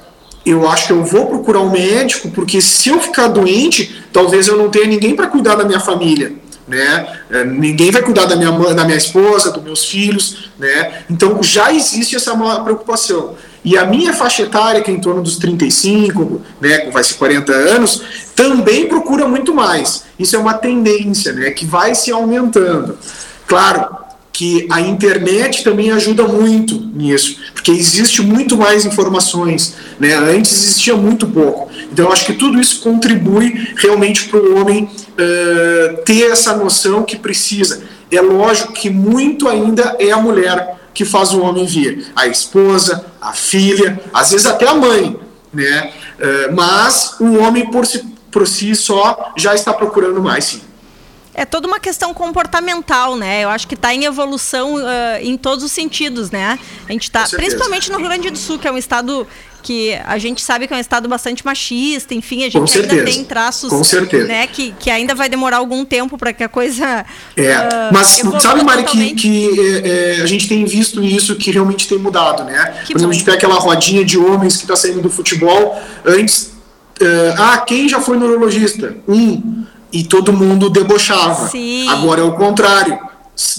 eu 0.45 0.67
acho 0.67 0.87
que 0.87 0.91
eu 0.91 1.01
vou 1.01 1.27
procurar 1.27 1.61
um 1.61 1.71
médico, 1.71 2.29
porque 2.31 2.59
se 2.59 2.89
eu 2.89 2.99
ficar 2.99 3.29
doente, 3.29 4.03
talvez 4.11 4.49
eu 4.49 4.57
não 4.57 4.69
tenha 4.69 4.87
ninguém 4.87 5.15
para 5.15 5.27
cuidar 5.27 5.55
da 5.55 5.63
minha 5.63 5.79
família. 5.79 6.33
Né? 6.67 7.19
É, 7.31 7.45
ninguém 7.45 7.89
vai 7.89 8.01
cuidar 8.01 8.25
da 8.25 8.35
minha 8.35 8.51
da 8.73 8.83
minha 8.83 8.97
esposa, 8.97 9.51
dos 9.51 9.63
meus 9.63 9.85
filhos, 9.85 10.49
né? 10.59 11.03
Então 11.09 11.41
já 11.41 11.71
existe 11.71 12.17
essa 12.17 12.35
maior 12.35 12.65
preocupação. 12.65 13.35
E 13.67 13.77
a 13.77 13.85
minha 13.85 14.13
faixa 14.13 14.43
etária, 14.43 14.81
que 14.81 14.89
é 14.89 14.93
em 14.93 15.01
torno 15.01 15.21
dos 15.21 15.35
35, 15.35 16.41
né, 16.61 16.89
vai 16.89 17.03
ser 17.03 17.15
40 17.15 17.51
anos, 17.51 18.01
também 18.33 18.87
procura 18.87 19.27
muito 19.27 19.53
mais. 19.53 20.05
Isso 20.17 20.37
é 20.37 20.39
uma 20.39 20.53
tendência, 20.53 21.33
né, 21.33 21.51
que 21.51 21.65
vai 21.65 21.93
se 21.93 22.09
aumentando. 22.09 22.97
Claro 23.45 23.93
que 24.31 24.65
a 24.71 24.79
internet 24.79 25.65
também 25.65 25.91
ajuda 25.91 26.25
muito 26.25 26.79
nisso, 26.79 27.41
porque 27.53 27.71
existe 27.71 28.21
muito 28.21 28.55
mais 28.55 28.85
informações, 28.85 29.75
né? 29.99 30.13
Antes 30.13 30.53
existia 30.53 30.95
muito 30.95 31.27
pouco. 31.27 31.69
Então, 31.91 32.09
acho 32.09 32.25
que 32.25 32.33
tudo 32.33 32.61
isso 32.61 32.79
contribui 32.79 33.73
realmente 33.75 34.29
para 34.29 34.39
o 34.39 34.61
homem 34.61 34.85
uh, 34.85 36.03
ter 36.05 36.31
essa 36.31 36.55
noção 36.55 37.03
que 37.03 37.17
precisa. 37.17 37.83
É 38.09 38.21
lógico 38.21 38.71
que 38.71 38.89
muito 38.89 39.49
ainda 39.49 39.97
é 39.99 40.11
a 40.11 40.17
mulher 40.17 40.76
que 40.97 41.05
faz 41.05 41.31
o 41.31 41.41
homem 41.41 41.63
vir. 41.63 42.07
A 42.15 42.25
esposa, 42.25 43.05
a 43.21 43.31
filha, 43.31 44.01
às 44.11 44.31
vezes 44.31 44.47
até 44.47 44.67
a 44.67 44.73
mãe, 44.73 45.15
né? 45.53 45.93
Uh, 46.17 46.55
mas 46.55 47.17
o 47.19 47.37
homem 47.37 47.69
por 47.69 47.85
si, 47.85 48.03
por 48.31 48.47
si 48.47 48.75
só 48.75 49.31
já 49.37 49.53
está 49.53 49.71
procurando 49.71 50.19
mais, 50.23 50.45
sim. 50.45 50.61
É 51.35 51.45
toda 51.45 51.67
uma 51.67 51.79
questão 51.79 52.15
comportamental, 52.15 53.15
né? 53.15 53.43
Eu 53.43 53.49
acho 53.49 53.67
que 53.67 53.75
está 53.75 53.93
em 53.93 54.05
evolução 54.05 54.73
uh, 54.73 54.81
em 55.21 55.37
todos 55.37 55.63
os 55.63 55.71
sentidos, 55.71 56.31
né? 56.31 56.57
A 56.89 56.91
gente 56.91 57.03
está, 57.03 57.27
principalmente 57.29 57.91
no 57.91 57.99
Rio 57.99 58.07
Grande 58.07 58.31
do 58.31 58.37
Sul, 58.39 58.57
que 58.57 58.67
é 58.67 58.71
um 58.71 58.77
estado 58.77 59.27
que 59.67 59.93
a 60.05 60.17
gente 60.17 60.41
sabe 60.41 60.65
que 60.65 60.73
é 60.73 60.77
um 60.77 60.79
estado 60.79 61.09
bastante 61.09 61.45
machista, 61.45 62.15
enfim, 62.15 62.45
a 62.45 62.49
gente 62.49 62.79
ainda 62.79 63.03
tem 63.03 63.25
traços 63.25 63.69
Com 63.69 63.83
certeza. 63.83 64.25
Né, 64.25 64.47
que, 64.47 64.71
que 64.79 64.89
ainda 64.89 65.13
vai 65.13 65.27
demorar 65.27 65.57
algum 65.57 65.83
tempo 65.83 66.17
para 66.17 66.31
que 66.31 66.41
a 66.41 66.47
coisa. 66.47 67.05
É, 67.35 67.57
uh, 67.57 67.91
mas 67.91 68.21
sabe, 68.39 68.63
Mari, 68.63 68.85
que, 68.85 69.13
que 69.13 69.59
é, 69.59 70.19
é, 70.19 70.21
a 70.21 70.25
gente 70.25 70.47
tem 70.47 70.63
visto 70.63 71.03
isso 71.03 71.35
que 71.35 71.51
realmente 71.51 71.85
tem 71.85 71.97
mudado, 71.97 72.45
né? 72.45 72.75
Que 72.85 72.93
Por 72.93 72.99
exemplo, 72.99 73.01
bom. 73.01 73.09
a 73.09 73.13
gente 73.13 73.25
pega 73.25 73.35
aquela 73.35 73.55
rodinha 73.55 74.05
de 74.05 74.17
homens 74.17 74.55
que 74.55 74.63
está 74.63 74.77
saindo 74.77 75.01
do 75.01 75.09
futebol. 75.09 75.77
Antes, 76.05 76.53
uh, 77.01 77.35
ah, 77.37 77.57
quem 77.57 77.89
já 77.89 77.99
foi 77.99 78.17
neurologista? 78.17 78.95
Um. 79.05 79.65
E 79.91 80.05
todo 80.05 80.31
mundo 80.31 80.69
debochava. 80.69 81.49
Sim. 81.49 81.89
Agora 81.89 82.21
é 82.21 82.23
o 82.23 82.31
contrário 82.33 82.97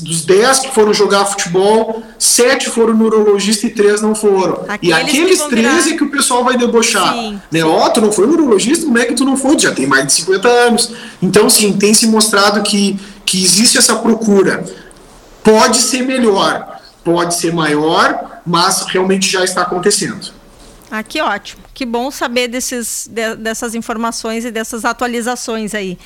dos 0.01 0.24
10 0.24 0.59
que 0.59 0.74
foram 0.74 0.93
jogar 0.93 1.24
futebol, 1.24 2.03
7 2.18 2.68
foram 2.68 2.95
no 2.95 3.05
urologista 3.07 3.66
e 3.66 3.70
3 3.70 4.01
não 4.01 4.12
foram. 4.14 4.64
Aqueles 4.68 4.83
e 4.83 4.93
aqueles 4.93 5.43
13 5.43 5.55
virar... 5.55 5.89
é 5.89 5.97
que 5.97 6.05
o 6.05 6.11
pessoal 6.11 6.43
vai 6.43 6.57
debochar. 6.57 7.14
Sim, 7.14 7.41
né? 7.51 7.64
Ó, 7.64 7.87
oh, 7.87 7.91
tu 7.91 8.01
não 8.01 8.11
foi 8.11 8.26
no 8.26 8.33
urologista, 8.33 8.85
como 8.85 8.99
é 8.99 9.05
que 9.05 9.14
tu 9.14 9.24
não 9.24 9.37
foi? 9.37 9.57
Tu 9.57 9.62
já 9.62 9.72
tem 9.72 9.87
mais 9.87 10.07
de 10.07 10.12
50 10.14 10.49
anos. 10.49 10.93
Então, 11.22 11.49
sim, 11.49 11.72
tem 11.79 11.95
se 11.95 12.09
mostrado 12.09 12.62
que, 12.62 12.99
que 13.24 13.43
existe 13.43 13.79
essa 13.79 13.95
procura. 13.95 14.64
Pode 15.45 15.79
ser 15.79 16.03
melhor, 16.03 16.81
pode 17.05 17.37
ser 17.37 17.55
maior, 17.55 18.41
mas 18.45 18.83
realmente 18.89 19.31
já 19.31 19.45
está 19.45 19.62
acontecendo. 19.62 20.33
Ah, 20.91 21.03
que 21.05 21.20
ótimo. 21.20 21.62
Que 21.72 21.87
bom 21.87 22.11
saber 22.11 22.49
desses, 22.49 23.09
de, 23.09 23.37
dessas 23.37 23.76
informações 23.76 24.45
e 24.45 24.51
dessas 24.51 24.85
atualizações 24.85 25.72
aí 25.74 25.99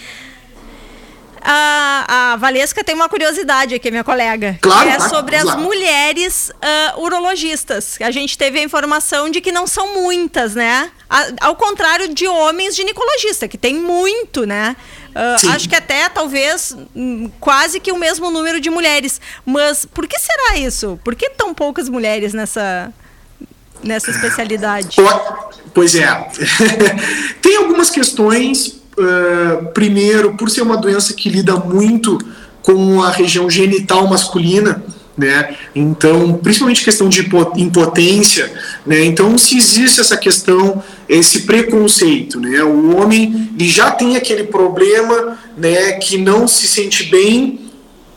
a, 1.45 2.33
a 2.33 2.37
Valesca 2.37 2.85
tem 2.85 2.95
uma 2.95 3.09
curiosidade 3.09 3.75
aqui, 3.75 3.91
minha 3.91 4.05
colega. 4.05 4.59
Claro. 4.61 4.89
Que 4.89 4.97
é 4.97 5.01
sobre 5.09 5.37
as 5.37 5.57
mulheres 5.57 6.51
uh, 6.51 7.01
urologistas. 7.01 7.97
A 8.01 8.11
gente 8.11 8.39
teve 8.39 8.61
a 8.61 8.63
informação 8.63 9.29
de 9.29 9.41
que 9.41 9.51
não 9.51 9.67
são 9.67 9.95
muitas, 9.95 10.55
né? 10.55 10.91
A, 11.11 11.27
ao 11.41 11.57
contrário 11.57 12.15
de 12.15 12.27
homens 12.29 12.77
ginecologista, 12.77 13.49
que 13.49 13.59
tem 13.59 13.75
muito, 13.75 14.47
né? 14.47 14.77
Uh, 15.11 15.51
acho 15.51 15.69
que 15.69 15.75
até 15.75 16.09
talvez 16.09 16.77
um, 16.95 17.29
quase 17.41 17.81
que 17.81 17.93
o 17.93 17.99
mesmo 17.99 18.31
número 18.31 18.61
de 18.61 18.71
mulheres. 18.71 19.21
Mas 19.45 19.85
por 19.85 20.07
que 20.07 20.19
será 20.19 20.57
isso? 20.59 20.99
Por 21.05 21.15
que 21.15 21.31
tão 21.31 21.53
poucas 21.53 21.89
mulheres 21.89 22.33
nessa, 22.33 22.93
nessa 23.83 24.11
especialidade? 24.11 24.97
Pois 25.75 25.95
é. 25.95 26.07
tem 27.43 27.57
algumas 27.57 27.91
questões 27.91 28.82
uh, 28.99 29.67
primeiro, 29.73 30.35
por 30.35 30.51
ser 30.51 30.63
uma 30.63 30.77
doença 30.77 31.13
que 31.15 31.29
lida 31.29 31.57
muito 31.57 32.19
com 32.63 33.03
a 33.03 33.11
região 33.11 33.51
genital 33.51 34.07
masculina, 34.07 34.83
né? 35.17 35.57
Então, 35.75 36.35
principalmente 36.35 36.85
questão 36.85 37.09
de 37.09 37.29
impotência, 37.57 38.51
né? 38.87 39.05
Então, 39.05 39.37
se 39.37 39.57
existe 39.57 40.01
essa 40.01 40.17
questão, 40.17 40.83
esse 41.09 41.43
preconceito, 41.43 42.41
né? 42.41 42.63
O 42.63 42.97
homem 42.97 43.51
ele 43.59 43.69
já 43.69 43.91
tem 43.91 44.17
aquele 44.17 44.45
problema, 44.45 45.39
né? 45.57 45.93
Que 45.93 46.17
não 46.17 46.49
se 46.49 46.67
sente 46.67 47.05
bem, 47.11 47.61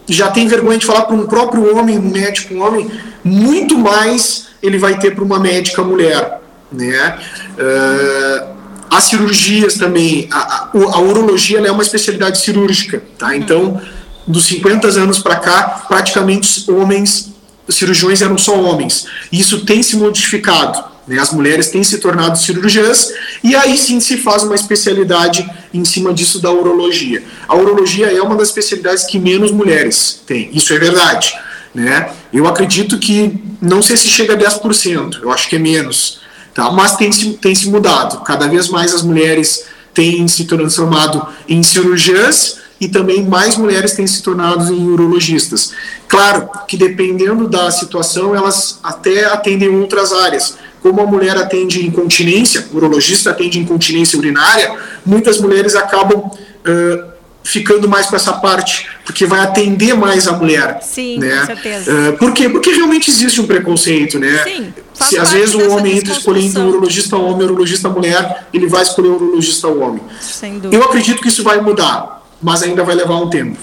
já 0.07 0.30
tem 0.30 0.47
vergonha 0.47 0.78
de 0.78 0.86
falar 0.86 1.01
para 1.01 1.15
um 1.15 1.26
próprio 1.26 1.76
homem, 1.76 1.97
um 1.97 2.09
médico, 2.09 2.53
um 2.53 2.61
homem, 2.61 2.89
muito 3.23 3.78
mais 3.78 4.47
ele 4.61 4.78
vai 4.78 4.97
ter 4.97 5.13
para 5.13 5.23
uma 5.23 5.39
médica 5.39 5.84
mulher, 5.84 6.39
né? 6.71 7.19
Uh, 7.57 8.55
as 8.90 9.06
cirurgias 9.06 9.76
também, 9.76 10.28
a, 10.32 10.38
a, 10.38 10.70
a 10.74 11.00
urologia 11.00 11.60
é 11.60 11.72
uma 11.72 11.84
especialidade 11.84 12.40
cirúrgica, 12.40 13.04
tá? 13.18 13.36
Então, 13.36 13.82
dos 14.28 14.46
50 14.46 14.88
anos 15.00 15.20
para 15.20 15.36
cá, 15.38 15.86
praticamente 15.88 16.70
homens, 16.70 17.32
cirurgiões 17.70 18.22
eram 18.22 18.38
só 18.38 18.60
homens. 18.60 19.06
Isso 19.32 19.66
tem 19.66 19.84
se 19.84 19.96
modificado. 19.96 20.84
Né? 21.08 21.20
As 21.20 21.32
mulheres 21.32 21.70
têm 21.70 21.84
se 21.84 22.00
tornado 22.00 22.38
cirurgiãs 22.38 23.10
e 23.44 23.56
aí 23.56 23.78
sim 23.78 24.00
se 24.00 24.18
faz 24.18 24.44
uma 24.44 24.56
especialidade 24.56 25.48
em 25.74 25.86
cima 25.86 26.14
disso 26.14 26.42
da 26.42 26.52
urologia. 26.52 27.24
A 27.48 27.56
urologia 27.56 28.08
é 28.08 28.22
uma 28.22 28.36
das 28.36 28.50
especialidades 28.50 29.04
que 29.04 29.20
menos 29.20 29.52
mulheres 29.52 30.22
têm. 30.26 30.50
Isso 30.54 30.74
é 30.74 30.80
verdade. 30.80 31.34
Né? 31.74 32.10
Eu 32.34 32.48
acredito 32.48 32.98
que, 32.98 33.38
não 33.62 33.82
sei 33.82 33.98
se 33.98 34.08
chega 34.08 34.34
a 34.34 34.38
10%, 34.38 35.20
eu 35.22 35.32
acho 35.32 35.50
que 35.50 35.58
é 35.58 35.60
menos. 35.60 36.22
Tá? 36.56 36.72
Mas 36.72 36.95
tem 36.95 37.12
se, 37.12 37.34
tem 37.34 37.53
se 37.53 37.70
mudado. 37.70 38.24
Cada 38.24 38.47
vez 38.47 38.70
mais 38.70 38.93
as 38.93 39.03
mulheres 39.03 39.66
têm 39.93 40.26
se 40.28 40.45
transformado 40.45 41.28
em 41.47 41.62
cirurgiãs 41.62 42.58
e 42.80 42.88
também 42.88 43.26
mais 43.26 43.58
mulheres 43.58 43.93
têm 43.93 44.08
se 44.08 44.24
tornado 44.24 44.74
em 44.74 44.88
urologistas. 44.88 45.74
Claro 46.08 46.49
que 46.68 46.78
dependendo 46.78 47.47
da 47.47 47.70
situação, 47.72 48.34
elas 48.34 48.80
até 48.82 49.26
atendem 49.26 49.70
outras 49.70 50.14
áreas. 50.14 50.58
Como 50.82 51.01
a 51.01 51.06
mulher 51.06 51.36
atende 51.36 51.86
incontinência, 51.86 52.68
o 52.72 52.78
urologista 52.78 53.32
atende 53.32 53.60
incontinência 53.60 54.18
urinária, 54.18 54.76
muitas 55.06 55.39
mulheres 55.39 55.76
acabam 55.76 56.20
uh, 56.20 57.14
ficando 57.46 57.88
mais 57.88 58.08
com 58.08 58.16
essa 58.16 58.34
parte, 58.34 58.89
porque 59.06 59.26
vai 59.26 59.39
atender 59.39 59.93
mais 59.93 60.28
a 60.28 60.34
mulher. 60.34 60.80
Sim, 60.82 61.20
né? 61.20 61.41
com 61.41 61.46
certeza. 61.46 61.91
Uh, 61.91 62.18
por 62.18 62.34
quê? 62.34 62.50
Porque 62.50 62.72
realmente 62.72 63.10
existe 63.12 63.39
um 63.39 63.46
preconceito, 63.46 64.18
né? 64.18 64.43
Sim, 64.43 64.74
Se 64.93 65.18
às 65.18 65.32
vezes 65.32 65.54
um 65.54 65.72
homem 65.72 65.98
entra 65.98 66.12
escolhendo 66.12 66.60
um 66.60 66.70
urologista 66.70 67.16
homem, 67.16 67.43
um 67.43 67.52
urologista 67.52 67.88
mulher, 67.88 68.48
ele 68.52 68.68
vai 68.68 68.82
escolher 68.82 69.10
um 69.10 69.16
urologista 69.16 69.68
homem. 69.68 70.02
Sem 70.20 70.54
dúvida. 70.54 70.76
Eu 70.76 70.84
acredito 70.84 71.22
que 71.22 71.28
isso 71.28 71.43
vai 71.43 71.62
mudar, 71.62 72.28
mas 72.41 72.64
ainda 72.64 72.84
vai 72.84 72.96
levar 72.96 73.16
um 73.18 73.30
tempo. 73.30 73.58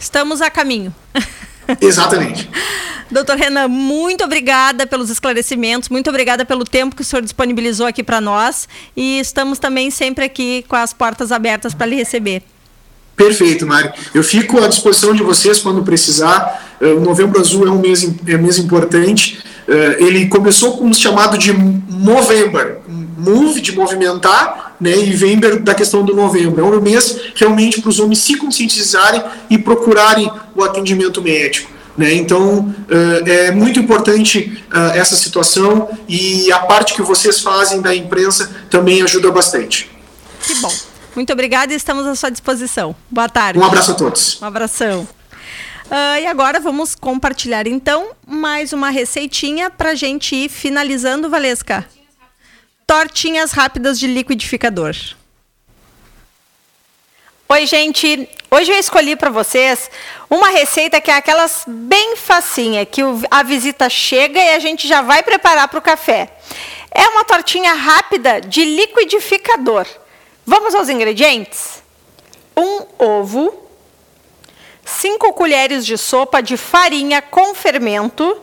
Estamos 0.00 0.40
a 0.40 0.50
caminho. 0.50 0.92
Exatamente. 1.80 2.48
Doutor 3.10 3.36
Renan, 3.36 3.68
muito 3.68 4.24
obrigada 4.24 4.86
pelos 4.86 5.10
esclarecimentos, 5.10 5.90
muito 5.90 6.08
obrigada 6.08 6.46
pelo 6.46 6.64
tempo 6.64 6.96
que 6.96 7.02
o 7.02 7.04
senhor 7.04 7.22
disponibilizou 7.22 7.86
aqui 7.86 8.02
para 8.02 8.20
nós 8.20 8.66
e 8.96 9.20
estamos 9.20 9.58
também 9.58 9.90
sempre 9.90 10.24
aqui 10.24 10.64
com 10.66 10.76
as 10.76 10.94
portas 10.94 11.30
abertas 11.30 11.74
para 11.74 11.86
lhe 11.86 11.96
receber. 11.96 12.42
Perfeito, 13.16 13.66
Mário. 13.66 13.92
Eu 14.12 14.22
fico 14.22 14.62
à 14.62 14.68
disposição 14.68 15.14
de 15.14 15.22
vocês 15.22 15.60
quando 15.60 15.82
precisar. 15.82 16.76
Eh, 16.80 16.86
o 16.86 17.00
Novembro 17.00 17.40
Azul 17.40 17.66
é 17.66 17.70
um 17.70 17.78
mês, 17.78 18.02
é 18.26 18.36
um 18.36 18.42
mês 18.42 18.58
importante. 18.58 19.38
Eh, 19.68 19.96
ele 20.00 20.26
começou 20.26 20.76
com 20.76 20.90
o 20.90 20.94
chamado 20.94 21.38
de 21.38 21.52
Movember, 21.52 22.78
move, 23.16 23.60
de 23.60 23.72
movimentar, 23.72 24.74
né, 24.80 24.96
e 24.96 25.12
Vember 25.12 25.62
da 25.62 25.74
questão 25.74 26.04
do 26.04 26.14
novembro. 26.14 26.60
É 26.60 26.64
um 26.64 26.80
mês 26.80 27.16
realmente 27.36 27.80
para 27.80 27.88
os 27.88 28.00
homens 28.00 28.18
se 28.18 28.36
conscientizarem 28.36 29.22
e 29.48 29.56
procurarem 29.56 30.30
o 30.54 30.62
atendimento 30.62 31.22
médico. 31.22 31.70
Né? 31.96 32.14
Então, 32.14 32.74
eh, 32.90 33.46
é 33.46 33.50
muito 33.52 33.78
importante 33.78 34.60
essa 34.94 35.14
situação 35.14 35.88
e 36.08 36.50
a 36.50 36.58
parte 36.58 36.94
que 36.94 37.02
vocês 37.02 37.40
fazem 37.40 37.80
da 37.80 37.94
imprensa 37.94 38.50
também 38.68 39.00
ajuda 39.02 39.30
bastante. 39.30 39.88
Que 40.44 40.54
bom. 40.56 40.93
Muito 41.14 41.32
obrigada 41.32 41.72
e 41.72 41.76
estamos 41.76 42.06
à 42.06 42.14
sua 42.14 42.30
disposição. 42.30 42.94
Boa 43.08 43.28
tarde. 43.28 43.60
Um 43.60 43.64
abraço 43.64 43.92
a 43.92 43.94
todos. 43.94 44.42
Um 44.42 44.46
abração. 44.46 45.08
Uh, 45.86 46.20
e 46.20 46.26
agora 46.26 46.58
vamos 46.58 46.94
compartilhar 46.94 47.66
então 47.66 48.12
mais 48.26 48.72
uma 48.72 48.90
receitinha 48.90 49.70
para 49.70 49.90
a 49.90 49.94
gente 49.94 50.34
ir 50.34 50.48
finalizando, 50.48 51.30
Valesca. 51.30 51.86
Tortinhas 52.86 53.52
rápidas 53.52 53.98
de 53.98 54.06
liquidificador. 54.06 54.94
Oi, 57.48 57.66
gente. 57.66 58.28
Hoje 58.50 58.72
eu 58.72 58.78
escolhi 58.78 59.14
para 59.14 59.30
vocês 59.30 59.90
uma 60.28 60.48
receita 60.48 61.00
que 61.00 61.10
é 61.10 61.14
aquelas 61.14 61.64
bem 61.66 62.16
facinha, 62.16 62.84
que 62.84 63.02
a 63.30 63.42
visita 63.42 63.88
chega 63.88 64.40
e 64.40 64.54
a 64.54 64.58
gente 64.58 64.88
já 64.88 65.02
vai 65.02 65.22
preparar 65.22 65.68
para 65.68 65.78
o 65.78 65.82
café. 65.82 66.32
É 66.90 67.06
uma 67.08 67.24
tortinha 67.24 67.72
rápida 67.74 68.40
de 68.40 68.64
liquidificador. 68.64 69.86
Vamos 70.46 70.74
aos 70.74 70.90
ingredientes? 70.90 71.82
Um 72.54 72.86
ovo, 72.98 73.66
5 74.84 75.32
colheres 75.32 75.86
de 75.86 75.96
sopa 75.96 76.42
de 76.42 76.58
farinha 76.58 77.22
com 77.22 77.54
fermento, 77.54 78.42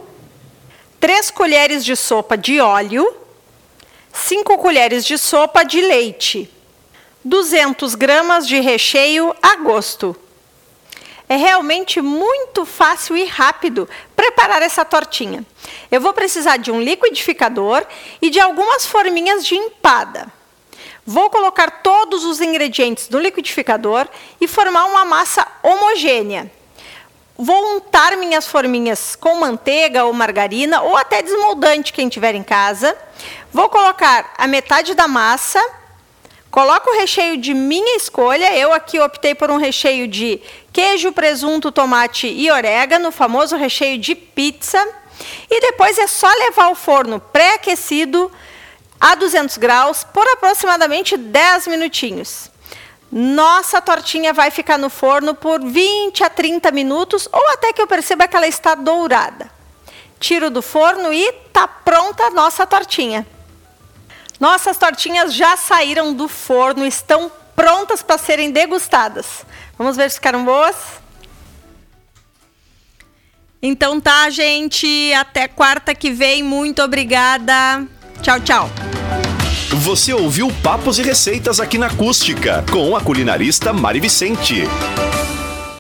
3 1.00 1.30
colheres 1.30 1.86
de 1.86 1.96
sopa 1.96 2.36
de 2.36 2.60
óleo, 2.60 3.16
5 4.12 4.58
colheres 4.58 5.06
de 5.06 5.16
sopa 5.16 5.64
de 5.64 5.80
leite, 5.80 6.50
200 7.24 7.94
gramas 7.94 8.48
de 8.48 8.60
recheio 8.60 9.36
a 9.40 9.58
gosto. 9.58 10.16
É 11.30 11.36
realmente 11.36 12.02
muito 12.02 12.66
fácil 12.66 13.16
e 13.16 13.26
rápido 13.26 13.88
preparar 14.16 14.64
essa 14.64 14.84
tortinha. 14.84 15.46
Eu 15.92 16.02
vou 16.02 16.14
precisar 16.14 16.58
de 16.58 16.72
um 16.72 16.82
liquidificador 16.82 17.86
e 18.20 18.32
de 18.32 18.40
algumas 18.40 18.88
forminhas 18.88 19.46
de 19.46 19.56
empada. 19.56 20.41
Vou 21.06 21.30
colocar 21.30 21.82
todos 21.82 22.24
os 22.24 22.40
ingredientes 22.40 23.10
no 23.10 23.20
liquidificador 23.20 24.08
e 24.40 24.48
formar 24.48 24.86
uma 24.86 25.04
massa 25.04 25.48
homogênea. 25.64 26.52
Vou 27.36 27.76
untar 27.76 28.16
minhas 28.18 28.46
forminhas 28.46 29.16
com 29.16 29.36
manteiga 29.36 30.06
ou 30.06 30.14
margarina 30.14 30.82
ou 30.84 30.96
até 30.96 31.24
desmoldante, 31.24 31.92
quem 31.92 32.08
tiver 32.08 32.36
em 32.36 32.44
casa. 32.44 32.96
Vou 33.52 33.68
colocar 33.68 34.32
a 34.38 34.46
metade 34.46 34.94
da 34.94 35.08
massa. 35.08 35.60
Coloco 36.52 36.92
o 36.92 37.00
recheio 37.00 37.38
de 37.38 37.54
minha 37.54 37.96
escolha. 37.96 38.56
Eu 38.56 38.72
aqui 38.72 39.00
optei 39.00 39.34
por 39.34 39.50
um 39.50 39.58
recheio 39.58 40.08
de 40.08 40.40
queijo, 40.72 41.12
presunto, 41.12 41.72
tomate 41.72 42.28
e 42.28 42.52
orégano, 42.52 43.12
famoso 43.12 43.56
recheio 43.56 43.98
de 43.98 44.14
pizza. 44.14 44.78
E 45.50 45.62
depois 45.62 45.98
é 45.98 46.06
só 46.06 46.28
levar 46.28 46.66
ao 46.66 46.76
forno 46.76 47.20
pré-aquecido 47.20 48.32
a 49.02 49.16
200 49.16 49.58
graus 49.58 50.04
por 50.04 50.28
aproximadamente 50.28 51.18
10 51.18 51.66
minutinhos. 51.66 52.52
Nossa 53.12 53.82
tortinha 53.82 54.32
vai 54.32 54.52
ficar 54.52 54.78
no 54.78 54.90
forno 54.90 55.34
por 55.34 55.60
20 55.60 56.24
a 56.24 56.30
30 56.30 56.72
minutos 56.72 57.28
ou 57.34 57.50
até 57.50 57.74
que 57.74 57.82
eu 57.82 57.88
perceba 57.88 58.28
que 58.28 58.36
ela 58.38 58.48
está 58.48 58.76
dourada. 58.76 59.50
Tiro 60.20 60.52
do 60.52 60.62
forno 60.62 61.12
e 61.12 61.32
tá 61.52 61.68
pronta 61.68 62.26
a 62.26 62.30
nossa 62.30 62.66
tortinha. 62.68 63.26
Nossas 64.40 64.78
tortinhas 64.78 65.34
já 65.34 65.58
saíram 65.58 66.14
do 66.14 66.28
forno, 66.28 66.86
estão 66.86 67.32
prontas 67.56 68.02
para 68.02 68.18
serem 68.20 68.52
degustadas. 68.52 69.46
Vamos 69.78 69.98
ver 69.98 70.10
se 70.10 70.18
ficaram 70.18 70.46
boas? 70.46 70.76
Então 73.62 74.00
tá, 74.00 74.30
gente. 74.30 75.14
Até 75.14 75.48
quarta 75.48 75.94
que 75.94 76.12
vem. 76.12 76.42
Muito 76.42 76.82
obrigada. 76.82 77.86
Tchau, 78.22 78.40
tchau. 78.40 78.91
Você 79.74 80.14
ouviu 80.14 80.52
Papos 80.62 81.00
e 81.00 81.02
Receitas 81.02 81.62
aqui 81.62 81.78
na 81.78 81.88
Acústica, 81.88 82.64
com 82.70 82.94
a 82.94 83.00
culinarista 83.00 83.72
Mari 83.72 84.02
Vicente. 84.02 84.68